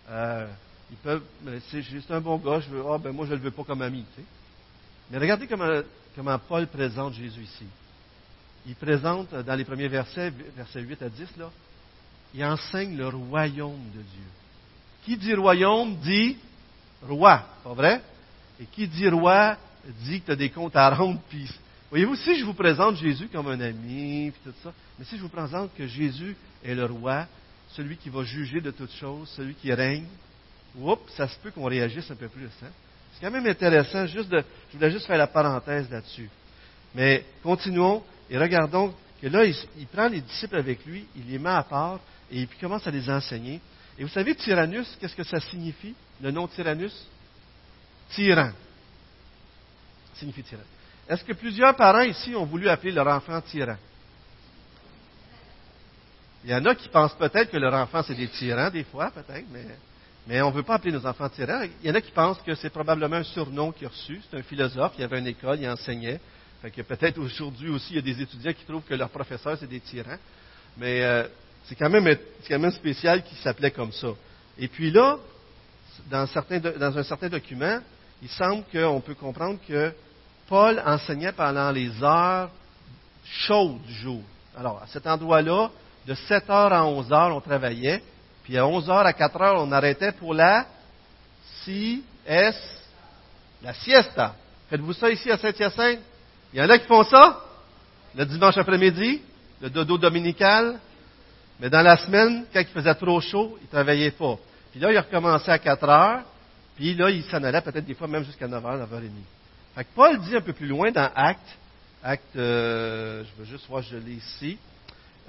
Euh, 0.09 0.47
ils 0.91 0.97
peuvent, 0.97 1.23
c'est 1.69 1.81
juste 1.81 2.11
un 2.11 2.21
bon 2.21 2.37
gars, 2.37 2.59
je 2.59 2.69
veux, 2.69 2.83
ah, 2.87 2.99
ben 2.99 3.11
moi 3.11 3.25
je 3.25 3.31
ne 3.31 3.37
le 3.37 3.43
veux 3.43 3.51
pas 3.51 3.63
comme 3.63 3.81
ami. 3.81 4.05
Mais 5.09 5.17
regardez 5.17 5.47
comment 5.47 6.39
Paul 6.47 6.67
présente 6.67 7.13
Jésus 7.13 7.41
ici. 7.41 7.65
Il 8.67 8.75
présente 8.75 9.33
dans 9.33 9.55
les 9.55 9.65
premiers 9.65 9.87
versets, 9.87 10.31
versets 10.55 10.81
8 10.81 11.01
à 11.01 11.09
10, 11.09 11.37
là, 11.37 11.49
il 12.33 12.43
enseigne 12.45 12.97
le 12.97 13.07
royaume 13.07 13.89
de 13.95 14.01
Dieu. 14.01 14.27
Qui 15.05 15.17
dit 15.17 15.33
royaume 15.33 15.95
dit 15.97 16.37
roi, 17.01 17.45
pas 17.63 17.73
vrai? 17.73 18.01
Et 18.59 18.65
qui 18.65 18.87
dit 18.87 19.07
roi 19.09 19.57
dit 20.01 20.21
que 20.21 20.27
tu 20.27 20.31
as 20.31 20.35
des 20.35 20.49
comptes 20.49 20.75
à 20.75 20.89
rendre. 20.89 21.19
Puis, 21.29 21.49
voyez-vous, 21.89 22.15
si 22.15 22.37
je 22.37 22.45
vous 22.45 22.53
présente 22.53 22.97
Jésus 22.97 23.29
comme 23.31 23.47
un 23.47 23.59
ami, 23.59 24.31
puis 24.31 24.51
tout 24.51 24.57
ça, 24.63 24.73
mais 24.97 25.05
si 25.05 25.17
je 25.17 25.21
vous 25.21 25.29
présente 25.29 25.73
que 25.75 25.87
Jésus 25.87 26.35
est 26.63 26.75
le 26.75 26.85
roi, 26.85 27.25
celui 27.69 27.97
qui 27.97 28.09
va 28.09 28.23
juger 28.23 28.61
de 28.61 28.71
toutes 28.71 28.93
choses, 28.93 29.29
celui 29.29 29.55
qui 29.55 29.71
règne, 29.73 30.05
oups, 30.77 31.11
ça 31.13 31.27
se 31.27 31.37
peut 31.39 31.51
qu'on 31.51 31.65
réagisse 31.65 32.09
un 32.11 32.15
peu 32.15 32.27
plus. 32.27 32.49
Hein? 32.63 32.69
C'est 33.13 33.25
quand 33.25 33.31
même 33.31 33.47
intéressant, 33.47 34.05
juste 34.05 34.29
je 34.31 34.77
voulais 34.77 34.91
juste 34.91 35.05
faire 35.05 35.17
la 35.17 35.27
parenthèse 35.27 35.89
là-dessus. 35.89 36.29
Mais 36.93 37.25
continuons 37.43 38.03
et 38.29 38.37
regardons 38.37 38.93
que 39.21 39.27
là, 39.27 39.45
il, 39.45 39.87
prend 39.87 40.07
les 40.07 40.21
disciples 40.21 40.57
avec 40.57 40.85
lui, 40.85 41.05
il 41.15 41.29
les 41.29 41.39
met 41.39 41.49
à 41.49 41.63
part 41.63 41.99
et 42.31 42.45
puis 42.45 42.57
commence 42.59 42.85
à 42.85 42.91
les 42.91 43.09
enseigner. 43.09 43.59
Et 43.97 44.03
vous 44.03 44.09
savez, 44.09 44.35
Tyrannus, 44.35 44.97
qu'est-ce 44.99 45.15
que 45.15 45.23
ça 45.23 45.39
signifie, 45.39 45.95
le 46.21 46.31
nom 46.31 46.47
Tyrannus? 46.47 46.93
Tyran. 48.11 48.51
Signifie 50.15 50.43
tyran. 50.43 50.63
Est-ce 51.07 51.23
que 51.23 51.33
plusieurs 51.33 51.75
parents 51.75 52.01
ici 52.01 52.35
ont 52.35 52.45
voulu 52.45 52.69
appeler 52.69 52.91
leur 52.91 53.07
enfant 53.07 53.41
tyran? 53.41 53.77
Il 56.43 56.51
y 56.51 56.55
en 56.55 56.65
a 56.65 56.75
qui 56.75 56.87
pensent 56.87 57.15
peut-être 57.15 57.51
que 57.51 57.57
leur 57.57 57.73
enfant, 57.73 58.01
c'est 58.03 58.15
des 58.15 58.27
tyrans, 58.29 58.69
des 58.69 58.85
fois, 58.85 59.11
peut-être, 59.11 59.45
mais, 59.51 59.65
mais 60.25 60.41
on 60.41 60.49
ne 60.49 60.55
veut 60.55 60.63
pas 60.63 60.75
appeler 60.75 60.93
nos 60.93 61.05
enfants 61.05 61.27
tyrans. 61.27 61.65
Il 61.83 61.89
y 61.89 61.91
en 61.91 61.95
a 61.95 62.01
qui 62.01 62.11
pensent 62.11 62.41
que 62.41 62.55
c'est 62.55 62.69
probablement 62.69 63.17
un 63.17 63.23
surnom 63.23 63.71
qu'il 63.71 63.87
a 63.87 63.89
reçu. 63.89 64.21
C'est 64.29 64.37
un 64.37 64.43
philosophe, 64.43 64.93
il 64.97 65.03
avait 65.03 65.19
une 65.19 65.27
école, 65.27 65.59
il 65.59 65.67
enseignait. 65.67 66.21
Fait 66.61 66.71
que 66.71 66.81
peut-être 66.81 67.17
aujourd'hui 67.19 67.69
aussi, 67.69 67.93
il 67.93 67.95
y 67.95 67.99
a 67.99 68.01
des 68.01 68.21
étudiants 68.21 68.53
qui 68.53 68.65
trouvent 68.65 68.83
que 68.83 68.93
leurs 68.93 69.09
professeurs, 69.09 69.57
c'est 69.57 69.69
des 69.69 69.79
tyrans. 69.79 70.17
Mais 70.77 71.01
euh, 71.03 71.27
c'est 71.65 71.75
quand, 71.75 71.89
même, 71.89 72.17
quand 72.47 72.59
même 72.59 72.71
spécial 72.71 73.23
qu'il 73.23 73.37
s'appelait 73.37 73.71
comme 73.71 73.91
ça. 73.91 74.09
Et 74.57 74.67
puis 74.67 74.91
là, 74.91 75.17
dans, 76.09 76.21
un 76.21 77.03
certain 77.03 77.29
document, 77.29 77.79
il 78.21 78.29
semble 78.29 78.63
qu'on 78.71 79.01
peut 79.01 79.15
comprendre 79.15 79.59
que 79.67 79.93
Paul 80.47 80.81
enseignait 80.85 81.31
pendant 81.31 81.71
les 81.71 81.91
heures 82.03 82.49
chaudes 83.23 83.81
du 83.83 83.93
jour. 83.93 84.21
Alors, 84.57 84.81
à 84.81 84.87
cet 84.87 85.07
endroit-là, 85.07 85.69
de 86.07 86.13
7 86.13 86.49
heures 86.49 86.73
à 86.73 86.85
11 86.85 87.13
heures, 87.13 87.35
on 87.35 87.41
travaillait, 87.41 88.01
puis 88.43 88.57
à 88.57 88.65
11 88.65 88.89
heures 88.89 89.05
à 89.05 89.13
4 89.13 89.41
heures, 89.41 89.61
on 89.61 89.71
arrêtait 89.71 90.11
pour 90.11 90.33
la 90.33 90.65
siesta, 91.63 92.03
la 93.61 93.73
siesta. 93.73 94.35
Faites-vous 94.69 94.93
ça 94.93 95.09
ici 95.09 95.29
à 95.31 95.37
Saint-Hyacinthe? 95.37 95.99
Il 96.53 96.59
y 96.59 96.61
en 96.61 96.69
a 96.69 96.79
qui 96.79 96.87
font 96.87 97.03
ça, 97.03 97.43
le 98.15 98.25
dimanche 98.25 98.57
après-midi, 98.57 99.21
le 99.61 99.69
dodo 99.69 99.97
dominical, 99.97 100.79
mais 101.59 101.69
dans 101.69 101.81
la 101.81 101.97
semaine, 101.97 102.45
quand 102.51 102.59
il 102.59 102.67
faisait 102.67 102.95
trop 102.95 103.19
chaud, 103.21 103.57
il 103.61 103.65
ne 103.65 103.69
travaillait 103.69 104.11
pas. 104.11 104.37
Puis 104.71 104.79
là, 104.79 104.91
il 104.91 104.97
a 104.97 105.01
recommencé 105.01 105.51
à 105.51 105.59
4 105.59 105.83
heures, 105.89 106.21
puis 106.75 106.95
là, 106.95 107.11
il 107.11 107.23
s'en 107.25 107.43
allait 107.43 107.61
peut-être 107.61 107.85
des 107.85 107.93
fois 107.93 108.07
même 108.07 108.23
jusqu'à 108.23 108.47
9h, 108.47 108.61
9h30. 108.61 109.09
Fait 109.75 109.83
que 109.83 109.89
Paul 109.93 110.19
dit 110.21 110.35
un 110.35 110.41
peu 110.41 110.53
plus 110.53 110.67
loin 110.67 110.91
dans 110.91 111.09
Acte, 111.13 111.57
Acte, 112.01 112.35
euh, 112.35 113.23
je 113.23 113.39
veux 113.39 113.45
juste 113.45 113.67
voir, 113.67 113.83
je 113.83 113.97
l'ai 113.97 114.13
ici, 114.13 114.57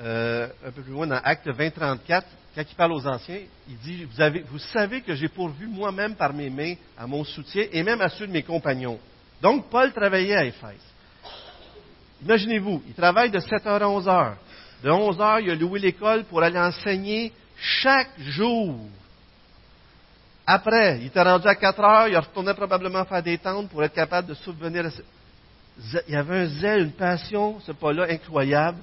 euh, 0.01 0.49
un 0.65 0.71
peu 0.71 0.83
plus 0.83 0.93
loin 0.93 1.07
dans 1.07 1.21
Acte 1.23 1.49
20, 1.49 1.71
34, 1.71 2.27
quand 2.55 2.63
il 2.63 2.77
parle 2.77 2.93
aux 2.93 3.07
anciens, 3.07 3.41
il 3.69 3.77
dit, 3.79 4.05
vous, 4.05 4.21
avez, 4.21 4.41
vous 4.41 4.59
savez 4.59 5.03
que 5.03 5.15
j'ai 5.15 5.29
pourvu 5.29 5.67
moi-même 5.67 6.15
par 6.15 6.33
mes 6.33 6.49
mains 6.49 6.75
à 6.97 7.07
mon 7.07 7.25
soutien 7.25 7.67
et 7.71 7.83
même 7.83 8.01
à 8.01 8.09
ceux 8.09 8.27
de 8.27 8.33
mes 8.33 8.43
compagnons. 8.43 8.99
Donc, 9.43 9.69
Paul 9.69 9.93
travaillait 9.93 10.37
à 10.37 10.45
Éphèse. 10.45 10.90
Imaginez-vous, 12.23 12.83
il 12.87 12.95
travaille 12.95 13.31
de 13.31 13.39
7h 13.39 13.67
à 13.67 13.79
11h. 13.81 14.35
De 14.85 14.91
11h, 14.91 15.43
il 15.43 15.51
a 15.51 15.55
loué 15.55 15.79
l'école 15.79 16.25
pour 16.25 16.43
aller 16.43 16.59
enseigner 16.59 17.33
chaque 17.57 18.19
jour 18.19 18.77
après, 20.53 20.99
il 21.01 21.07
était 21.07 21.23
rendu 21.23 21.47
à 21.47 21.55
4 21.55 21.81
heures, 21.81 22.09
il 22.09 22.17
retournait 22.17 22.55
probablement 22.55 23.05
faire 23.05 23.23
des 23.23 23.39
tentes 23.39 23.69
pour 23.69 23.85
être 23.85 23.95
capable 23.95 24.27
de 24.27 24.35
subvenir 24.35 24.85
à... 24.85 24.89
Il 26.09 26.13
y 26.13 26.17
avait 26.17 26.39
un 26.41 26.47
zèle, 26.47 26.83
une 26.83 26.93
passion, 26.93 27.61
ce 27.61 27.71
pas-là, 27.71 28.07
incroyable. 28.11 28.79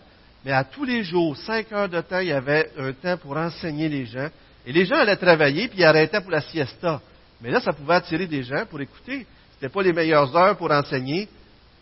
Mais 0.46 0.54
à 0.54 0.64
tous 0.64 0.86
les 0.86 1.04
jours, 1.04 1.36
5 1.36 1.70
heures 1.74 1.90
de 1.90 2.00
temps, 2.00 2.20
il 2.20 2.30
y 2.30 2.32
avait 2.32 2.72
un 2.78 2.94
temps 2.94 3.18
pour 3.18 3.36
enseigner 3.36 3.90
les 3.90 4.06
gens. 4.06 4.30
Et 4.66 4.72
les 4.72 4.86
gens 4.86 4.96
allaient 4.96 5.18
travailler, 5.18 5.68
puis 5.68 5.80
ils 5.80 5.84
arrêtaient 5.84 6.22
pour 6.22 6.32
la 6.32 6.40
siesta. 6.40 7.02
Mais 7.42 7.52
là, 7.52 7.60
ça 7.60 7.74
pouvait 7.74 7.96
attirer 7.96 8.28
des 8.28 8.44
gens 8.44 8.66
pour 8.66 8.80
écouter. 8.80 9.28
Ce 9.60 9.66
n'était 9.66 9.74
pas 9.74 9.84
les 9.84 9.92
meilleures 9.92 10.34
heures 10.38 10.56
pour 10.56 10.72
enseigner, 10.72 11.28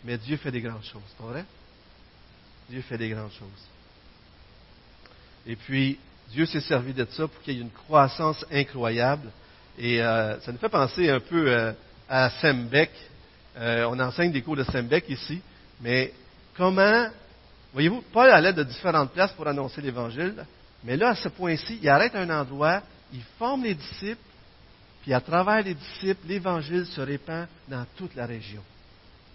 mais 0.06 0.16
Dieu 0.18 0.36
fait 0.36 0.52
des 0.52 0.60
grandes 0.60 0.84
choses, 0.84 1.02
pas 1.18 1.24
vrai? 1.24 1.44
Dieu 2.70 2.80
fait 2.82 2.96
des 2.96 3.08
grandes 3.08 3.32
choses. 3.32 3.66
Et 5.46 5.56
puis, 5.56 5.98
Dieu 6.30 6.46
s'est 6.46 6.60
servi 6.60 6.94
de 6.94 7.04
ça 7.10 7.26
pour 7.26 7.42
qu'il 7.42 7.54
y 7.54 7.58
ait 7.58 7.62
une 7.62 7.70
croissance 7.70 8.44
incroyable. 8.52 9.30
Et 9.76 10.00
euh, 10.00 10.38
ça 10.40 10.52
nous 10.52 10.58
fait 10.58 10.68
penser 10.68 11.10
un 11.10 11.20
peu 11.20 11.50
euh, 11.50 11.72
à 12.08 12.30
Sembec. 12.30 12.90
Euh, 13.56 13.88
on 13.90 13.98
enseigne 13.98 14.30
des 14.30 14.42
cours 14.42 14.56
de 14.56 14.64
Sembec 14.64 15.08
ici, 15.08 15.40
mais 15.80 16.12
comment, 16.56 17.08
voyez-vous, 17.72 18.02
Paul 18.12 18.30
allait 18.30 18.52
de 18.52 18.62
différentes 18.62 19.12
places 19.12 19.32
pour 19.32 19.48
annoncer 19.48 19.80
l'Évangile, 19.80 20.46
mais 20.84 20.96
là, 20.96 21.10
à 21.10 21.14
ce 21.14 21.28
point-ci, 21.28 21.78
il 21.82 21.88
arrête 21.88 22.14
un 22.14 22.30
endroit, 22.30 22.82
il 23.12 23.22
forme 23.38 23.64
les 23.64 23.74
disciples, 23.74 24.20
puis 25.02 25.14
à 25.14 25.20
travers 25.20 25.62
les 25.62 25.74
disciples, 25.74 26.26
l'Évangile 26.26 26.86
se 26.86 27.00
répand 27.00 27.46
dans 27.68 27.84
toute 27.96 28.14
la 28.14 28.26
région. 28.26 28.62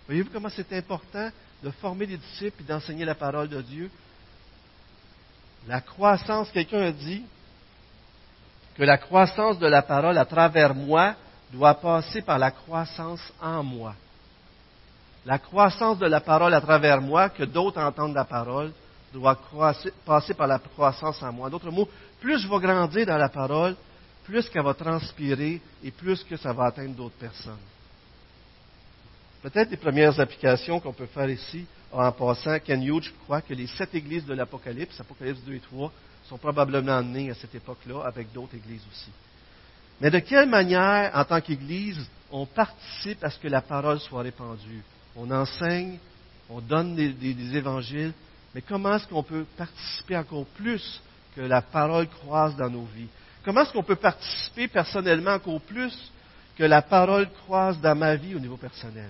Voyez-vous 0.07 0.29
comment 0.31 0.49
c'est 0.49 0.71
important 0.73 1.29
de 1.63 1.69
former 1.71 2.05
les 2.05 2.17
disciples 2.17 2.61
et 2.61 2.65
d'enseigner 2.65 3.05
la 3.05 3.15
parole 3.15 3.47
de 3.47 3.61
Dieu? 3.61 3.89
La 5.67 5.81
croissance, 5.81 6.49
quelqu'un 6.51 6.81
a 6.81 6.91
dit, 6.91 7.23
que 8.75 8.83
la 8.83 8.97
croissance 8.97 9.59
de 9.59 9.67
la 9.67 9.81
parole 9.81 10.17
à 10.17 10.25
travers 10.25 10.73
moi 10.73 11.15
doit 11.51 11.75
passer 11.75 12.21
par 12.21 12.39
la 12.39 12.51
croissance 12.51 13.21
en 13.41 13.61
moi. 13.63 13.95
La 15.25 15.37
croissance 15.37 15.99
de 15.99 16.07
la 16.07 16.21
parole 16.21 16.53
à 16.53 16.61
travers 16.61 16.99
moi, 16.99 17.29
que 17.29 17.43
d'autres 17.43 17.79
entendent 17.79 18.15
la 18.15 18.25
parole, 18.25 18.71
doit 19.13 19.37
passer 20.05 20.33
par 20.33 20.47
la 20.47 20.57
croissance 20.57 21.21
en 21.21 21.31
moi. 21.31 21.49
D'autres 21.49 21.69
mots, 21.69 21.87
plus 22.19 22.39
je 22.39 22.47
vais 22.47 22.59
grandir 22.59 23.05
dans 23.05 23.17
la 23.17 23.29
parole, 23.29 23.75
plus 24.23 24.49
qu'elle 24.49 24.63
va 24.63 24.73
transpirer 24.73 25.61
et 25.83 25.91
plus 25.91 26.23
que 26.23 26.37
ça 26.37 26.53
va 26.53 26.65
atteindre 26.65 26.95
d'autres 26.95 27.17
personnes. 27.17 27.59
Peut-être 29.41 29.71
les 29.71 29.77
premières 29.77 30.19
applications 30.19 30.79
qu'on 30.79 30.93
peut 30.93 31.07
faire 31.07 31.29
ici, 31.29 31.65
en 31.91 32.11
passant, 32.11 32.59
Ken 32.59 32.81
Hughes 32.83 33.11
croit 33.23 33.41
que 33.41 33.53
les 33.53 33.67
sept 33.67 33.93
églises 33.95 34.25
de 34.25 34.33
l'Apocalypse, 34.33 34.99
Apocalypse 34.99 35.41
2 35.41 35.53
et 35.55 35.59
3, 35.59 35.91
sont 36.29 36.37
probablement 36.37 37.01
nés 37.01 37.31
à 37.31 37.33
cette 37.33 37.55
époque-là 37.55 38.05
avec 38.05 38.31
d'autres 38.31 38.55
églises 38.55 38.83
aussi. 38.91 39.09
Mais 39.99 40.09
de 40.09 40.19
quelle 40.19 40.47
manière, 40.47 41.11
en 41.15 41.25
tant 41.25 41.41
qu'Église, 41.41 41.99
on 42.31 42.45
participe 42.45 43.23
à 43.23 43.29
ce 43.29 43.39
que 43.39 43.47
la 43.47 43.61
parole 43.61 43.99
soit 43.99 44.21
répandue? 44.21 44.83
On 45.15 45.29
enseigne, 45.31 45.97
on 46.49 46.61
donne 46.61 46.95
des, 46.95 47.57
évangiles, 47.57 48.13
mais 48.53 48.61
comment 48.61 48.95
est-ce 48.95 49.07
qu'on 49.07 49.23
peut 49.23 49.45
participer 49.57 50.17
encore 50.17 50.45
plus 50.55 51.01
que 51.35 51.41
la 51.41 51.61
parole 51.61 52.07
croise 52.07 52.55
dans 52.55 52.69
nos 52.69 52.85
vies? 52.95 53.07
Comment 53.43 53.61
est-ce 53.61 53.73
qu'on 53.73 53.83
peut 53.83 53.95
participer 53.95 54.67
personnellement 54.67 55.33
encore 55.33 55.61
plus 55.61 56.11
que 56.57 56.63
la 56.63 56.81
parole 56.81 57.29
croise 57.43 57.79
dans 57.81 57.95
ma 57.95 58.15
vie 58.15 58.35
au 58.35 58.39
niveau 58.39 58.57
personnel? 58.57 59.09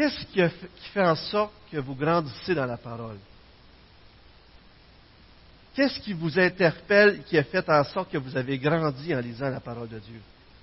Qu'est-ce 0.00 0.24
qui 0.24 0.88
fait 0.94 1.06
en 1.06 1.14
sorte 1.14 1.52
que 1.70 1.76
vous 1.76 1.94
grandissez 1.94 2.54
dans 2.54 2.64
la 2.64 2.78
parole? 2.78 3.18
Qu'est-ce 5.74 6.00
qui 6.00 6.14
vous 6.14 6.38
interpelle, 6.38 7.22
qui 7.24 7.36
a 7.36 7.44
fait 7.44 7.68
en 7.68 7.84
sorte 7.84 8.10
que 8.10 8.16
vous 8.16 8.34
avez 8.34 8.58
grandi 8.58 9.14
en 9.14 9.20
lisant 9.20 9.50
la 9.50 9.60
parole 9.60 9.90
de 9.90 9.98
Dieu? 9.98 10.18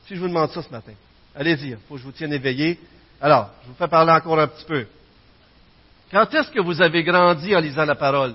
Si 0.08 0.15
je 0.15 0.19
vous 0.19 0.28
demande 0.28 0.52
ça 0.54 0.63
ce 0.63 0.71
matin, 0.71 0.93
allez-y, 1.36 1.67
il 1.67 1.78
faut 1.88 1.93
que 1.93 2.00
je 2.00 2.06
vous 2.06 2.13
tienne 2.13 2.34
éveillé. 2.34 2.80
Alors, 3.21 3.52
je 3.62 3.67
vous 3.67 3.76
fais 3.76 3.88
parler 3.88 4.12
encore 4.12 4.39
un 4.39 4.47
petit 4.47 4.65
peu. 4.65 4.88
Quand 6.10 6.34
est-ce 6.34 6.50
que 6.50 6.60
vous 6.60 6.82
avez 6.82 7.04
grandi 7.04 7.56
en 7.56 7.60
lisant 7.60 7.86
la 7.86 7.93
parole? 7.93 8.34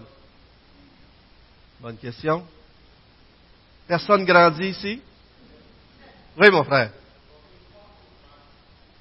Bonne 1.81 1.97
question. 1.97 2.47
Personne 3.89 4.25
grandit 4.25 4.69
ici? 4.69 5.03
Oui, 6.39 6.49
mon 6.53 6.63
frère. 6.63 6.93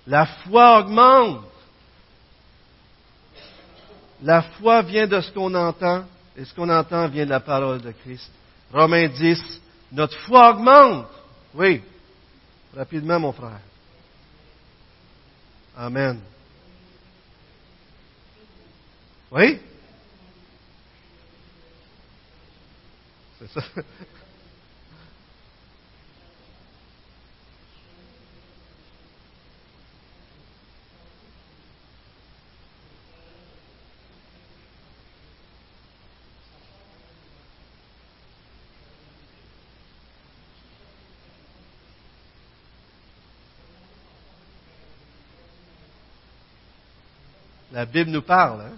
La 0.07 0.25
foi 0.25 0.79
augmente. 0.79 1.50
La 4.21 4.41
foi 4.41 4.81
vient 4.83 5.07
de 5.07 5.19
ce 5.19 5.31
qu'on 5.31 5.53
entend 5.55 6.05
et 6.37 6.45
ce 6.45 6.53
qu'on 6.53 6.69
entend 6.69 7.07
vient 7.07 7.25
de 7.25 7.31
la 7.31 7.39
parole 7.39 7.81
de 7.81 7.91
Christ. 7.91 8.29
Romains 8.71 9.07
10, 9.07 9.39
notre 9.91 10.17
foi 10.19 10.51
augmente. 10.51 11.07
Oui, 11.53 11.81
rapidement, 12.75 13.19
mon 13.19 13.33
frère. 13.33 13.59
Amen. 15.75 16.19
Oui? 19.31 19.59
C'est 23.39 23.51
ça. 23.51 23.61
La 47.81 47.87
Bible 47.87 48.11
nous 48.11 48.21
parle. 48.21 48.61
Hein? 48.61 48.77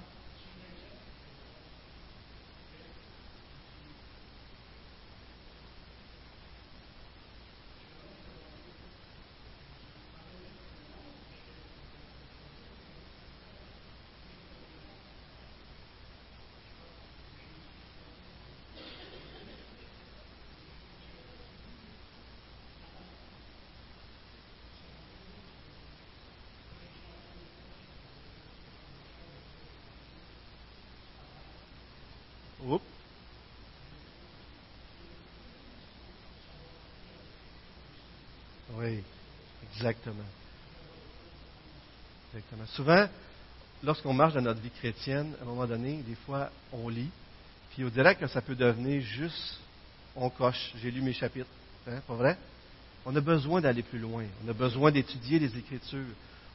Oups. 32.65 32.81
Oui, 38.75 39.03
exactement. 39.83 40.23
Exactement. 42.33 42.65
Souvent, 42.67 43.07
lorsqu'on 43.83 44.13
marche 44.13 44.33
dans 44.33 44.41
notre 44.41 44.61
vie 44.61 44.71
chrétienne, 44.71 45.33
à 45.39 45.43
un 45.43 45.45
moment 45.45 45.67
donné, 45.67 46.01
des 46.07 46.15
fois, 46.15 46.49
on 46.71 46.89
lit, 46.89 47.09
puis 47.71 47.83
au 47.83 47.89
direct, 47.89 48.21
que 48.21 48.27
ça 48.27 48.41
peut 48.41 48.55
devenir 48.55 49.01
juste, 49.01 49.59
on 50.15 50.29
coche, 50.29 50.73
j'ai 50.81 50.91
lu 50.91 51.01
mes 51.01 51.13
chapitres. 51.13 51.49
Hein, 51.87 51.99
pas 52.07 52.15
vrai? 52.15 52.37
On 53.05 53.15
a 53.15 53.21
besoin 53.21 53.59
d'aller 53.59 53.83
plus 53.83 53.99
loin. 53.99 54.23
On 54.45 54.49
a 54.49 54.53
besoin 54.53 54.91
d'étudier 54.91 55.39
les 55.39 55.57
Écritures. 55.57 56.05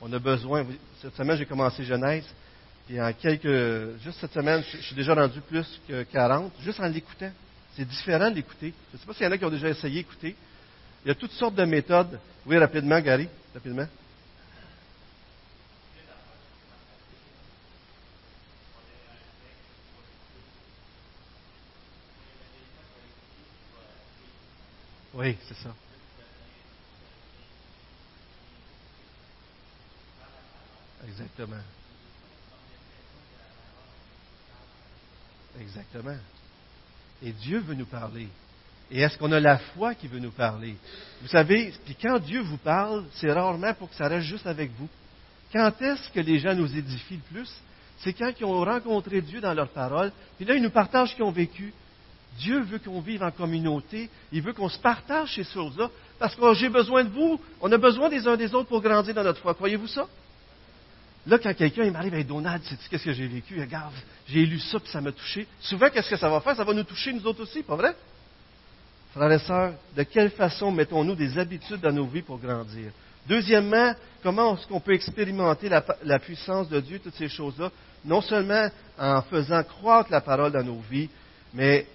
On 0.01 0.11
a 0.13 0.19
besoin. 0.19 0.65
Cette 1.03 1.15
semaine, 1.15 1.37
j'ai 1.37 1.45
commencé 1.45 1.85
Genèse. 1.85 2.25
Puis 2.87 3.01
en 3.01 3.13
quelques. 3.13 4.01
Juste 4.01 4.21
cette 4.21 4.33
semaine, 4.33 4.63
je 4.73 4.79
suis 4.79 4.95
déjà 4.95 5.15
rendu 5.15 5.41
plus 5.43 5.67
que 5.87 6.05
40, 6.05 6.53
juste 6.63 6.81
en 6.81 6.89
l'écoutant. 6.89 7.31
C'est 7.77 7.85
différent 7.85 8.31
de 8.31 8.37
l'écouter. 8.37 8.73
Je 8.91 8.97
ne 8.97 9.01
sais 9.01 9.07
pas 9.07 9.13
s'il 9.13 9.25
y 9.25 9.29
en 9.29 9.33
a 9.33 9.39
qui 9.39 9.45
ont 9.45 9.51
déjà 9.51 9.69
essayé 9.69 9.97
d'écouter. 9.97 10.35
Il 11.05 11.09
y 11.09 11.11
a 11.11 11.15
toutes 11.15 11.33
sortes 11.33 11.55
de 11.55 11.65
méthodes. 11.65 12.19
Oui, 12.47 12.59
rapidement, 12.59 13.01
Gary, 13.01 13.29
rapidement. 13.55 13.87
Oui, 25.15 25.37
c'est 25.49 25.57
ça. 25.57 25.75
Exactement. 31.05 31.63
Exactement. 35.61 36.17
Et 37.23 37.33
Dieu 37.33 37.59
veut 37.59 37.75
nous 37.75 37.87
parler. 37.87 38.29
Et 38.91 39.01
est-ce 39.01 39.19
qu'on 39.19 39.33
a 39.33 39.41
la 39.41 39.59
foi 39.59 39.95
qui 39.95 40.09
veut 40.09 40.19
nous 40.19 40.31
parler? 40.31 40.75
Vous 41.21 41.29
savez, 41.29 41.75
puis 41.85 41.97
quand 42.01 42.19
Dieu 42.19 42.41
vous 42.41 42.57
parle, 42.57 43.05
c'est 43.13 43.31
rarement 43.31 43.75
pour 43.75 43.91
que 43.91 43.97
ça 43.97 44.09
reste 44.09 44.27
juste 44.27 44.47
avec 44.47 44.71
vous. 44.79 44.89
Quand 45.53 45.73
est-ce 45.83 46.11
que 46.11 46.21
les 46.21 46.39
gens 46.39 46.55
nous 46.55 46.75
édifient 46.77 47.17
le 47.17 47.35
plus? 47.35 47.53
C'est 47.99 48.13
quand 48.13 48.31
ils 48.39 48.45
ont 48.45 48.65
rencontré 48.65 49.21
Dieu 49.21 49.41
dans 49.41 49.55
leur 49.55 49.69
parole, 49.69 50.13
puis 50.37 50.47
là, 50.47 50.55
ils 50.55 50.63
nous 50.63 50.71
partagent 50.71 51.11
ce 51.11 51.15
qu'ils 51.17 51.25
ont 51.25 51.33
vécu. 51.33 51.73
Dieu 52.39 52.61
veut 52.61 52.79
qu'on 52.79 53.01
vive 53.01 53.23
en 53.23 53.31
communauté, 53.31 54.09
il 54.31 54.43
veut 54.43 54.53
qu'on 54.53 54.69
se 54.69 54.79
partage 54.79 55.35
ces 55.35 55.45
choses-là, 55.45 55.91
parce 56.19 56.35
que 56.35 56.55
j'ai 56.55 56.69
besoin 56.69 57.05
de 57.05 57.11
vous, 57.11 57.41
on 57.61 57.71
a 57.73 57.79
besoin 57.79 58.09
des 58.09 58.27
uns 58.29 58.37
des 58.37 58.55
autres 58.55 58.69
pour 58.69 58.81
grandir 58.81 59.15
dans 59.15 59.25
notre 59.25 59.41
foi. 59.41 59.55
Croyez-vous 59.55 59.89
ça? 59.89 60.07
Là, 61.27 61.39
quand 61.39 61.53
quelqu'un 61.55 61.91
m'arrive 61.91 62.15
avec 62.15 62.27
Donald, 62.27 62.63
sais-tu 62.63 62.89
qu'est-ce 62.89 63.05
que 63.05 63.13
j'ai 63.13 63.27
vécu? 63.27 63.61
Regarde, 63.61 63.93
j'ai 64.29 64.47
lu 64.47 64.61
ça, 64.61 64.79
puis 64.79 64.91
ça 64.91 65.01
m'a 65.01 65.13
touché. 65.13 65.47
Souvent, 65.61 65.91
qu'est-ce 65.91 66.09
que 66.09 66.17
ça 66.17 66.29
va 66.29 66.41
faire? 66.41 66.57
Ça 66.57 66.65
va 66.65 66.73
nous 66.73 66.85
toucher, 66.85 67.13
nous 67.13 67.27
autres 67.27 67.43
aussi, 67.43 67.63
pas 67.63 67.77
vrai? 67.77 67.95
Frères 69.13 69.33
et 69.33 69.39
sœurs, 69.39 69.75
de 69.97 70.03
quelle 70.03 70.31
façon 70.31 70.71
mettons-nous 70.71 71.15
des 71.15 71.39
habitudes 71.39 71.81
dans 71.81 71.93
nos 71.93 72.07
vies 72.07 72.23
pour 72.23 72.39
grandir? 72.39 72.91
Deuxièmement, 73.27 73.95
comment 74.23 74.57
est-ce 74.57 74.67
qu'on 74.67 74.81
peut 74.81 74.95
expérimenter 74.95 75.69
la, 75.69 76.19
puissance 76.19 76.69
de 76.69 76.81
Dieu, 76.81 76.99
toutes 76.99 77.15
ces 77.15 77.29
choses-là? 77.29 77.71
Non 78.05 78.21
seulement 78.21 78.69
en 78.99 79.23
faisant 79.23 79.63
croître 79.63 80.11
la 80.11 80.21
parole 80.21 80.53
dans 80.53 80.65
nos 80.65 80.81
vies, 80.91 81.11
mais 81.53 81.87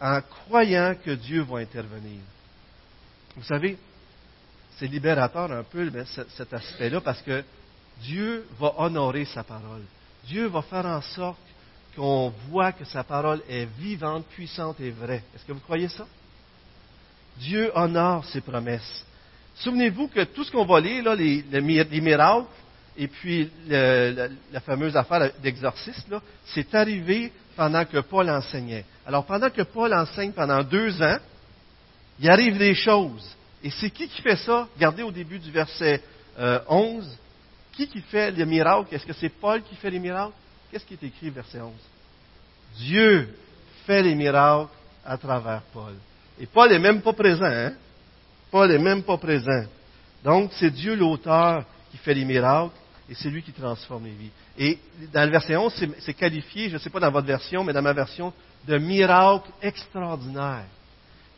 en 0.00 0.20
croyant 0.20 0.94
que 1.04 1.10
Dieu 1.10 1.42
va 1.42 1.58
intervenir. 1.58 2.20
Vous 3.36 3.44
savez, 3.44 3.76
c'est 4.76 4.86
libérateur 4.86 5.52
un 5.52 5.62
peu 5.62 5.90
cet 6.06 6.52
aspect-là 6.52 7.00
parce 7.00 7.22
que 7.22 7.44
Dieu 8.02 8.46
va 8.58 8.74
honorer 8.78 9.26
sa 9.26 9.44
parole. 9.44 9.82
Dieu 10.24 10.46
va 10.46 10.62
faire 10.62 10.86
en 10.86 11.02
sorte 11.02 11.38
qu'on 11.94 12.32
voit 12.48 12.72
que 12.72 12.84
sa 12.84 13.04
parole 13.04 13.42
est 13.48 13.66
vivante, 13.78 14.26
puissante 14.26 14.80
et 14.80 14.90
vraie. 14.90 15.22
Est-ce 15.34 15.44
que 15.44 15.52
vous 15.52 15.60
croyez 15.60 15.88
ça? 15.88 16.06
Dieu 17.40 17.70
honore 17.74 18.24
ses 18.26 18.40
promesses. 18.40 19.04
Souvenez-vous 19.56 20.08
que 20.08 20.24
tout 20.24 20.44
ce 20.44 20.50
qu'on 20.50 20.64
va 20.64 20.80
lire, 20.80 21.04
là, 21.04 21.14
les, 21.14 21.42
miracles, 22.00 22.46
et 22.96 23.08
puis 23.08 23.50
la, 23.66 24.60
fameuse 24.64 24.96
affaire 24.96 25.30
d'exorciste, 25.42 26.06
c'est 26.46 26.74
arrivé 26.74 27.32
pendant 27.56 27.84
que 27.84 27.98
Paul 27.98 28.28
enseignait. 28.30 28.84
Alors, 29.06 29.24
pendant 29.24 29.50
que 29.50 29.62
Paul 29.62 29.92
enseigne 29.92 30.32
pendant 30.32 30.62
deux 30.62 31.00
ans, 31.02 31.18
il 32.18 32.28
arrive 32.30 32.58
des 32.58 32.74
choses. 32.74 33.36
Et 33.62 33.70
c'est 33.70 33.90
qui 33.90 34.08
qui 34.08 34.22
fait 34.22 34.36
ça? 34.36 34.68
Regardez 34.74 35.02
au 35.02 35.10
début 35.10 35.38
du 35.38 35.50
verset 35.50 36.02
11. 36.68 37.04
Euh, 37.04 37.10
qui 37.72 37.86
qui 37.86 38.00
fait 38.02 38.30
les 38.30 38.44
miracles? 38.44 38.94
Est-ce 38.94 39.06
que 39.06 39.12
c'est 39.12 39.28
Paul 39.28 39.62
qui 39.62 39.76
fait 39.76 39.90
les 39.90 39.98
miracles? 39.98 40.34
Qu'est-ce 40.70 40.84
qui 40.84 40.94
est 40.94 41.02
écrit, 41.02 41.30
verset 41.30 41.60
11? 41.60 41.72
Dieu 42.76 43.34
fait 43.86 44.02
les 44.02 44.14
miracles 44.14 44.70
à 45.04 45.16
travers 45.16 45.62
Paul. 45.72 45.94
Et 46.40 46.46
Paul 46.46 46.70
n'est 46.70 46.78
même 46.78 47.02
pas 47.02 47.12
présent. 47.12 47.44
Hein? 47.44 47.72
Paul 48.50 48.70
n'est 48.70 48.78
même 48.78 49.02
pas 49.02 49.18
présent. 49.18 49.64
Donc, 50.24 50.50
c'est 50.54 50.70
Dieu 50.70 50.94
l'auteur 50.94 51.64
qui 51.90 51.98
fait 51.98 52.14
les 52.14 52.24
miracles 52.24 52.74
et 53.08 53.14
c'est 53.14 53.28
lui 53.28 53.42
qui 53.42 53.52
transforme 53.52 54.04
les 54.04 54.12
vies. 54.12 54.30
Et 54.58 54.78
dans 55.12 55.24
le 55.24 55.30
verset 55.30 55.56
11, 55.56 55.72
c'est 56.00 56.14
qualifié, 56.14 56.68
je 56.68 56.74
ne 56.74 56.78
sais 56.78 56.90
pas 56.90 57.00
dans 57.00 57.10
votre 57.10 57.26
version, 57.26 57.64
mais 57.64 57.72
dans 57.72 57.82
ma 57.82 57.92
version, 57.92 58.32
de 58.66 58.78
miracle 58.78 59.50
extraordinaire. 59.62 60.64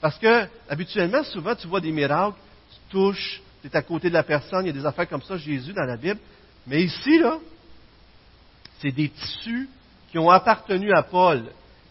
Parce 0.00 0.18
que, 0.18 0.46
habituellement, 0.68 1.22
souvent, 1.24 1.54
tu 1.54 1.66
vois 1.66 1.80
des 1.80 1.92
miracles, 1.92 2.36
tu 2.70 2.78
touches, 2.90 3.40
tu 3.60 3.68
es 3.68 3.76
à 3.76 3.82
côté 3.82 4.08
de 4.08 4.14
la 4.14 4.22
personne, 4.22 4.66
il 4.66 4.74
y 4.74 4.78
a 4.78 4.80
des 4.80 4.86
affaires 4.86 5.08
comme 5.08 5.22
ça, 5.22 5.36
Jésus, 5.36 5.72
dans 5.72 5.84
la 5.84 5.96
Bible. 5.96 6.18
Mais 6.66 6.82
ici, 6.82 7.18
là, 7.18 7.38
c'est 8.80 8.90
des 8.90 9.08
tissus 9.08 9.68
qui 10.10 10.18
ont 10.18 10.28
appartenu 10.28 10.92
à 10.92 11.02
Paul. 11.02 11.44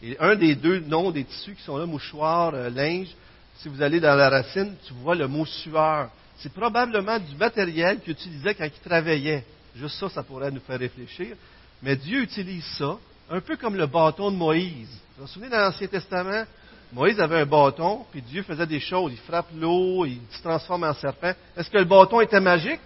Et 0.03 0.17
un 0.19 0.35
des 0.35 0.55
deux 0.55 0.79
noms 0.79 1.11
des 1.11 1.23
tissus 1.23 1.55
qui 1.55 1.63
sont 1.63 1.77
là, 1.77 1.85
mouchoir, 1.85 2.53
euh, 2.53 2.69
linge, 2.69 3.09
si 3.57 3.69
vous 3.69 3.81
allez 3.81 3.99
dans 3.99 4.15
la 4.15 4.29
racine, 4.29 4.75
tu 4.87 4.93
vois 4.93 5.15
le 5.15 5.27
mot 5.27 5.45
sueur. 5.45 6.09
C'est 6.37 6.51
probablement 6.51 7.19
du 7.19 7.35
matériel 7.35 7.99
qu'il 7.99 8.13
utilisait 8.13 8.55
quand 8.55 8.65
il 8.65 8.89
travaillait. 8.89 9.45
Juste 9.75 9.99
ça, 9.99 10.09
ça 10.09 10.23
pourrait 10.23 10.49
nous 10.49 10.61
faire 10.61 10.79
réfléchir. 10.79 11.35
Mais 11.83 11.95
Dieu 11.95 12.21
utilise 12.21 12.65
ça, 12.77 12.97
un 13.29 13.39
peu 13.39 13.57
comme 13.57 13.75
le 13.75 13.85
bâton 13.85 14.31
de 14.31 14.35
Moïse. 14.35 14.89
Vous 15.17 15.25
vous 15.25 15.27
souvenez 15.27 15.49
dans 15.49 15.59
l'Ancien 15.59 15.87
Testament, 15.87 16.45
Moïse 16.91 17.19
avait 17.19 17.41
un 17.41 17.45
bâton, 17.45 18.05
puis 18.11 18.21
Dieu 18.21 18.41
faisait 18.43 18.65
des 18.65 18.79
choses. 18.79 19.11
Il 19.13 19.19
frappe 19.19 19.49
l'eau, 19.55 20.05
il 20.05 20.19
se 20.31 20.41
transforme 20.41 20.83
en 20.83 20.93
serpent. 20.93 21.33
Est-ce 21.55 21.69
que 21.69 21.77
le 21.77 21.85
bâton 21.85 22.19
était 22.21 22.39
magique? 22.39 22.81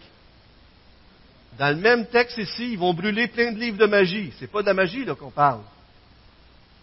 Dans 1.58 1.70
le 1.70 1.82
même 1.82 2.06
texte 2.08 2.38
ici, 2.38 2.74
ils 2.74 2.78
vont 2.78 2.94
brûler 2.94 3.28
plein 3.28 3.54
de 3.54 3.60
livres 3.60 3.78
de 3.78 3.86
magie. 3.86 4.34
C'est 4.38 4.52
pas 4.52 4.62
de 4.62 4.68
la 4.68 4.74
magie 4.74 5.06
qu'on 5.18 5.32
parle. 5.32 5.62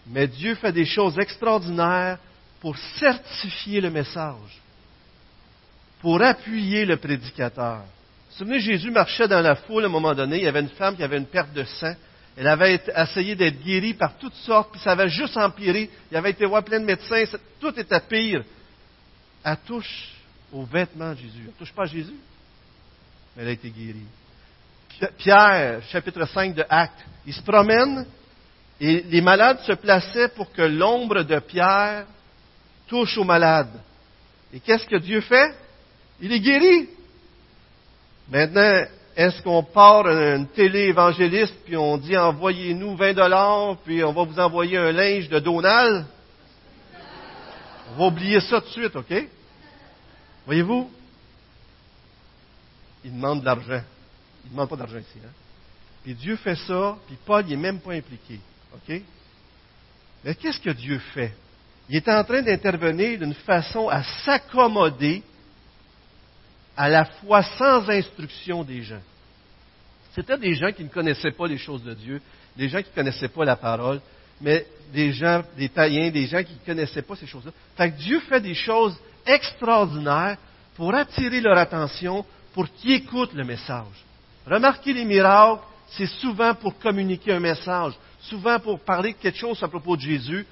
Mais 0.07 0.27
Dieu 0.27 0.55
fait 0.55 0.71
des 0.71 0.85
choses 0.85 1.17
extraordinaires 1.17 2.17
pour 2.59 2.77
certifier 2.97 3.81
le 3.81 3.89
message, 3.89 4.61
pour 6.01 6.21
appuyer 6.21 6.85
le 6.85 6.97
prédicateur. 6.97 7.77
Vous 7.79 7.83
vous 8.31 8.37
souvenez, 8.37 8.59
Jésus 8.59 8.91
marchait 8.91 9.27
dans 9.27 9.41
la 9.41 9.55
foule 9.55 9.83
à 9.83 9.87
un 9.87 9.89
moment 9.89 10.13
donné, 10.15 10.37
il 10.37 10.43
y 10.43 10.47
avait 10.47 10.61
une 10.61 10.69
femme 10.69 10.95
qui 10.95 11.03
avait 11.03 11.17
une 11.17 11.25
perte 11.25 11.53
de 11.53 11.63
sang. 11.63 11.93
Elle 12.35 12.47
avait 12.47 12.81
essayé 12.95 13.35
d'être 13.35 13.61
guérie 13.61 13.93
par 13.93 14.17
toutes 14.17 14.33
sortes, 14.35 14.71
puis 14.71 14.81
ça 14.81 14.93
avait 14.93 15.09
juste 15.09 15.37
empiré. 15.37 15.89
Il 16.11 16.17
avait 16.17 16.31
été 16.31 16.45
voir 16.45 16.63
plein 16.63 16.79
de 16.79 16.85
médecins, 16.85 17.23
tout 17.59 17.77
était 17.79 17.99
pire. 17.99 18.43
Elle 19.43 19.57
touche 19.65 20.09
aux 20.51 20.63
vêtements 20.63 21.11
de 21.11 21.17
Jésus. 21.17 21.41
Elle 21.41 21.47
ne 21.47 21.51
touche 21.59 21.73
pas 21.73 21.83
à 21.83 21.87
Jésus, 21.87 22.15
mais 23.35 23.43
elle 23.43 23.49
a 23.49 23.51
été 23.51 23.69
guérie. 23.69 24.07
Pierre, 25.17 25.81
chapitre 25.89 26.25
5 26.27 26.55
de 26.55 26.63
Actes, 26.69 27.05
il 27.25 27.33
se 27.33 27.41
promène, 27.41 28.05
Et 28.79 29.01
les 29.03 29.21
malades 29.21 29.59
se 29.61 29.73
plaçaient 29.73 30.29
pour 30.29 30.51
que 30.51 30.61
l'ombre 30.61 31.23
de 31.23 31.39
Pierre 31.39 32.05
touche 32.87 33.17
aux 33.17 33.23
malades. 33.23 33.79
Et 34.53 34.59
qu'est-ce 34.59 34.85
que 34.85 34.97
Dieu 34.97 35.21
fait? 35.21 35.55
Il 36.21 36.31
est 36.31 36.39
guéri. 36.39 36.89
Maintenant, 38.29 38.85
est-ce 39.15 39.41
qu'on 39.41 39.63
part 39.63 40.07
une 40.07 40.47
télé 40.47 40.85
évangéliste 40.85 41.55
puis 41.65 41.77
on 41.77 41.97
dit 41.97 42.17
envoyez-nous 42.17 42.95
20 42.95 43.13
dollars 43.13 43.77
puis 43.83 44.03
on 44.03 44.11
va 44.11 44.23
vous 44.23 44.39
envoyer 44.39 44.77
un 44.77 44.91
linge 44.91 45.29
de 45.29 45.39
Donald? 45.39 46.05
On 47.91 47.99
va 47.99 48.05
oublier 48.07 48.39
ça 48.39 48.59
tout 48.59 48.67
de 48.67 48.71
suite, 48.71 48.95
OK? 48.95 49.27
Voyez-vous? 50.45 50.89
Il 53.05 53.13
demande 53.13 53.41
de 53.41 53.45
l'argent. 53.45 53.81
Il 54.43 54.47
ne 54.47 54.51
demande 54.51 54.69
pas 54.69 54.75
d'argent 54.75 54.97
ici. 54.97 55.19
Hein? 55.23 55.29
Puis 56.03 56.15
Dieu 56.15 56.35
fait 56.37 56.55
ça, 56.55 56.97
puis 57.05 57.17
Paul 57.25 57.45
n'est 57.45 57.55
même 57.55 57.79
pas 57.79 57.93
impliqué. 57.93 58.39
OK? 58.73 59.01
Mais 60.23 60.35
qu'est-ce 60.35 60.59
que 60.59 60.69
Dieu 60.69 60.99
fait? 61.13 61.33
Il 61.89 61.97
est 61.97 62.07
en 62.07 62.23
train 62.23 62.41
d'intervenir 62.41 63.19
d'une 63.19 63.33
façon 63.33 63.89
à 63.89 64.03
s'accommoder 64.03 65.21
à 66.75 66.89
la 66.89 67.05
fois 67.05 67.43
sans 67.43 67.87
instruction 67.89 68.63
des 68.63 68.81
gens. 68.81 69.01
C'était 70.15 70.37
des 70.37 70.53
gens 70.53 70.71
qui 70.71 70.83
ne 70.83 70.89
connaissaient 70.89 71.31
pas 71.31 71.47
les 71.47 71.57
choses 71.57 71.83
de 71.83 71.93
Dieu, 71.93 72.21
des 72.55 72.69
gens 72.69 72.81
qui 72.81 72.89
ne 72.89 72.95
connaissaient 72.95 73.27
pas 73.27 73.45
la 73.45 73.55
parole, 73.55 73.99
mais 74.39 74.65
des 74.93 75.11
gens, 75.11 75.43
des 75.57 75.69
païens, 75.69 76.09
des 76.09 76.27
gens 76.27 76.43
qui 76.43 76.53
ne 76.53 76.65
connaissaient 76.65 77.01
pas 77.01 77.15
ces 77.15 77.27
choses-là. 77.27 77.51
Fait 77.75 77.91
que 77.91 77.97
Dieu 77.97 78.19
fait 78.21 78.41
des 78.41 78.53
choses 78.53 78.95
extraordinaires 79.25 80.37
pour 80.75 80.93
attirer 80.93 81.41
leur 81.41 81.57
attention, 81.57 82.25
pour 82.53 82.71
qu'ils 82.71 82.93
écoutent 82.93 83.33
le 83.33 83.43
message. 83.43 84.05
Remarquez 84.45 84.93
les 84.93 85.05
miracles, 85.05 85.63
c'est 85.89 86.07
souvent 86.07 86.53
pour 86.53 86.77
communiquer 86.79 87.33
un 87.33 87.39
message, 87.39 87.93
souvent 88.23 88.59
pour 88.59 88.79
parler 88.79 89.13
de 89.13 89.17
quelque 89.17 89.37
chose 89.37 89.61
à 89.61 89.67
propos 89.67 89.95
de 89.95 90.01
Jésus, 90.01 90.45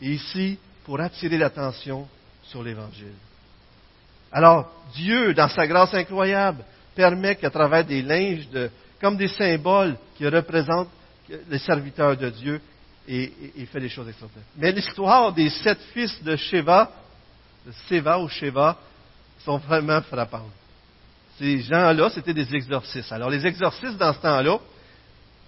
et 0.00 0.12
ici, 0.12 0.58
pour 0.84 1.00
attirer 1.00 1.38
l'attention 1.38 2.06
sur 2.44 2.62
l'Évangile. 2.62 3.14
Alors, 4.30 4.70
Dieu, 4.94 5.34
dans 5.34 5.48
sa 5.48 5.66
grâce 5.66 5.94
incroyable, 5.94 6.64
permet 6.94 7.36
qu'à 7.36 7.50
travers 7.50 7.84
des 7.84 8.02
linges, 8.02 8.46
comme 9.00 9.16
des 9.16 9.28
symboles 9.28 9.96
qui 10.16 10.26
représentent 10.26 10.90
les 11.48 11.58
serviteurs 11.58 12.16
de 12.16 12.30
Dieu, 12.30 12.60
et, 13.08 13.32
il 13.56 13.66
fait 13.66 13.80
des 13.80 13.88
choses 13.88 14.08
extraordinaires. 14.08 14.46
Mais 14.56 14.72
l'histoire 14.72 15.32
des 15.32 15.48
sept 15.50 15.78
fils 15.92 16.22
de 16.22 16.36
Sheva, 16.36 16.90
de 17.64 17.72
Seva 17.88 18.18
ou 18.18 18.28
Sheva, 18.28 18.76
sont 19.44 19.58
vraiment 19.58 20.02
frappantes. 20.02 20.50
Ces 21.38 21.60
gens-là, 21.60 22.10
c'était 22.10 22.34
des 22.34 22.52
exorcistes. 22.54 23.12
Alors, 23.12 23.30
les 23.30 23.46
exorcistes, 23.46 23.96
dans 23.96 24.12
ce 24.12 24.20
temps-là, 24.20 24.58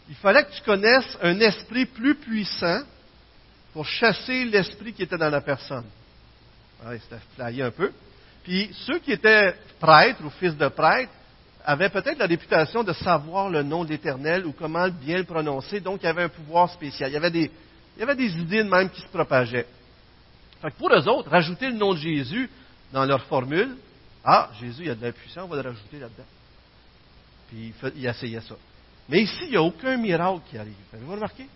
il 0.09 0.15
fallait 0.17 0.45
que 0.45 0.53
tu 0.53 0.63
connaisses 0.63 1.19
un 1.23 1.39
esprit 1.41 1.87
plus 1.87 2.15
puissant 2.15 2.83
pour 3.73 3.87
chasser 3.87 4.45
l'esprit 4.45 4.93
qui 4.93 5.03
était 5.03 5.19
dans 5.19 5.31
la 5.31 5.41
personne. 5.41 5.85
Ah, 6.85 6.93
c'était 6.99 7.23
flyé 7.35 7.63
un 7.63 7.71
peu. 7.71 7.93
Puis 8.43 8.71
ceux 8.87 8.99
qui 9.01 9.13
étaient 9.13 9.55
prêtres 9.79 10.25
ou 10.25 10.31
fils 10.31 10.57
de 10.57 10.69
prêtres 10.69 11.13
avaient 11.65 11.91
peut-être 11.91 12.19
la 12.19 12.27
réputation 12.27 12.83
de 12.83 12.93
savoir 12.95 13.51
le 13.51 13.63
nom 13.63 13.85
de 13.85 13.91
l'Éternel 13.91 14.47
ou 14.47 14.53
comment 14.53 14.89
bien 14.89 15.19
le 15.19 15.25
prononcer, 15.25 15.81
donc 15.81 16.01
il 16.03 16.07
y 16.07 16.09
avait 16.09 16.23
un 16.23 16.29
pouvoir 16.29 16.71
spécial. 16.71 17.11
Il 17.11 17.15
y 17.15 17.17
avait 17.17 17.31
des, 17.31 17.51
il 17.99 18.03
y 18.05 18.41
idées 18.41 18.65
de 18.65 18.69
même 18.69 18.89
qui 18.89 19.03
se 19.03 19.09
propageaient. 19.09 19.67
Fait 20.63 20.75
pour 20.79 20.93
eux 20.93 21.09
autres, 21.09 21.29
rajouter 21.29 21.67
le 21.67 21.75
nom 21.75 21.93
de 21.93 21.99
Jésus 21.99 22.49
dans 22.93 23.05
leur 23.05 23.23
formule, 23.25 23.77
ah, 24.25 24.51
Jésus, 24.61 24.83
il 24.83 24.87
y 24.87 24.91
a 24.91 24.95
de 24.95 25.03
la 25.03 25.13
puissance, 25.13 25.45
on 25.45 25.49
va 25.49 25.63
le 25.63 25.69
rajouter 25.69 25.99
là-dedans. 25.99 26.25
Puis 27.49 27.73
il, 27.97 28.07
essayait 28.07 28.41
ça. 28.41 28.55
Mais 29.09 29.23
ici, 29.23 29.45
il 29.45 29.51
n'y 29.51 29.57
a 29.57 29.63
aucun 29.63 29.97
miracle 29.97 30.41
qui 30.51 30.59
arrive. 30.59 30.75
Avez-vous 30.93 31.13
remarqué? 31.13 31.47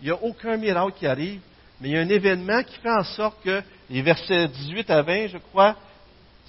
Il 0.00 0.04
n'y 0.04 0.10
a 0.10 0.22
aucun 0.22 0.56
miracle 0.56 0.92
qui 0.98 1.06
arrive, 1.06 1.40
mais 1.80 1.88
il 1.88 1.92
y 1.92 1.96
a 1.96 2.00
un 2.00 2.08
événement 2.08 2.62
qui 2.62 2.76
fait 2.76 2.90
en 2.90 3.04
sorte 3.04 3.42
que, 3.42 3.62
les 3.88 4.02
versets 4.02 4.48
18 4.48 4.90
à 4.90 5.02
20, 5.02 5.28
je 5.28 5.38
crois, 5.38 5.76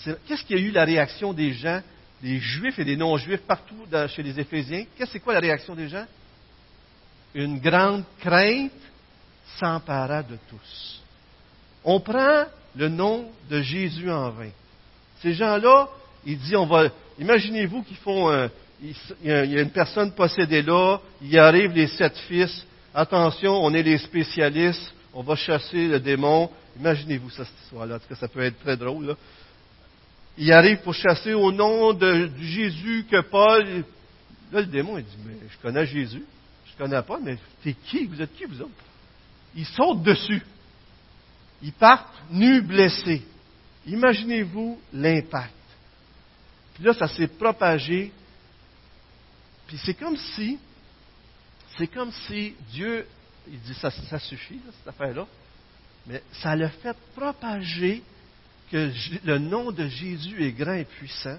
qu'est-ce 0.04 0.44
qu'il 0.44 0.58
y 0.58 0.60
a 0.60 0.64
eu 0.64 0.72
la 0.72 0.84
réaction 0.84 1.34
des 1.34 1.54
gens, 1.54 1.82
des 2.22 2.40
juifs 2.40 2.78
et 2.78 2.86
des 2.86 2.98
non-juifs 2.98 3.42
partout 3.42 3.86
chez 4.10 4.24
les 4.24 4.40
Éphésiens? 4.40 4.86
Qu'est-ce 4.98 5.12
que 5.12 5.14
c'est 5.14 5.20
quoi 5.20 5.34
la 5.34 5.40
réaction 5.40 5.74
des 5.74 5.88
gens? 5.88 6.06
Une 7.34 7.60
grande 7.60 8.04
crainte 8.20 8.72
s'empara 9.58 10.22
de 10.22 10.38
tous. 10.50 11.02
On 11.84 12.00
prend 12.00 12.46
le 12.76 12.90
nom 12.90 13.32
de 13.50 13.62
Jésus 13.62 14.12
en 14.12 14.30
vain. 14.30 14.50
Ces 15.22 15.34
gens-là, 15.34 15.88
il 16.26 16.38
dit, 16.38 16.56
on 16.56 16.66
va, 16.66 16.90
imaginez-vous 17.20 17.84
qu'ils 17.84 17.98
font, 17.98 18.30
un, 18.30 18.50
il, 18.82 18.96
y 19.24 19.32
a 19.32 19.62
une 19.62 19.72
personne 19.72 20.12
possédée 20.14 20.62
là, 20.62 21.00
il 21.22 21.30
y 21.30 21.38
arrive 21.38 21.72
les 21.72 21.88
sept 21.88 22.18
fils, 22.28 22.66
attention, 22.94 23.54
on 23.64 23.74
est 23.74 23.84
les 23.84 23.98
spécialistes, 24.00 24.94
on 25.14 25.24
va 25.24 25.36
chasser 25.36 25.88
le 25.88 26.00
démon. 26.00 26.50
Imaginez-vous 26.80 27.30
ça, 27.30 27.46
cette 27.46 27.64
histoire-là, 27.64 28.00
parce 28.00 28.08
que 28.08 28.16
ça 28.16 28.28
peut 28.28 28.42
être 28.42 28.60
très 28.60 28.78
drôle. 28.78 29.08
Là. 29.08 29.16
Il 30.38 30.52
arrive 30.52 30.82
pour 30.82 30.94
chasser 30.94 31.34
au 31.34 31.52
nom 31.52 31.94
de, 31.94 32.30
Jésus 32.40 33.06
que 33.10 33.22
Paul. 33.22 33.84
Là, 34.52 34.62
le 34.62 34.66
démon, 34.66 34.98
il 34.98 35.04
dit, 35.04 35.18
mais 35.26 35.36
je 35.50 35.58
connais 35.62 35.86
Jésus. 35.86 36.24
Je 36.66 36.84
ne 36.84 36.90
connais 36.90 37.02
pas, 37.02 37.20
mais 37.22 37.38
t'es 37.64 37.74
qui? 37.74 38.06
Vous 38.06 38.22
êtes 38.22 38.34
qui, 38.36 38.46
vous 38.46 38.62
autres? 38.62 38.72
Ils 39.56 39.66
sautent 39.66 40.04
dessus. 40.04 40.42
Ils 41.62 41.74
partent 41.74 42.14
nus, 42.32 42.62
blessés. 42.62 43.22
Imaginez-vous 43.86 44.80
l'impact. 44.94 45.54
Puis 46.76 46.86
là, 46.86 46.94
ça 46.94 47.08
s'est 47.08 47.28
propagé. 47.28 48.12
Puis 49.72 49.80
c'est 49.86 49.94
comme 49.94 50.18
si, 50.18 50.60
c'est 51.78 51.88
comme 51.88 52.12
si 52.28 52.54
Dieu, 52.74 53.08
il 53.48 53.58
dit 53.62 53.74
ça, 53.76 53.90
ça 53.90 54.20
suffit, 54.20 54.60
cette 54.80 54.88
affaire-là. 54.90 55.26
Mais 56.08 56.22
ça 56.42 56.58
l'a 56.58 56.68
fait 56.68 56.98
propager 57.16 58.04
que 58.70 58.92
le 59.24 59.38
nom 59.38 59.72
de 59.72 59.88
Jésus 59.88 60.44
est 60.44 60.52
grand 60.52 60.74
et 60.74 60.84
puissant, 60.84 61.38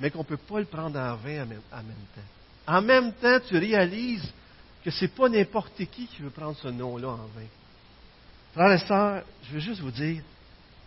mais 0.00 0.10
qu'on 0.10 0.20
ne 0.20 0.24
peut 0.24 0.38
pas 0.38 0.60
le 0.60 0.64
prendre 0.64 0.98
en 0.98 1.16
vain 1.16 1.42
en 1.42 1.46
même, 1.46 1.60
temps. 1.60 2.22
En 2.66 2.80
même 2.80 3.12
temps, 3.12 3.38
tu 3.46 3.58
réalises 3.58 4.32
que 4.82 4.90
ce 4.90 5.04
n'est 5.04 5.10
pas 5.10 5.28
n'importe 5.28 5.76
qui 5.76 6.06
qui 6.06 6.22
veut 6.22 6.30
prendre 6.30 6.56
ce 6.56 6.68
nom-là 6.68 7.08
en 7.08 7.16
vain. 7.16 7.48
Frères 8.54 8.72
et 8.72 8.86
sœurs, 8.86 9.24
je 9.46 9.52
veux 9.52 9.60
juste 9.60 9.82
vous 9.82 9.90
dire, 9.90 10.22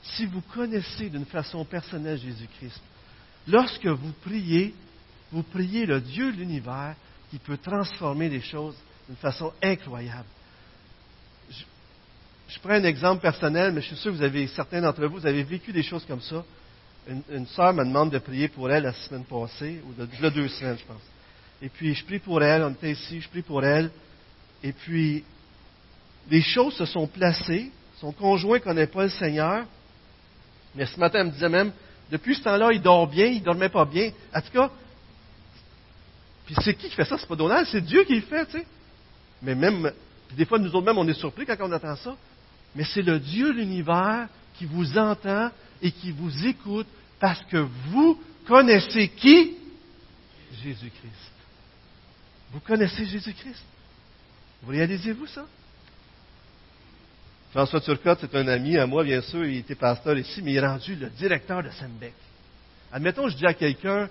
si 0.02 0.26
vous 0.26 0.42
connaissez 0.42 1.12
d'une 1.12 1.28
façon 1.28 1.64
personnelle 1.64 2.18
Jésus-Christ, 2.18 2.82
lorsque 3.48 3.86
vous 3.86 4.14
priez, 4.24 4.74
vous 5.34 5.44
priez 5.44 5.86
le 5.86 6.00
Dieu 6.00 6.32
de 6.32 6.38
l'univers 6.38 6.96
qui 7.32 7.40
peut 7.40 7.58
transformer 7.58 8.30
les 8.30 8.42
choses 8.42 8.76
d'une 9.08 9.18
façon 9.18 9.52
incroyable. 9.62 10.28
Je, 11.50 12.60
prends 12.60 12.74
un 12.74 12.84
exemple 12.84 13.22
personnel, 13.22 13.74
mais 13.74 13.82
je 13.82 13.88
suis 13.88 13.96
sûr 13.96 14.12
que 14.12 14.18
vous 14.18 14.24
avez, 14.24 14.46
certains 14.48 14.80
d'entre 14.80 15.06
vous, 15.08 15.26
avez 15.26 15.44
vécu 15.44 15.74
des 15.74 15.82
choses 15.82 16.06
comme 16.06 16.22
ça. 16.22 16.44
Une, 17.30 17.48
sœur 17.48 17.74
me 17.74 17.84
demande 17.84 18.12
de 18.12 18.20
prier 18.20 18.48
pour 18.48 18.72
elle 18.72 18.84
la 18.84 18.94
semaine 18.94 19.26
passée, 19.26 19.82
ou 19.88 19.94
de, 19.94 20.30
deux 20.30 20.48
semaines, 20.50 20.78
je 20.80 20.86
pense. 20.86 21.02
Et 21.62 21.70
puis, 21.70 21.96
je 21.96 22.06
prie 22.06 22.20
pour 22.20 22.44
elle, 22.44 22.62
on 22.62 22.70
était 22.70 22.92
ici, 22.92 23.20
je 23.20 23.28
prie 23.28 23.42
pour 23.42 23.64
elle. 23.64 23.90
Et 24.62 24.72
puis, 24.72 25.24
les 26.30 26.42
choses 26.42 26.76
se 26.76 26.86
sont 26.86 27.08
placées. 27.08 27.72
Son 28.00 28.12
conjoint 28.12 28.60
ne 28.60 28.64
connaît 28.64 28.88
pas 28.88 29.04
le 29.04 29.10
Seigneur. 29.10 29.66
Mais 30.76 30.86
ce 30.86 31.00
matin, 31.00 31.20
elle 31.22 31.28
me 31.28 31.32
disait 31.32 31.50
même, 31.50 31.72
depuis 32.12 32.36
ce 32.36 32.44
temps-là, 32.44 32.70
il 32.72 32.82
dort 32.82 33.08
bien, 33.08 33.26
il 33.26 33.40
ne 33.40 33.46
dormait 33.46 33.70
pas 33.70 33.86
bien. 33.86 34.12
En 34.34 34.42
tout 34.42 34.52
cas, 34.52 34.70
puis 36.46 36.56
c'est 36.64 36.74
qui 36.74 36.90
qui 36.90 36.96
fait 36.96 37.06
ça? 37.06 37.18
C'est 37.18 37.28
pas 37.28 37.36
Donald, 37.36 37.68
c'est 37.72 37.82
Dieu 37.82 38.04
qui 38.04 38.16
le 38.16 38.22
fait, 38.22 38.46
tu 38.46 38.52
sais. 38.60 38.66
Mais 39.42 39.56
même, 39.56 39.92
des 40.36 40.46
fois, 40.46 40.60
nous 40.60 40.74
autres 40.76 40.86
même, 40.86 40.98
on 40.98 41.08
est 41.08 41.14
surpris 41.14 41.46
quand 41.46 41.56
on 41.60 41.72
entend 41.72 41.96
ça. 41.96 42.16
Mais 42.76 42.84
c'est 42.84 43.02
le 43.02 43.20
Dieu 43.20 43.54
de 43.54 43.60
l'univers 43.60 44.28
qui 44.56 44.66
vous 44.66 44.98
entend 44.98 45.52
et 45.82 45.92
qui 45.92 46.12
vous 46.12 46.48
écoute 46.48 46.88
parce 47.20 47.44
que 47.44 47.58
vous 47.58 48.22
connaissez 48.48 49.10
qui? 49.10 49.58
Jésus-Christ. 50.64 51.32
Vous 52.52 52.60
connaissez 52.60 53.06
Jésus-Christ. 53.06 53.64
Vous 54.62 54.72
réalisez-vous 54.72 55.28
ça? 55.28 55.46
François 57.52 57.82
Turcotte, 57.82 58.20
c'est 58.22 58.36
un 58.36 58.48
ami 58.48 58.78
à 58.78 58.88
moi, 58.88 59.04
bien 59.04 59.22
sûr, 59.22 59.46
il 59.46 59.58
était 59.58 59.76
pasteur 59.76 60.18
ici, 60.18 60.42
mais 60.42 60.54
il 60.54 60.58
est 60.58 60.66
rendu 60.66 60.96
le 60.96 61.10
directeur 61.10 61.62
de 61.62 61.70
Sembec. 61.70 62.14
Admettons, 62.92 63.28
je 63.28 63.38
dis 63.38 63.46
à 63.46 63.54
quelqu'un, 63.54 64.10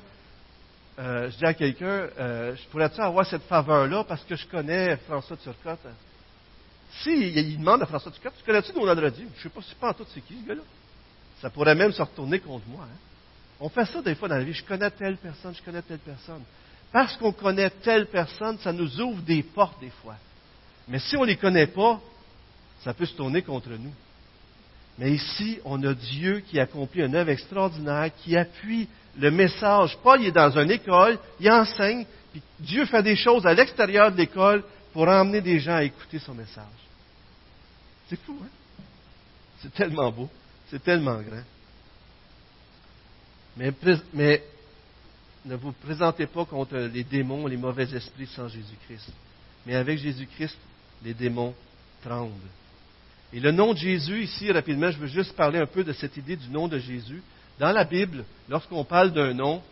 euh, 0.98 1.30
je 1.30 1.36
dis 1.36 1.44
à 1.44 1.54
quelqu'un, 1.54 1.86
euh, 2.18 2.54
je 2.54 2.68
pourrais-tu 2.68 3.00
avoir 3.00 3.26
cette 3.26 3.44
faveur-là 3.44 4.04
parce 4.04 4.22
que 4.24 4.36
je 4.36 4.46
connais 4.46 4.96
François 4.98 5.36
Turcotte? 5.36 5.86
Si 7.02 7.10
il 7.10 7.58
demande 7.58 7.82
à 7.82 7.86
François 7.86 8.12
Turcotte, 8.12 8.34
tu 8.38 8.44
connais-tu 8.44 8.72
Donald 8.72 8.98
Rodier? 8.98 9.26
Je 9.34 9.38
ne 9.38 9.42
sais 9.42 9.48
pas, 9.48 9.60
c'est 9.66 9.78
pas 9.78 9.90
en 9.90 9.94
tout 9.94 10.06
c'est 10.12 10.20
qui 10.20 10.38
ce 10.42 10.46
gars-là. 10.46 10.62
Ça 11.40 11.50
pourrait 11.50 11.74
même 11.74 11.92
se 11.92 12.02
retourner 12.02 12.40
contre 12.40 12.66
moi. 12.68 12.84
Hein. 12.84 12.96
On 13.58 13.68
fait 13.68 13.86
ça 13.86 14.02
des 14.02 14.14
fois 14.14 14.28
dans 14.28 14.36
la 14.36 14.44
vie. 14.44 14.52
Je 14.52 14.64
connais 14.64 14.90
telle 14.90 15.16
personne, 15.16 15.54
je 15.54 15.62
connais 15.62 15.82
telle 15.82 15.98
personne. 15.98 16.42
Parce 16.92 17.16
qu'on 17.16 17.32
connaît 17.32 17.70
telle 17.70 18.06
personne, 18.06 18.58
ça 18.58 18.72
nous 18.72 19.00
ouvre 19.00 19.22
des 19.22 19.42
portes 19.42 19.80
des 19.80 19.90
fois. 20.02 20.16
Mais 20.88 20.98
si 20.98 21.16
on 21.16 21.22
ne 21.22 21.28
les 21.28 21.36
connaît 21.36 21.68
pas, 21.68 22.00
ça 22.84 22.92
peut 22.92 23.06
se 23.06 23.14
tourner 23.14 23.42
contre 23.42 23.70
nous. 23.70 23.94
Mais 24.98 25.12
ici, 25.12 25.58
on 25.64 25.82
a 25.84 25.94
Dieu 25.94 26.40
qui 26.40 26.60
accomplit 26.60 27.02
une 27.02 27.14
œuvre 27.14 27.30
extraordinaire, 27.30 28.10
qui 28.22 28.36
appuie 28.36 28.88
le 29.18 29.30
message. 29.30 29.96
Paul 30.02 30.24
est 30.24 30.32
dans 30.32 30.58
une 30.58 30.70
école, 30.70 31.18
il 31.40 31.50
enseigne, 31.50 32.06
puis 32.30 32.42
Dieu 32.60 32.84
fait 32.86 33.02
des 33.02 33.16
choses 33.16 33.46
à 33.46 33.54
l'extérieur 33.54 34.12
de 34.12 34.16
l'école 34.16 34.64
pour 34.92 35.08
emmener 35.08 35.40
des 35.40 35.58
gens 35.58 35.76
à 35.76 35.84
écouter 35.84 36.18
son 36.18 36.34
message. 36.34 36.64
C'est 38.08 38.20
fou, 38.20 38.38
hein? 38.42 38.48
C'est 39.60 39.72
tellement 39.72 40.10
beau, 40.10 40.28
c'est 40.70 40.82
tellement 40.82 41.20
grand. 41.22 41.44
Mais, 43.56 43.72
mais 44.12 44.42
ne 45.44 45.56
vous 45.56 45.72
présentez 45.72 46.26
pas 46.26 46.44
contre 46.44 46.76
les 46.76 47.04
démons, 47.04 47.46
les 47.46 47.56
mauvais 47.56 47.84
esprits 47.94 48.26
sans 48.26 48.48
Jésus-Christ. 48.48 49.10
Mais 49.66 49.74
avec 49.76 49.98
Jésus-Christ, 49.98 50.56
les 51.04 51.14
démons 51.14 51.54
tremblent. 52.02 52.32
Et 53.32 53.40
le 53.40 53.50
nom 53.50 53.72
de 53.72 53.78
Jésus, 53.78 54.22
ici, 54.24 54.52
rapidement, 54.52 54.90
je 54.90 54.98
veux 54.98 55.06
juste 55.06 55.34
parler 55.34 55.58
un 55.58 55.66
peu 55.66 55.82
de 55.84 55.92
cette 55.92 56.16
idée 56.16 56.36
du 56.36 56.48
nom 56.50 56.68
de 56.68 56.78
Jésus. 56.78 57.22
Dans 57.58 57.72
la 57.72 57.84
Bible, 57.84 58.24
lorsqu'on 58.48 58.84
parle 58.84 59.12
d'un 59.12 59.32
nom, 59.32 59.62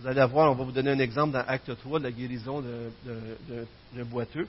vous 0.00 0.06
allez 0.06 0.24
voir, 0.26 0.50
on 0.50 0.54
va 0.54 0.64
vous 0.64 0.72
donner 0.72 0.90
un 0.90 0.98
exemple 0.98 1.32
dans 1.32 1.44
Acte 1.46 1.70
3 1.78 2.00
de 2.00 2.04
la 2.04 2.10
guérison 2.10 2.62
d'un 2.62 4.04
boiteux. 4.04 4.46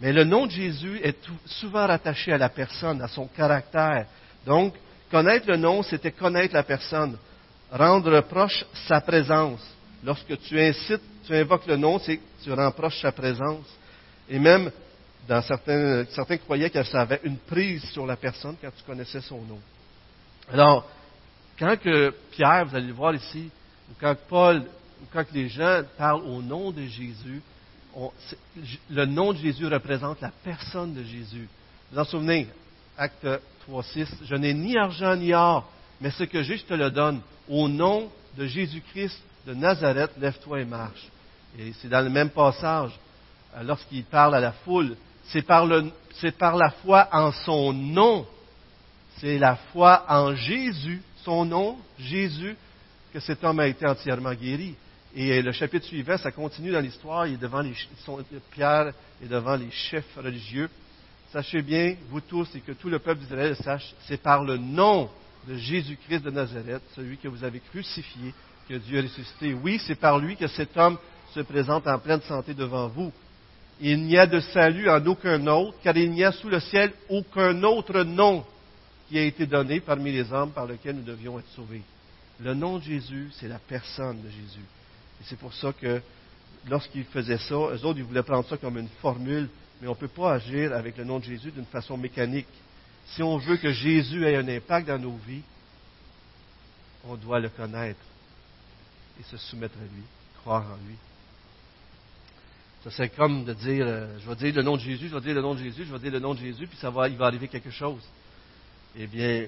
Mais 0.00 0.12
le 0.12 0.24
nom 0.24 0.46
de 0.46 0.52
Jésus 0.52 1.00
est 1.02 1.18
souvent 1.44 1.86
rattaché 1.86 2.32
à 2.32 2.38
la 2.38 2.48
personne, 2.48 3.02
à 3.02 3.08
son 3.08 3.26
caractère. 3.26 4.06
Donc, 4.46 4.74
connaître 5.10 5.48
le 5.48 5.56
nom, 5.56 5.82
c'était 5.82 6.12
connaître 6.12 6.54
la 6.54 6.62
personne. 6.62 7.16
Rendre 7.70 8.20
proche 8.22 8.64
sa 8.86 9.00
présence. 9.00 9.60
Lorsque 10.02 10.38
tu 10.42 10.58
incites, 10.58 11.02
tu 11.26 11.34
invoques 11.34 11.66
le 11.66 11.76
nom, 11.76 11.98
c'est 11.98 12.16
que 12.16 12.22
tu 12.42 12.52
rends 12.52 12.70
proche 12.70 13.00
sa 13.00 13.12
présence. 13.12 13.66
Et 14.28 14.38
même, 14.38 14.70
dans 15.28 15.42
certains, 15.42 16.06
certains 16.06 16.38
croyaient 16.38 16.70
que 16.70 16.82
ça 16.84 17.02
avait 17.02 17.20
une 17.22 17.36
prise 17.36 17.84
sur 17.90 18.06
la 18.06 18.16
personne 18.16 18.56
quand 18.60 18.70
tu 18.74 18.82
connaissais 18.84 19.20
son 19.20 19.42
nom. 19.42 19.60
Alors, 20.50 20.88
quand 21.58 21.76
que 21.76 22.14
Pierre, 22.30 22.64
vous 22.64 22.74
allez 22.74 22.86
le 22.86 22.94
voir 22.94 23.14
ici, 23.14 23.50
ou 23.90 23.94
quand 24.00 24.16
Paul, 24.28 24.64
ou 25.02 25.04
quand 25.12 25.24
les 25.32 25.48
gens 25.48 25.82
parlent 25.98 26.22
au 26.22 26.40
nom 26.40 26.70
de 26.70 26.82
Jésus, 26.86 27.42
le 28.90 29.04
nom 29.04 29.32
de 29.32 29.38
Jésus 29.38 29.66
représente 29.66 30.20
la 30.22 30.32
personne 30.42 30.94
de 30.94 31.02
Jésus. 31.02 31.48
Vous 31.90 31.96
vous 31.96 31.98
en 31.98 32.04
souvenez, 32.04 32.48
acte 32.96 33.26
3, 33.66 33.82
6, 33.82 34.08
je 34.24 34.34
n'ai 34.34 34.54
ni 34.54 34.78
argent 34.78 35.14
ni 35.14 35.34
or, 35.34 35.70
mais 36.00 36.10
ce 36.10 36.24
que 36.24 36.42
j'ai, 36.42 36.56
je 36.56 36.64
te 36.64 36.74
le 36.74 36.90
donne. 36.90 37.20
Au 37.48 37.68
nom 37.68 38.10
de 38.36 38.46
Jésus-Christ 38.46 39.20
de 39.46 39.52
Nazareth, 39.54 40.12
lève-toi 40.18 40.60
et 40.60 40.64
marche. 40.64 41.08
Et 41.58 41.72
c'est 41.80 41.88
dans 41.88 42.02
le 42.02 42.10
même 42.10 42.30
passage, 42.30 42.92
euh, 43.56 43.62
lorsqu'il 43.62 44.04
parle 44.04 44.34
à 44.34 44.40
la 44.40 44.52
foule, 44.52 44.96
c'est 45.28 45.42
par, 45.42 45.66
la 45.66 46.70
foi 46.82 47.08
en 47.12 47.32
son 47.32 47.72
nom, 47.72 48.26
c'est 49.18 49.38
la 49.38 49.56
foi 49.72 50.04
en 50.08 50.34
Jésus, 50.34 51.02
son 51.24 51.44
nom, 51.44 51.78
Jésus, 51.98 52.56
que 53.12 53.20
cet 53.20 53.44
homme 53.44 53.60
a 53.60 53.66
été 53.66 53.86
entièrement 53.86 54.34
guéri. 54.34 54.74
Et 55.14 55.42
le 55.42 55.52
chapitre 55.52 55.86
suivant, 55.86 56.16
ça 56.18 56.30
continue 56.30 56.70
dans 56.70 56.80
l'histoire, 56.80 57.26
il 57.26 57.34
est 57.34 57.38
devant 57.38 57.60
les, 57.60 57.74
Pierre 58.52 58.92
est 59.22 59.28
devant 59.28 59.56
les 59.56 59.70
chefs 59.70 60.16
religieux. 60.16 60.68
Sachez 61.32 61.60
bien, 61.60 61.96
vous 62.10 62.20
tous, 62.20 62.48
et 62.54 62.60
que 62.60 62.72
tout 62.72 62.88
le 62.88 62.98
peuple 62.98 63.20
d'Israël 63.20 63.56
sache, 63.56 63.94
c'est 64.06 64.22
par 64.22 64.44
le 64.44 64.56
nom 64.56 65.10
de 65.46 65.56
Jésus-Christ 65.56 66.20
de 66.20 66.30
Nazareth, 66.30 66.82
celui 66.94 67.18
que 67.18 67.28
vous 67.28 67.44
avez 67.44 67.60
crucifié, 67.60 68.32
que 68.68 68.74
Dieu 68.74 68.98
a 68.98 69.02
ressuscité. 69.02 69.54
Oui, 69.54 69.80
c'est 69.86 69.94
par 69.94 70.18
lui 70.18 70.36
que 70.36 70.46
cet 70.46 70.76
homme 70.76 70.98
se 71.34 71.40
présente 71.40 71.86
en 71.86 71.98
pleine 71.98 72.22
santé 72.22 72.54
devant 72.54 72.88
vous. 72.88 73.12
Il 73.80 74.04
n'y 74.04 74.18
a 74.18 74.26
de 74.26 74.40
salut 74.40 74.90
en 74.90 75.04
aucun 75.06 75.46
autre, 75.46 75.78
car 75.82 75.96
il 75.96 76.10
n'y 76.10 76.24
a 76.24 76.32
sous 76.32 76.48
le 76.48 76.58
ciel 76.60 76.92
aucun 77.08 77.62
autre 77.62 78.02
nom 78.02 78.44
qui 79.08 79.18
a 79.18 79.22
été 79.22 79.46
donné 79.46 79.80
parmi 79.80 80.12
les 80.12 80.32
hommes 80.32 80.50
par 80.50 80.66
lequel 80.66 80.96
nous 80.96 81.02
devions 81.02 81.38
être 81.38 81.48
sauvés. 81.54 81.82
Le 82.40 82.54
nom 82.54 82.78
de 82.78 82.82
Jésus, 82.82 83.30
c'est 83.34 83.48
la 83.48 83.58
personne 83.58 84.20
de 84.20 84.28
Jésus. 84.28 84.64
Et 85.20 85.24
c'est 85.24 85.38
pour 85.38 85.54
ça 85.54 85.72
que 85.72 86.00
lorsqu'ils 86.68 87.04
faisaient 87.04 87.38
ça, 87.38 87.54
eux 87.54 87.84
autres, 87.84 87.98
ils 87.98 88.04
voulaient 88.04 88.22
prendre 88.22 88.48
ça 88.48 88.56
comme 88.56 88.78
une 88.78 88.88
formule, 89.00 89.48
mais 89.80 89.88
on 89.88 89.92
ne 89.92 89.96
peut 89.96 90.08
pas 90.08 90.34
agir 90.34 90.72
avec 90.72 90.96
le 90.96 91.04
nom 91.04 91.18
de 91.18 91.24
Jésus 91.24 91.50
d'une 91.52 91.64
façon 91.64 91.96
mécanique. 91.96 92.48
Si 93.06 93.22
on 93.22 93.38
veut 93.38 93.56
que 93.56 93.72
Jésus 93.72 94.24
ait 94.26 94.36
un 94.36 94.48
impact 94.48 94.88
dans 94.88 94.98
nos 94.98 95.16
vies, 95.26 95.42
on 97.04 97.14
doit 97.14 97.40
le 97.40 97.48
connaître 97.48 98.00
et 99.18 99.22
se 99.22 99.36
soumettre 99.36 99.78
à 99.78 99.82
lui, 99.82 100.02
croire 100.42 100.66
en 100.66 100.86
lui. 100.86 100.96
Ça 102.84 102.90
c'est 102.90 103.08
comme 103.10 103.44
de 103.44 103.54
dire, 103.54 103.84
euh, 103.86 104.18
je 104.20 104.28
vais 104.28 104.36
dire 104.36 104.54
le 104.54 104.62
nom 104.62 104.76
de 104.76 104.82
Jésus, 104.82 105.08
je 105.08 105.14
vais 105.14 105.20
dire 105.20 105.34
le 105.34 105.40
nom 105.40 105.54
de 105.54 105.60
Jésus, 105.60 105.84
je 105.84 105.92
vais 105.92 105.98
dire 105.98 106.12
le 106.12 106.20
nom 106.20 106.34
de 106.34 106.38
Jésus, 106.38 106.66
puis 106.66 106.78
ça 106.78 106.90
va, 106.90 107.08
il 107.08 107.16
va 107.16 107.26
arriver 107.26 107.48
quelque 107.48 107.70
chose. 107.70 108.02
Eh 108.96 109.06
bien, 109.06 109.46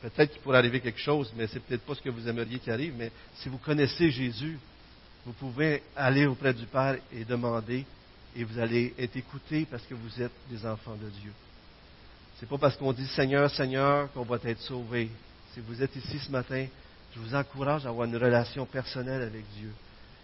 peut-être 0.00 0.32
qu'il 0.32 0.40
pourrait 0.40 0.58
arriver 0.58 0.80
quelque 0.80 1.00
chose, 1.00 1.32
mais 1.36 1.46
c'est 1.46 1.60
peut-être 1.60 1.82
pas 1.82 1.94
ce 1.94 2.00
que 2.00 2.08
vous 2.08 2.26
aimeriez 2.26 2.58
qu'il 2.58 2.72
arrive. 2.72 2.94
Mais 2.96 3.12
si 3.36 3.48
vous 3.48 3.58
connaissez 3.58 4.10
Jésus, 4.10 4.58
vous 5.26 5.32
pouvez 5.32 5.82
aller 5.94 6.26
auprès 6.26 6.54
du 6.54 6.66
Père 6.66 6.96
et 7.12 7.24
demander, 7.24 7.84
et 8.36 8.44
vous 8.44 8.58
allez 8.58 8.94
être 8.98 9.16
écouté 9.16 9.66
parce 9.70 9.84
que 9.84 9.94
vous 9.94 10.22
êtes 10.22 10.32
des 10.50 10.66
enfants 10.66 10.96
de 10.96 11.08
Dieu. 11.20 11.32
C'est 12.38 12.48
pas 12.48 12.58
parce 12.58 12.76
qu'on 12.76 12.92
dit 12.92 13.06
Seigneur, 13.08 13.50
Seigneur 13.50 14.12
qu'on 14.12 14.24
va 14.24 14.38
être 14.44 14.60
sauvé. 14.60 15.08
Si 15.52 15.60
vous 15.60 15.82
êtes 15.82 15.94
ici 15.96 16.18
ce 16.18 16.30
matin, 16.30 16.66
je 17.14 17.20
vous 17.20 17.34
encourage 17.34 17.86
à 17.86 17.90
avoir 17.90 18.08
une 18.08 18.16
relation 18.16 18.66
personnelle 18.66 19.22
avec 19.22 19.44
Dieu. 19.56 19.70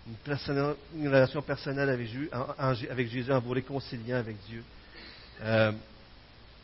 Une, 0.06 1.08
relation 1.08 1.42
personnelle 1.42 1.88
avec 1.90 2.06
Jésus, 3.08 3.32
en, 3.32 3.40
vous 3.40 3.50
réconciliant 3.50 4.16
avec 4.16 4.36
Dieu. 4.48 4.62
Euh, 5.42 5.72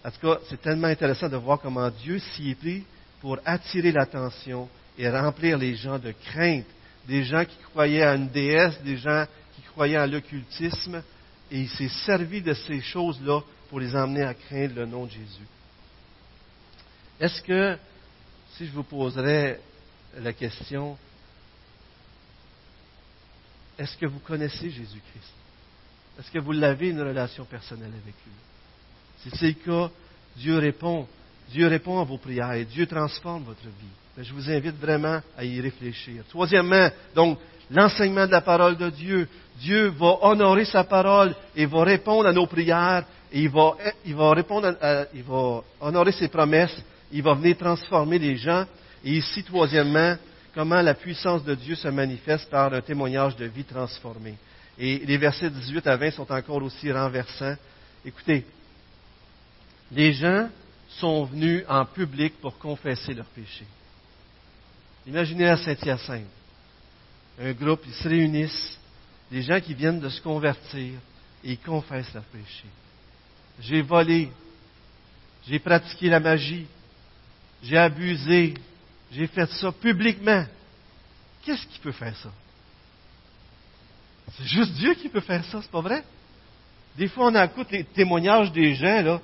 en 0.04 0.10
tout 0.10 0.20
cas, 0.20 0.38
c'est 0.48 0.60
tellement 0.60 0.88
intéressant 0.88 1.28
de 1.28 1.36
voir 1.36 1.60
comment 1.60 1.90
Dieu 1.90 2.18
s'y 2.18 2.50
est 2.50 2.54
pris 2.54 2.84
pour 3.20 3.38
attirer 3.44 3.92
l'attention 3.92 4.68
et 4.98 5.08
remplir 5.08 5.58
les 5.58 5.74
gens 5.76 5.98
de 5.98 6.12
crainte. 6.12 6.66
Des 7.06 7.24
gens 7.24 7.44
qui 7.44 7.56
croyaient 7.72 8.02
à 8.02 8.14
une 8.14 8.28
déesse, 8.28 8.80
des 8.82 8.96
gens 8.96 9.26
qui 9.54 9.62
croyaient 9.62 9.96
à 9.96 10.06
l'occultisme, 10.06 11.02
et 11.50 11.60
il 11.60 11.68
s'est 11.68 11.90
servi 12.04 12.42
de 12.42 12.54
ces 12.54 12.80
choses-là 12.80 13.40
pour 13.68 13.80
les 13.80 13.94
emmener 13.94 14.22
à 14.22 14.34
craindre 14.34 14.74
le 14.76 14.86
nom 14.86 15.06
de 15.06 15.10
Jésus. 15.10 15.46
Est-ce 17.20 17.42
que, 17.42 17.78
si 18.56 18.66
je 18.66 18.72
vous 18.72 18.82
poserais 18.82 19.60
la 20.18 20.32
question, 20.32 20.96
est-ce 23.78 23.96
que 23.96 24.06
vous 24.06 24.20
connaissez 24.20 24.70
Jésus-Christ? 24.70 25.34
Est-ce 26.18 26.30
que 26.30 26.38
vous 26.38 26.52
l'avez 26.52 26.88
une 26.88 27.02
relation 27.02 27.44
personnelle 27.44 27.92
avec 28.02 28.14
lui? 28.24 28.32
Si 29.18 29.30
c'est 29.36 29.48
le 29.48 29.52
cas, 29.86 29.92
Dieu 30.36 30.58
répond. 30.58 31.06
Dieu 31.50 31.66
répond 31.68 32.00
à 32.00 32.04
vos 32.04 32.18
prières 32.18 32.52
et 32.52 32.64
Dieu 32.64 32.86
transforme 32.86 33.44
votre 33.44 33.62
vie. 33.62 33.94
Mais 34.16 34.24
je 34.24 34.32
vous 34.32 34.50
invite 34.50 34.76
vraiment 34.76 35.20
à 35.36 35.44
y 35.44 35.60
réfléchir. 35.60 36.24
Troisièmement, 36.28 36.88
donc, 37.14 37.38
l'enseignement 37.70 38.26
de 38.26 38.32
la 38.32 38.40
parole 38.40 38.76
de 38.76 38.90
Dieu. 38.90 39.28
Dieu 39.60 39.88
va 39.88 40.18
honorer 40.22 40.64
sa 40.64 40.84
parole 40.84 41.34
et 41.54 41.66
va 41.66 41.84
répondre 41.84 42.28
à 42.28 42.32
nos 42.32 42.46
prières 42.46 43.04
et 43.32 43.42
il 43.42 43.48
va, 43.48 43.76
il 44.04 44.14
va 44.14 44.32
répondre, 44.32 44.74
il 45.14 45.22
va 45.22 45.62
honorer 45.80 46.12
ses 46.12 46.28
promesses. 46.28 46.76
Il 47.12 47.22
va 47.22 47.34
venir 47.34 47.56
transformer 47.56 48.18
les 48.18 48.36
gens. 48.36 48.64
Et 49.04 49.12
ici, 49.12 49.42
troisièmement, 49.44 50.16
comment 50.56 50.80
la 50.80 50.94
puissance 50.94 51.44
de 51.44 51.54
Dieu 51.54 51.74
se 51.74 51.88
manifeste 51.88 52.48
par 52.48 52.72
un 52.72 52.80
témoignage 52.80 53.36
de 53.36 53.44
vie 53.44 53.64
transformée. 53.64 54.36
Et 54.78 55.00
les 55.00 55.18
versets 55.18 55.50
18 55.50 55.86
à 55.86 55.96
20 55.98 56.12
sont 56.12 56.32
encore 56.32 56.62
aussi 56.62 56.90
renversants. 56.90 57.56
Écoutez, 58.02 58.42
les 59.92 60.14
gens 60.14 60.48
sont 60.88 61.24
venus 61.24 61.62
en 61.68 61.84
public 61.84 62.40
pour 62.40 62.58
confesser 62.58 63.12
leurs 63.12 63.26
péchés. 63.26 63.66
Imaginez 65.06 65.46
à 65.46 65.58
Saint-Hyacinthe, 65.58 66.24
un 67.38 67.52
groupe, 67.52 67.82
ils 67.86 67.92
se 67.92 68.08
réunissent, 68.08 68.78
des 69.30 69.42
gens 69.42 69.60
qui 69.60 69.74
viennent 69.74 70.00
de 70.00 70.08
se 70.08 70.22
convertir 70.22 70.94
et 71.44 71.52
ils 71.52 71.58
confessent 71.58 72.14
leurs 72.14 72.24
péchés. 72.24 72.70
J'ai 73.60 73.82
volé, 73.82 74.30
j'ai 75.46 75.58
pratiqué 75.58 76.08
la 76.08 76.18
magie, 76.18 76.66
j'ai 77.62 77.76
abusé, 77.76 78.54
j'ai 79.12 79.26
fait 79.26 79.50
ça 79.52 79.72
publiquement. 79.72 80.44
Qu'est-ce 81.44 81.66
qui 81.66 81.78
peut 81.78 81.92
faire 81.92 82.16
ça? 82.16 82.30
C'est 84.36 84.46
juste 84.46 84.72
Dieu 84.72 84.94
qui 84.94 85.08
peut 85.08 85.20
faire 85.20 85.44
ça, 85.44 85.60
c'est 85.62 85.70
pas 85.70 85.80
vrai? 85.80 86.02
Des 86.96 87.08
fois, 87.08 87.26
on 87.26 87.42
écoute 87.42 87.68
les 87.70 87.84
témoignages 87.84 88.50
des 88.52 88.74
gens, 88.74 89.02
là, 89.02 89.20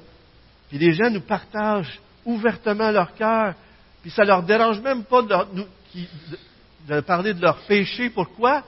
puis 0.68 0.78
les 0.78 0.92
gens 0.92 1.10
nous 1.10 1.20
partagent 1.20 2.00
ouvertement 2.24 2.90
leur 2.90 3.14
cœur, 3.14 3.54
puis 4.02 4.10
ça 4.10 4.24
leur 4.24 4.42
dérange 4.42 4.80
même 4.80 5.04
pas 5.04 5.22
de, 5.22 7.00
parler 7.00 7.34
de 7.34 7.42
leurs 7.42 7.58
péchés. 7.66 8.10
Pourquoi? 8.10 8.62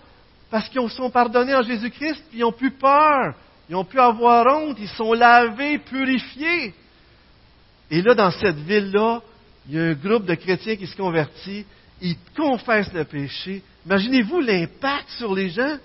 Parce 0.51 0.69
qu'ils 0.69 0.89
sont 0.91 1.11
pardonnés 1.11 1.55
en 1.55 1.63
Jésus-Christ, 1.63 2.25
puis 2.31 2.39
ils 2.39 2.41
n'ont 2.41 2.53
plus 2.53 2.73
peur, 2.73 3.35
ils 3.69 3.73
n'ont 3.73 3.85
plus 3.85 4.01
avoir 4.01 4.47
honte, 4.47 4.77
ils 4.81 4.89
sont 4.89 5.13
lavés, 5.13 5.79
purifiés. 5.79 6.75
Et 7.91 8.03
là, 8.03 8.15
dans 8.15 8.31
cette 8.31 8.59
ville-là, 8.59 9.21
il 9.69 9.75
y 9.75 9.79
a 9.79 9.83
un 9.83 9.95
groupe 9.95 10.27
de 10.27 10.35
chrétiens 10.35 10.77
qui 10.77 10.87
se 10.87 10.97
convertit, 10.97 11.65
ils 12.01 12.17
confessent 12.37 12.93
le 12.93 13.05
péché. 13.05 13.63
Imaginez-vous 13.87 14.41
l'impact 14.41 15.11
sur 15.11 15.35
les 15.35 15.51
gens. 15.51 15.79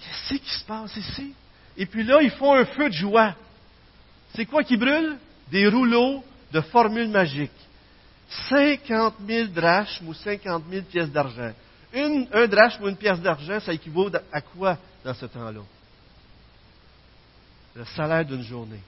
Qu'est-ce 0.00 0.40
qui 0.40 0.54
se 0.58 0.64
passe 0.64 0.96
ici? 0.96 1.34
Et 1.76 1.86
puis 1.86 2.04
là, 2.04 2.22
ils 2.22 2.30
font 2.30 2.54
un 2.54 2.64
feu 2.64 2.88
de 2.88 2.94
joie. 2.94 3.34
C'est 4.34 4.46
quoi 4.46 4.62
qui 4.62 4.76
brûle? 4.76 5.16
Des 5.50 5.66
rouleaux 5.68 6.24
de 6.52 6.60
formules 6.60 7.08
magiques. 7.08 7.50
50 8.48 9.14
000 9.26 9.48
drachmes 9.48 10.08
ou 10.08 10.14
50 10.14 10.64
000 10.70 10.84
pièces 10.84 11.10
d'argent. 11.10 11.52
un 11.94 12.46
drachme 12.46 12.84
ou 12.84 12.88
une 12.88 12.96
pièce 12.96 13.20
d'argent, 13.20 13.60
ça 13.60 13.72
équivaut 13.72 14.10
à 14.32 14.40
quoi 14.40 14.76
dans 15.04 15.14
ce 15.14 15.26
temps-là? 15.26 15.60
le 17.78 17.84
salaire 17.84 18.24
d'une 18.24 18.42
journée. 18.42 18.80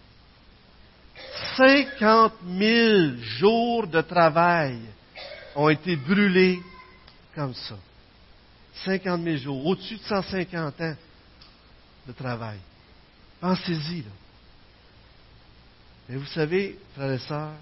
50 1.56 2.32
000 2.58 3.16
jours 3.38 3.86
de 3.86 4.00
travail 4.00 4.78
ont 5.54 5.68
été 5.68 5.96
brûlés 5.96 6.58
comme 7.34 7.54
ça. 7.54 7.76
50 8.84 9.22
000 9.22 9.36
jours, 9.36 9.66
au-dessus 9.66 9.96
de 9.96 10.02
150 10.02 10.80
ans 10.80 10.96
de 12.06 12.12
travail. 12.12 12.58
Pensez-y, 13.40 14.02
là. 14.02 14.10
Mais 16.08 16.16
vous 16.16 16.26
savez, 16.26 16.78
frères 16.94 17.12
et 17.12 17.18
sœurs, 17.18 17.52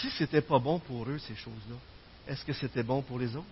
si 0.00 0.10
ce 0.10 0.22
n'était 0.22 0.42
pas 0.42 0.58
bon 0.58 0.78
pour 0.78 1.08
eux, 1.08 1.18
ces 1.18 1.34
choses-là, 1.36 1.76
est-ce 2.26 2.44
que 2.44 2.52
c'était 2.52 2.82
bon 2.82 3.02
pour 3.02 3.18
les 3.18 3.34
autres? 3.34 3.46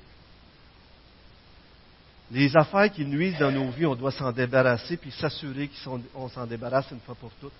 Les 2.30 2.55
affaires 2.57 2.90
qui 2.92 3.05
nuisent 3.05 3.38
dans 3.38 3.53
nos 3.53 3.70
vies, 3.70 3.86
on 3.86 3.94
doit 3.94 4.11
s'en 4.11 4.32
débarrasser, 4.32 4.97
puis 4.97 5.12
s'assurer 5.12 5.70
qu'on 6.14 6.28
s'en 6.28 6.47
débarrasse 6.47 6.90
une 6.90 7.01
fois 7.01 7.14
pour 7.14 7.30
toutes. 7.40 7.53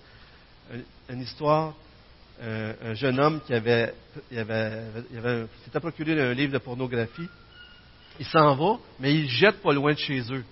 Une, 1.09 1.21
histoire, 1.21 1.73
euh, 2.41 2.73
un 2.83 2.93
jeune 2.93 3.19
homme 3.19 3.41
qui 3.45 3.53
avait, 3.53 3.93
il 4.31 4.39
avait, 4.39 5.47
s'était 5.63 5.79
procuré 5.79 6.19
un 6.21 6.33
livre 6.33 6.53
de 6.53 6.57
pornographie. 6.57 7.27
Il 8.19 8.25
s'en 8.25 8.55
va, 8.55 8.77
mais 8.99 9.13
il 9.13 9.29
jette 9.29 9.61
pas 9.61 9.73
loin 9.73 9.93
de 9.93 9.99
chez 9.99 10.19
eux. 10.31 10.43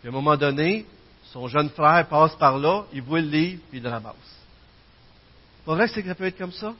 Puis 0.00 0.06
à 0.06 0.08
un 0.08 0.12
moment 0.12 0.36
donné, 0.36 0.86
son 1.32 1.48
jeune 1.48 1.70
frère 1.70 2.06
passe 2.08 2.36
par 2.36 2.58
là, 2.58 2.84
il 2.92 3.02
voit 3.02 3.20
le 3.20 3.28
livre, 3.28 3.62
puis 3.68 3.78
il 3.78 3.82
le 3.82 3.90
ramasse. 3.90 4.14
Pas 5.64 5.74
vrai 5.74 5.88
que 5.88 6.02
ça 6.02 6.14
peut 6.14 6.24
être 6.24 6.38
comme 6.38 6.52
ça? 6.52 6.74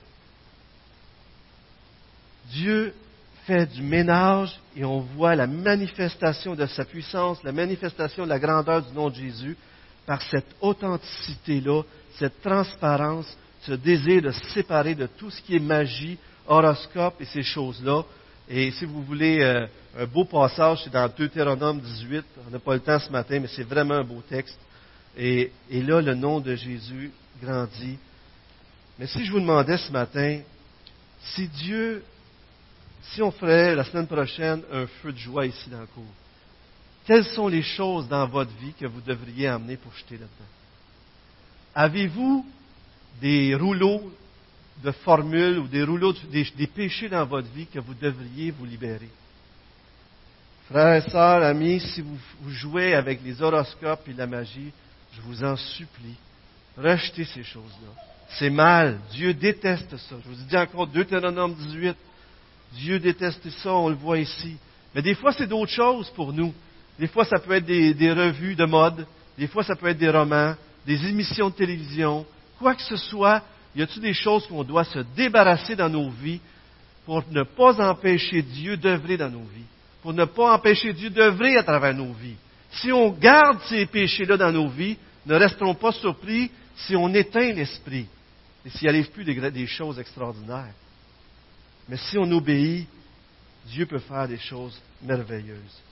Dieu 2.51 2.95
fait 3.47 3.67
du 3.67 3.83
ménage 3.83 4.59
et 4.77 4.85
on 4.85 5.01
voit 5.01 5.35
la 5.35 5.47
manifestation 5.47 6.55
de 6.55 6.67
sa 6.67 6.85
puissance, 6.85 7.43
la 7.43 7.53
manifestation 7.53 8.25
de 8.25 8.29
la 8.29 8.39
grandeur 8.39 8.83
du 8.83 8.93
nom 8.93 9.11
de 9.11 9.15
Jésus 9.15 9.57
par 10.09 10.23
cette 10.23 10.57
authenticité-là, 10.63 11.83
cette 12.19 12.41
transparence, 12.41 13.37
ce 13.61 13.73
désir 13.73 14.23
de 14.23 14.31
se 14.31 14.43
séparer 14.55 14.95
de 14.95 15.07
tout 15.07 15.31
ce 15.31 15.43
qui 15.43 15.57
est 15.57 15.61
magie, 15.61 16.17
horoscope 16.47 17.21
et 17.21 17.27
ces 17.27 17.43
choses-là. 17.43 18.05
Et 18.49 18.71
si 18.71 18.87
vous 18.87 19.03
voulez 19.03 19.43
euh, 19.43 19.67
un 19.99 20.07
beau 20.07 20.25
passage, 20.25 20.81
c'est 20.83 20.93
dans 20.95 21.07
Deutéronome 21.15 21.81
18. 21.83 22.25
On 22.47 22.51
n'a 22.51 22.59
pas 22.59 22.73
le 22.73 22.81
temps 22.81 22.99
ce 22.99 23.13
matin, 23.13 23.39
mais 23.39 23.49
c'est 23.49 23.69
vraiment 23.69 23.97
un 23.97 24.05
beau 24.05 24.23
texte. 24.27 24.59
Et, 25.15 25.53
là, 25.71 26.01
le 26.01 26.15
nom 26.15 26.41
de 26.41 26.55
Jésus 26.55 27.13
grandit. 27.43 27.99
Mais 28.99 29.07
si 29.09 29.27
je 29.27 29.31
vous 29.31 29.41
demandais 29.41 29.77
ce 29.77 29.93
matin, 29.93 30.41
si 31.21 31.49
Dieu 31.49 32.03
si 33.13 33.21
on 33.21 33.31
ferait 33.31 33.75
la 33.75 33.85
semaine 33.85 34.07
prochaine 34.07 34.63
un 34.73 34.87
feu 34.87 35.13
de 35.13 35.19
joie 35.19 35.45
ici 35.45 35.69
dans 35.69 35.81
le 35.81 35.87
cours, 35.87 36.05
quelles 37.09 37.25
sont 37.25 37.49
les 37.49 37.63
choses 37.63 38.07
dans 38.07 38.29
votre 38.29 38.55
vie 38.59 38.75
que 38.79 38.85
vous 38.85 39.01
devriez 39.01 39.47
amener 39.49 39.79
pour 39.79 39.91
jeter 39.95 40.19
là-dedans? 40.19 40.51
Avez-vous 41.75 42.45
des 43.19 43.55
rouleaux 43.55 44.13
de 44.85 44.91
formules 44.91 45.59
ou 45.59 45.67
des 45.67 45.85
rouleaux, 45.85 46.13
des, 46.31 46.67
péchés 46.67 47.09
dans 47.09 47.25
votre 47.25 47.49
vie 47.49 47.67
que 47.67 47.79
vous 47.79 47.95
devriez 47.95 48.51
vous 48.51 48.67
libérer? 48.67 49.09
Frères 50.67 51.03
sœurs, 51.11 51.45
amis, 51.45 51.81
si 51.81 52.03
vous, 52.03 52.19
vous 52.43 52.51
jouez 52.51 52.95
avec 52.95 53.21
les 53.25 53.41
horoscopes 53.41 54.07
et 54.07 54.13
la 54.13 54.27
magie, 54.27 54.71
je 55.15 55.23
vous 55.23 55.43
en 55.43 55.57
supplie, 55.57 56.17
rejetez 56.77 57.25
ces 57.25 57.43
choses-là. 57.43 58.03
C'est 58.39 58.51
mal. 58.51 59.01
Dieu 59.13 59.33
déteste 59.33 59.97
ça. 59.97 60.17
Je 60.23 60.29
vous 60.29 60.45
dis 60.47 60.57
encore 60.59 60.87
Deutéronome 60.87 61.55
18. 61.55 61.97
Dieu 62.75 62.99
déteste 62.99 63.49
ça, 63.49 63.73
on 63.73 63.89
le 63.89 63.95
voit 63.95 64.19
ici. 64.19 64.59
Mais 64.95 65.01
des 65.01 65.15
fois, 65.15 65.33
c'est 65.33 65.47
d'autres 65.47 65.73
choses 65.73 66.11
pour 66.11 66.35
nous. 66.35 66.53
Des 66.99 67.07
fois, 67.07 67.25
ça 67.25 67.39
peut 67.39 67.53
être 67.53 67.67
des, 67.67 68.13
revues 68.13 68.57
de 68.57 68.65
mode. 68.65 69.07
Des 69.37 69.47
fois, 69.47 69.63
ça 69.63 69.77
peut 69.77 69.89
être 69.89 69.99
des 69.99 70.11
romans, 70.11 70.55
des 70.87 71.07
émissions 71.07 71.49
de 71.49 71.55
télévision. 71.55 72.27
Quoi 72.59 72.75
que 72.75 72.83
ce 72.83 72.97
soit, 72.97 73.43
y 73.77 73.83
a-t-il 73.83 74.03
des 74.03 74.15
choses 74.15 74.47
qu'on 74.47 74.65
doit 74.65 74.85
se 74.85 74.99
débarrasser 75.17 75.77
dans 75.77 75.89
nos 75.89 76.11
vies 76.11 76.41
pour 77.07 77.23
ne 77.31 77.45
pas 77.45 77.81
empêcher 77.89 78.43
Dieu 78.43 78.77
d'œuvrer 78.77 79.17
dans 79.17 79.31
nos 79.31 79.45
vies? 79.45 79.65
Pour 80.03 80.13
ne 80.13 80.25
pas 80.25 80.55
empêcher 80.55 80.93
Dieu 80.93 81.11
d'œuvrer 81.11 81.57
à 81.57 81.63
travers 81.63 81.95
nos 81.95 82.13
vies? 82.13 82.37
Si 82.71 82.91
on 82.91 83.11
garde 83.11 83.61
ces 83.69 83.87
péchés-là 83.87 84.37
dans 84.37 84.53
nos 84.53 84.69
vies, 84.69 84.97
ne 85.25 85.35
resterons 85.35 85.75
pas 85.75 85.93
surpris 85.93 86.51
si 86.75 86.97
on 86.97 87.13
éteint 87.15 87.53
l'esprit 87.53 88.07
et 88.65 88.71
s'il 88.71 88.89
arrive 88.89 89.11
plus 89.11 89.25
des 89.25 89.67
choses 89.67 89.99
extraordinaires. 89.99 90.75
Mais 91.89 91.97
si 91.97 92.19
on 92.19 92.31
obéit, 92.33 92.89
Dieu 93.67 93.87
peut 93.87 93.99
faire 93.99 94.27
des 94.29 94.39
choses 94.39 94.79
merveilleuses. 95.03 95.83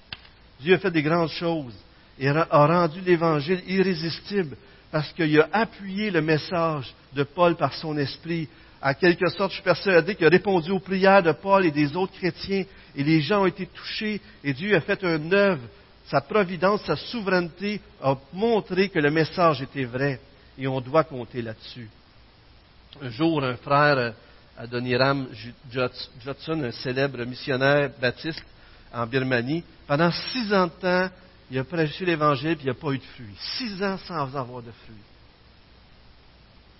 Dieu 0.61 0.74
a 0.74 0.78
fait 0.78 0.90
des 0.90 1.02
grandes 1.02 1.30
choses 1.30 1.74
et 2.18 2.28
a 2.28 2.44
rendu 2.66 3.00
l'Évangile 3.00 3.62
irrésistible 3.66 4.57
parce 4.90 5.12
qu'il 5.12 5.40
a 5.40 5.48
appuyé 5.52 6.11
le 6.11 6.22
message 6.22 6.94
de 7.14 7.22
Paul 7.22 7.57
par 7.57 7.74
son 7.74 7.96
esprit. 7.98 8.48
À 8.80 8.94
quelque 8.94 9.28
sorte, 9.28 9.50
je 9.50 9.57
suis 9.57 9.64
persuadé 9.64 10.14
qu'il 10.14 10.26
a 10.26 10.30
répondu 10.30 10.70
aux 10.70 10.80
prières 10.80 11.22
de 11.22 11.32
Paul 11.32 11.66
et 11.66 11.70
des 11.70 11.94
autres 11.96 12.14
chrétiens 12.14 12.64
et 12.94 13.02
les 13.02 13.20
gens 13.20 13.42
ont 13.42 13.46
été 13.46 13.66
touchés 13.66 14.20
et 14.44 14.52
Dieu 14.52 14.74
a 14.74 14.80
fait 14.80 15.02
un 15.04 15.32
œuvre. 15.32 15.62
Sa 16.09 16.20
providence, 16.20 16.84
sa 16.84 16.96
souveraineté 16.96 17.80
a 18.00 18.16
montré 18.32 18.88
que 18.88 19.00
le 19.00 19.11
message 19.11 19.62
était 19.62 19.84
vrai 19.84 20.20
et 20.57 20.66
on 20.68 20.80
doit 20.80 21.04
compter 21.04 21.42
là-dessus. 21.42 21.88
Un 23.02 23.11
jour, 23.11 23.42
un 23.42 23.57
frère 23.57 24.14
Adoniram 24.57 25.26
Judson, 25.70 26.64
un 26.64 26.70
célèbre 26.70 27.22
missionnaire 27.24 27.90
baptiste 28.00 28.42
en 28.97 29.07
Birmanie. 29.07 29.62
Pendant 29.86 30.11
six 30.11 30.53
ans 30.53 30.66
de 30.66 30.72
temps, 30.72 31.11
il 31.51 31.59
a 31.59 31.64
prêché 31.64 32.05
l'Évangile 32.05 32.51
et 32.51 32.57
il 32.61 32.64
n'y 32.64 32.70
a 32.70 32.74
pas 32.74 32.90
eu 32.90 32.99
de 32.99 33.05
fruits. 33.05 33.36
Six 33.59 33.82
ans 33.82 33.99
sans 33.99 34.34
avoir 34.34 34.62
de 34.62 34.72
fruits. 34.72 34.97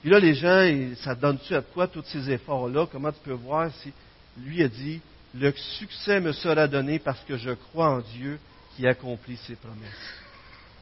Puis 0.01 0.11
là, 0.11 0.19
les 0.19 0.35
gens, 0.35 0.95
ça 1.03 1.15
donne-tu 1.15 1.55
à 1.55 1.63
quoi 1.63 1.87
tous 1.87 2.05
ces 2.07 2.31
efforts-là? 2.31 2.87
Comment 2.91 3.13
tu 3.13 3.21
peux 3.23 3.33
voir 3.33 3.71
si 3.83 3.93
lui 4.39 4.63
a 4.63 4.69
dit, 4.69 5.01
le 5.35 5.53
succès 5.53 6.21
me 6.21 6.33
sera 6.33 6.67
donné 6.67 6.99
parce 6.99 7.21
que 7.21 7.37
je 7.37 7.51
crois 7.51 7.91
en 7.91 8.01
Dieu 8.01 8.39
qui 8.77 8.87
accomplit 8.87 9.37
ses 9.37 9.57
promesses. 9.57 10.15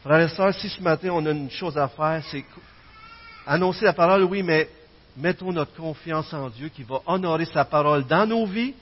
Frères 0.02 0.20
et 0.20 0.28
sœurs, 0.28 0.54
si 0.54 0.68
ce 0.68 0.82
matin 0.82 1.10
on 1.12 1.24
a 1.26 1.30
une 1.30 1.50
chose 1.50 1.78
à 1.78 1.88
faire, 1.88 2.22
c'est 2.30 2.44
annoncer 3.46 3.84
la 3.84 3.92
parole, 3.92 4.24
oui, 4.24 4.42
mais 4.42 4.68
mettons 5.16 5.52
notre 5.52 5.74
confiance 5.74 6.32
en 6.32 6.50
Dieu 6.50 6.68
qui 6.68 6.82
va 6.82 7.00
honorer 7.06 7.46
sa 7.46 7.64
parole 7.64 8.04
dans 8.04 8.26
nos 8.26 8.46
vies 8.46 8.74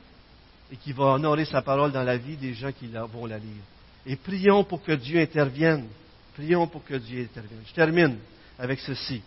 et 0.72 0.76
qui 0.76 0.92
va 0.92 1.04
honorer 1.04 1.44
sa 1.44 1.60
parole 1.60 1.92
dans 1.92 2.02
la 2.02 2.16
vie 2.16 2.36
des 2.36 2.54
gens 2.54 2.72
qui 2.72 2.86
vont 2.86 3.26
la 3.26 3.36
lire. 3.36 3.62
Et 4.06 4.16
prions 4.16 4.64
pour 4.64 4.82
que 4.82 4.92
Dieu 4.92 5.20
intervienne. 5.20 5.86
Prions 6.32 6.66
pour 6.66 6.82
que 6.82 6.94
Dieu 6.94 7.22
intervienne. 7.22 7.60
Je 7.66 7.74
termine 7.74 8.16
avec 8.58 8.80
ceci. 8.80 9.20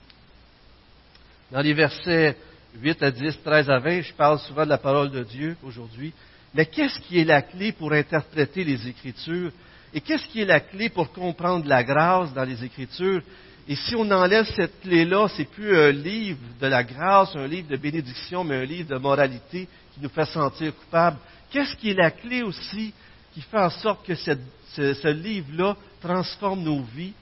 Dans 1.51 1.61
les 1.61 1.73
versets 1.73 2.35
8 2.81 3.03
à 3.03 3.11
10, 3.11 3.37
13 3.43 3.69
à 3.69 3.77
20, 3.77 4.01
je 4.01 4.13
parle 4.13 4.39
souvent 4.39 4.65
de 4.65 4.69
la 4.69 4.79
parole 4.79 5.11
de 5.11 5.23
Dieu 5.23 5.55
aujourd'hui. 5.63 6.11
Mais 6.55 6.65
qu'est-ce 6.65 6.99
qui 7.01 7.19
est 7.19 7.25
la 7.25 7.43
clé 7.43 7.71
pour 7.71 7.93
interpréter 7.93 8.63
les 8.63 8.87
Écritures? 8.87 9.51
Et 9.93 10.01
qu'est-ce 10.01 10.27
qui 10.27 10.41
est 10.41 10.45
la 10.45 10.61
clé 10.61 10.89
pour 10.89 11.11
comprendre 11.11 11.67
la 11.67 11.83
grâce 11.83 12.33
dans 12.33 12.43
les 12.43 12.63
Écritures? 12.63 13.21
Et 13.67 13.75
si 13.75 13.95
on 13.95 14.09
enlève 14.11 14.45
cette 14.55 14.81
clé-là, 14.81 15.27
c'est 15.35 15.45
plus 15.45 15.75
un 15.75 15.91
livre 15.91 16.39
de 16.61 16.67
la 16.67 16.83
grâce, 16.83 17.35
un 17.35 17.47
livre 17.47 17.67
de 17.67 17.77
bénédiction, 17.77 18.43
mais 18.43 18.57
un 18.57 18.65
livre 18.65 18.89
de 18.89 18.97
moralité 18.99 19.67
qui 19.93 20.01
nous 20.01 20.09
fait 20.09 20.25
sentir 20.25 20.75
coupables. 20.75 21.17
Qu'est-ce 21.49 21.75
qui 21.75 21.89
est 21.89 21.95
la 21.95 22.11
clé 22.11 22.43
aussi 22.43 22.93
qui 23.33 23.41
fait 23.41 23.57
en 23.57 23.71
sorte 23.71 24.05
que 24.05 24.13
ce, 24.13 25.07
livre-là 25.07 25.75
transforme 25.99 26.61
nos 26.61 26.83
vies? 26.83 27.13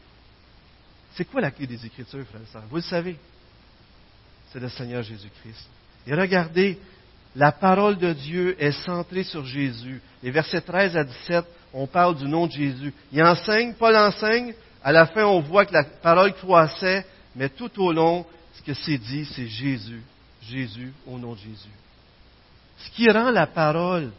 C'est 1.16 1.26
quoi 1.26 1.40
la 1.40 1.52
clé 1.52 1.66
des 1.66 1.86
Écritures, 1.86 2.26
frère 2.26 2.42
et 2.42 2.52
sœurs? 2.52 2.64
Vous 2.70 2.78
le 2.78 2.82
savez. 2.82 3.16
C'est 4.52 4.60
le 4.60 4.70
Seigneur 4.70 5.02
Jésus-Christ. 5.02 5.70
Et 6.06 6.14
regardez, 6.14 6.78
la 7.36 7.52
parole 7.52 7.98
de 7.98 8.12
Dieu 8.12 8.62
est 8.62 8.84
centrée 8.84 9.24
sur 9.24 9.46
Jésus. 9.46 10.02
Les 10.22 10.32
versets 10.32 10.62
13 10.62 10.98
à 10.98 11.04
17, 11.04 11.46
on 11.74 11.88
parle 11.88 12.18
du 12.18 12.26
nom 12.26 12.48
de 12.48 12.52
Jésus. 12.52 12.94
Il 13.12 13.24
enseigne, 13.24 13.74
Paul 13.76 13.96
enseigne, 13.96 14.54
à 14.84 14.92
la 14.92 15.06
fin, 15.08 15.24
on 15.26 15.40
voit 15.40 15.66
que 15.66 15.74
la 15.74 15.84
parole 15.84 16.34
croissait, 16.34 17.06
mais 17.36 17.50
tout 17.50 17.72
au 17.82 17.94
long, 17.94 18.26
ce 18.56 18.62
que 18.62 18.74
c'est 18.74 18.98
dit, 18.98 19.26
c'est 19.26 19.48
Jésus, 19.48 20.02
Jésus, 20.42 20.94
au 21.08 21.18
nom 21.18 21.34
de 21.34 21.40
Jésus. 21.40 21.70
Ce 22.78 22.90
qui 22.92 23.10
rend 23.10 23.32
la 23.32 23.48
parole 23.48 24.12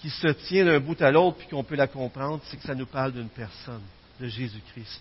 qui 0.00 0.10
se 0.10 0.28
tient 0.28 0.64
d'un 0.64 0.78
bout 0.78 1.00
à 1.02 1.10
l'autre 1.10 1.38
puis 1.38 1.48
qu'on 1.48 1.64
peut 1.64 1.74
la 1.74 1.88
comprendre, 1.88 2.40
c'est 2.44 2.56
que 2.56 2.62
ça 2.62 2.74
nous 2.74 2.86
parle 2.86 3.12
d'une 3.12 3.28
personne, 3.28 3.82
de 4.20 4.26
Jésus-Christ. 4.26 5.00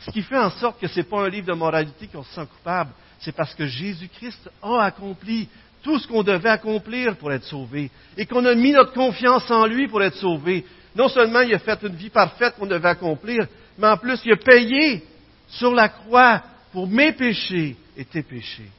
Ce 0.00 0.10
qui 0.10 0.22
fait 0.22 0.38
en 0.38 0.50
sorte 0.50 0.78
que 0.78 0.86
ce 0.86 1.00
n'est 1.00 1.06
pas 1.06 1.24
un 1.24 1.28
livre 1.28 1.46
de 1.46 1.54
moralité 1.54 2.06
qu'on 2.06 2.22
se 2.22 2.34
sent 2.34 2.46
coupable, 2.46 2.92
c'est 3.18 3.34
parce 3.34 3.54
que 3.54 3.66
Jésus-Christ 3.66 4.50
a 4.62 4.84
accompli 4.84 5.48
tout 5.82 5.98
ce 5.98 6.06
qu'on 6.06 6.22
devait 6.22 6.50
accomplir 6.50 7.16
pour 7.16 7.32
être 7.32 7.44
sauvé 7.44 7.90
et 8.16 8.26
qu'on 8.26 8.44
a 8.44 8.54
mis 8.54 8.72
notre 8.72 8.92
confiance 8.92 9.50
en 9.50 9.66
lui 9.66 9.88
pour 9.88 10.02
être 10.02 10.16
sauvé. 10.16 10.64
Non 10.94 11.08
seulement 11.08 11.40
il 11.40 11.54
a 11.54 11.58
fait 11.58 11.82
une 11.82 11.96
vie 11.96 12.10
parfaite 12.10 12.54
qu'on 12.58 12.66
devait 12.66 12.88
accomplir, 12.88 13.46
mais 13.78 13.88
en 13.88 13.96
plus, 13.96 14.20
il 14.24 14.32
a 14.32 14.36
payé 14.36 15.04
sur 15.48 15.72
la 15.74 15.88
croix 15.88 16.42
pour 16.72 16.86
mes 16.86 17.12
péchés 17.12 17.76
et 17.96 18.04
tes 18.04 18.22
péchés. 18.22 18.70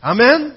Amen. 0.00 0.54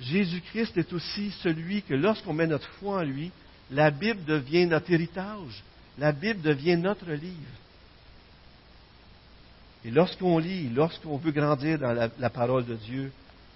Jésus-Christ 0.00 0.76
est 0.76 0.92
aussi 0.92 1.30
celui 1.42 1.82
que 1.82 1.94
lorsqu'on 1.94 2.32
met 2.32 2.46
notre 2.46 2.68
foi 2.80 3.00
en 3.00 3.04
lui, 3.04 3.30
la 3.70 3.90
Bible 3.90 4.24
devient 4.24 4.66
notre 4.66 4.90
héritage. 4.92 5.62
La 5.98 6.12
Bible 6.12 6.40
devient 6.40 6.76
notre 6.76 7.10
livre. 7.10 7.36
Et 9.84 9.90
lorsqu'on 9.90 10.38
lit, 10.38 10.68
lorsqu'on 10.68 11.16
veut 11.16 11.32
grandir 11.32 11.78
dans 11.78 11.92
la, 11.92 12.30
parole 12.30 12.64
de 12.64 12.74
Dieu, 12.74 13.12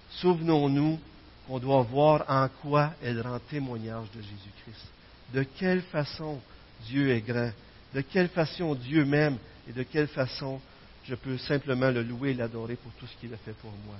souvenons-nous 0.09 0.99
qu'on 1.47 1.59
doit 1.59 1.83
voir 1.83 2.25
en 2.27 2.49
quoi 2.61 2.91
elle 3.01 3.21
rend 3.21 3.39
témoignage 3.49 4.07
de 4.15 4.21
Jésus-Christ. 4.21 4.87
De 5.33 5.43
quelle 5.43 5.81
façon 5.83 6.39
Dieu 6.85 7.11
est 7.11 7.21
grand, 7.21 7.51
de 7.93 8.01
quelle 8.01 8.29
façon 8.29 8.75
Dieu 8.75 9.05
m'aime 9.05 9.37
et 9.67 9.73
de 9.73 9.83
quelle 9.83 10.07
façon 10.07 10.59
je 11.05 11.15
peux 11.15 11.37
simplement 11.37 11.89
le 11.89 12.03
louer 12.03 12.31
et 12.31 12.33
l'adorer 12.33 12.75
pour 12.75 12.91
tout 12.93 13.07
ce 13.07 13.15
qu'il 13.19 13.33
a 13.33 13.37
fait 13.37 13.53
pour 13.53 13.71
moi. 13.85 13.95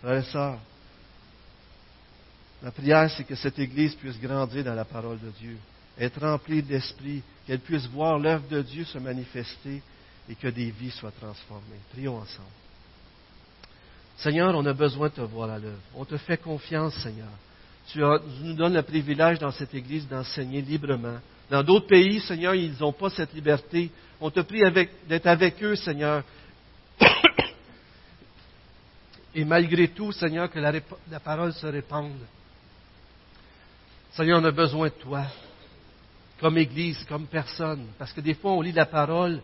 Frères 0.00 0.18
et 0.18 0.30
sœurs, 0.30 0.58
ma 2.62 2.70
prière, 2.70 3.10
c'est 3.10 3.24
que 3.24 3.34
cette 3.34 3.58
Église 3.58 3.94
puisse 3.94 4.18
grandir 4.18 4.64
dans 4.64 4.74
la 4.74 4.84
parole 4.84 5.20
de 5.20 5.30
Dieu, 5.38 5.56
être 5.98 6.20
remplie 6.20 6.62
d'esprit, 6.62 7.22
qu'elle 7.46 7.60
puisse 7.60 7.86
voir 7.86 8.18
l'œuvre 8.18 8.48
de 8.48 8.62
Dieu 8.62 8.84
se 8.84 8.98
manifester 8.98 9.82
et 10.28 10.34
que 10.34 10.48
des 10.48 10.70
vies 10.70 10.90
soient 10.90 11.12
transformées. 11.12 11.80
Prions 11.92 12.16
ensemble. 12.16 12.48
Seigneur, 14.18 14.54
on 14.54 14.64
a 14.66 14.72
besoin 14.72 15.08
de 15.08 15.14
te 15.14 15.20
voir 15.20 15.50
à 15.50 15.58
l'œuvre. 15.58 15.80
On 15.94 16.04
te 16.04 16.16
fait 16.16 16.36
confiance, 16.36 16.94
Seigneur. 17.02 17.28
Tu, 17.88 18.00
nous 18.42 18.54
donnes 18.54 18.74
le 18.74 18.82
privilège 18.82 19.38
dans 19.38 19.50
cette 19.50 19.74
Église 19.74 20.06
d'enseigner 20.06 20.62
librement. 20.62 21.18
Dans 21.52 21.62
d'autres 21.62 21.86
pays, 21.86 22.18
Seigneur, 22.20 22.54
ils 22.54 22.74
n'ont 22.80 22.94
pas 22.94 23.10
cette 23.10 23.34
liberté. 23.34 23.90
On 24.18 24.30
te 24.30 24.40
prie 24.40 24.62
d'être 25.06 25.26
avec 25.26 25.62
eux, 25.62 25.76
Seigneur. 25.76 26.24
Et 29.34 29.44
malgré 29.44 29.88
tout, 29.88 30.12
Seigneur, 30.12 30.50
que 30.50 30.58
la, 30.58 30.72
parole 31.20 31.52
se 31.52 31.66
répande. 31.66 32.16
Seigneur, 34.12 34.40
on 34.40 34.44
a 34.46 34.50
besoin 34.50 34.88
de 34.88 34.94
toi, 34.94 35.24
comme 36.40 36.56
Église, 36.56 37.04
comme 37.06 37.26
personne. 37.26 37.84
Parce 37.98 38.14
que 38.14 38.22
des 38.22 38.32
fois, 38.32 38.52
on 38.52 38.62
lit 38.62 38.72
la 38.72 38.86
parole, 38.86 39.42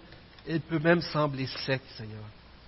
elle 0.48 0.60
peut 0.60 0.78
même 0.78 1.02
sembler 1.02 1.46
sec, 1.66 1.82
Seigneur. 1.98 2.24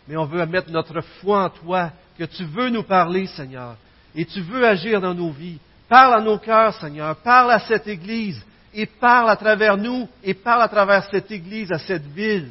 Mais 0.07 0.19
on 0.19 0.27
veut 0.27 0.45
mettre 0.45 0.71
notre 0.71 1.01
foi 1.01 1.45
en 1.45 1.49
toi, 1.49 1.93
que 2.19 2.25
tu 2.25 2.45
veux 2.45 2.69
nous 2.69 2.83
parler, 2.83 3.27
Seigneur. 3.29 3.77
Et 4.15 4.27
tu 4.27 4.43
veux 4.43 4.67
agir 4.67 5.01
dans 5.01 5.15
nos 5.15 5.31
vies. 5.31 5.59
Parle 5.89 6.13
à 6.13 6.21
nos 6.21 6.37
cœurs, 6.37 6.75
Seigneur. 6.75 7.17
Parle 7.17 7.53
à 7.53 7.61
cette 7.61 7.89
Église. 7.89 8.45
Et 8.73 8.87
parle 8.87 9.31
à 9.31 9.37
travers 9.37 9.77
nous. 9.77 10.09
Et 10.23 10.35
parle 10.35 10.63
à 10.63 10.69
travers 10.69 11.09
cette 11.11 11.31
Église, 11.31 11.71
à 11.73 11.79
cette 11.79 12.07
ville 12.07 12.51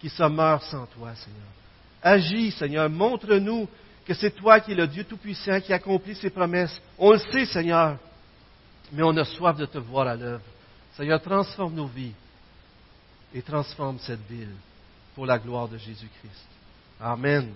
qui 0.00 0.08
se 0.08 0.22
meurt 0.24 0.64
sans 0.64 0.86
toi, 0.86 1.14
Seigneur. 1.14 1.48
Agis, 2.02 2.50
Seigneur. 2.52 2.90
Montre-nous 2.90 3.68
que 4.04 4.14
c'est 4.14 4.32
toi 4.32 4.60
qui 4.60 4.72
es 4.72 4.74
le 4.74 4.86
Dieu 4.86 5.04
Tout-Puissant 5.04 5.60
qui 5.60 5.72
accomplit 5.72 6.16
ses 6.16 6.30
promesses. 6.30 6.80
On 6.98 7.12
le 7.12 7.18
sait, 7.18 7.46
Seigneur. 7.46 7.98
Mais 8.92 9.02
on 9.02 9.16
a 9.16 9.24
soif 9.24 9.56
de 9.56 9.66
te 9.66 9.78
voir 9.78 10.08
à 10.08 10.16
l'œuvre. 10.16 10.42
Seigneur, 10.96 11.22
transforme 11.22 11.74
nos 11.74 11.86
vies 11.86 12.12
et 13.32 13.40
transforme 13.40 13.98
cette 14.00 14.26
ville 14.28 14.54
pour 15.14 15.26
la 15.26 15.38
gloire 15.38 15.68
de 15.68 15.78
Jésus-Christ. 15.78 16.48
Amen. 17.00 17.52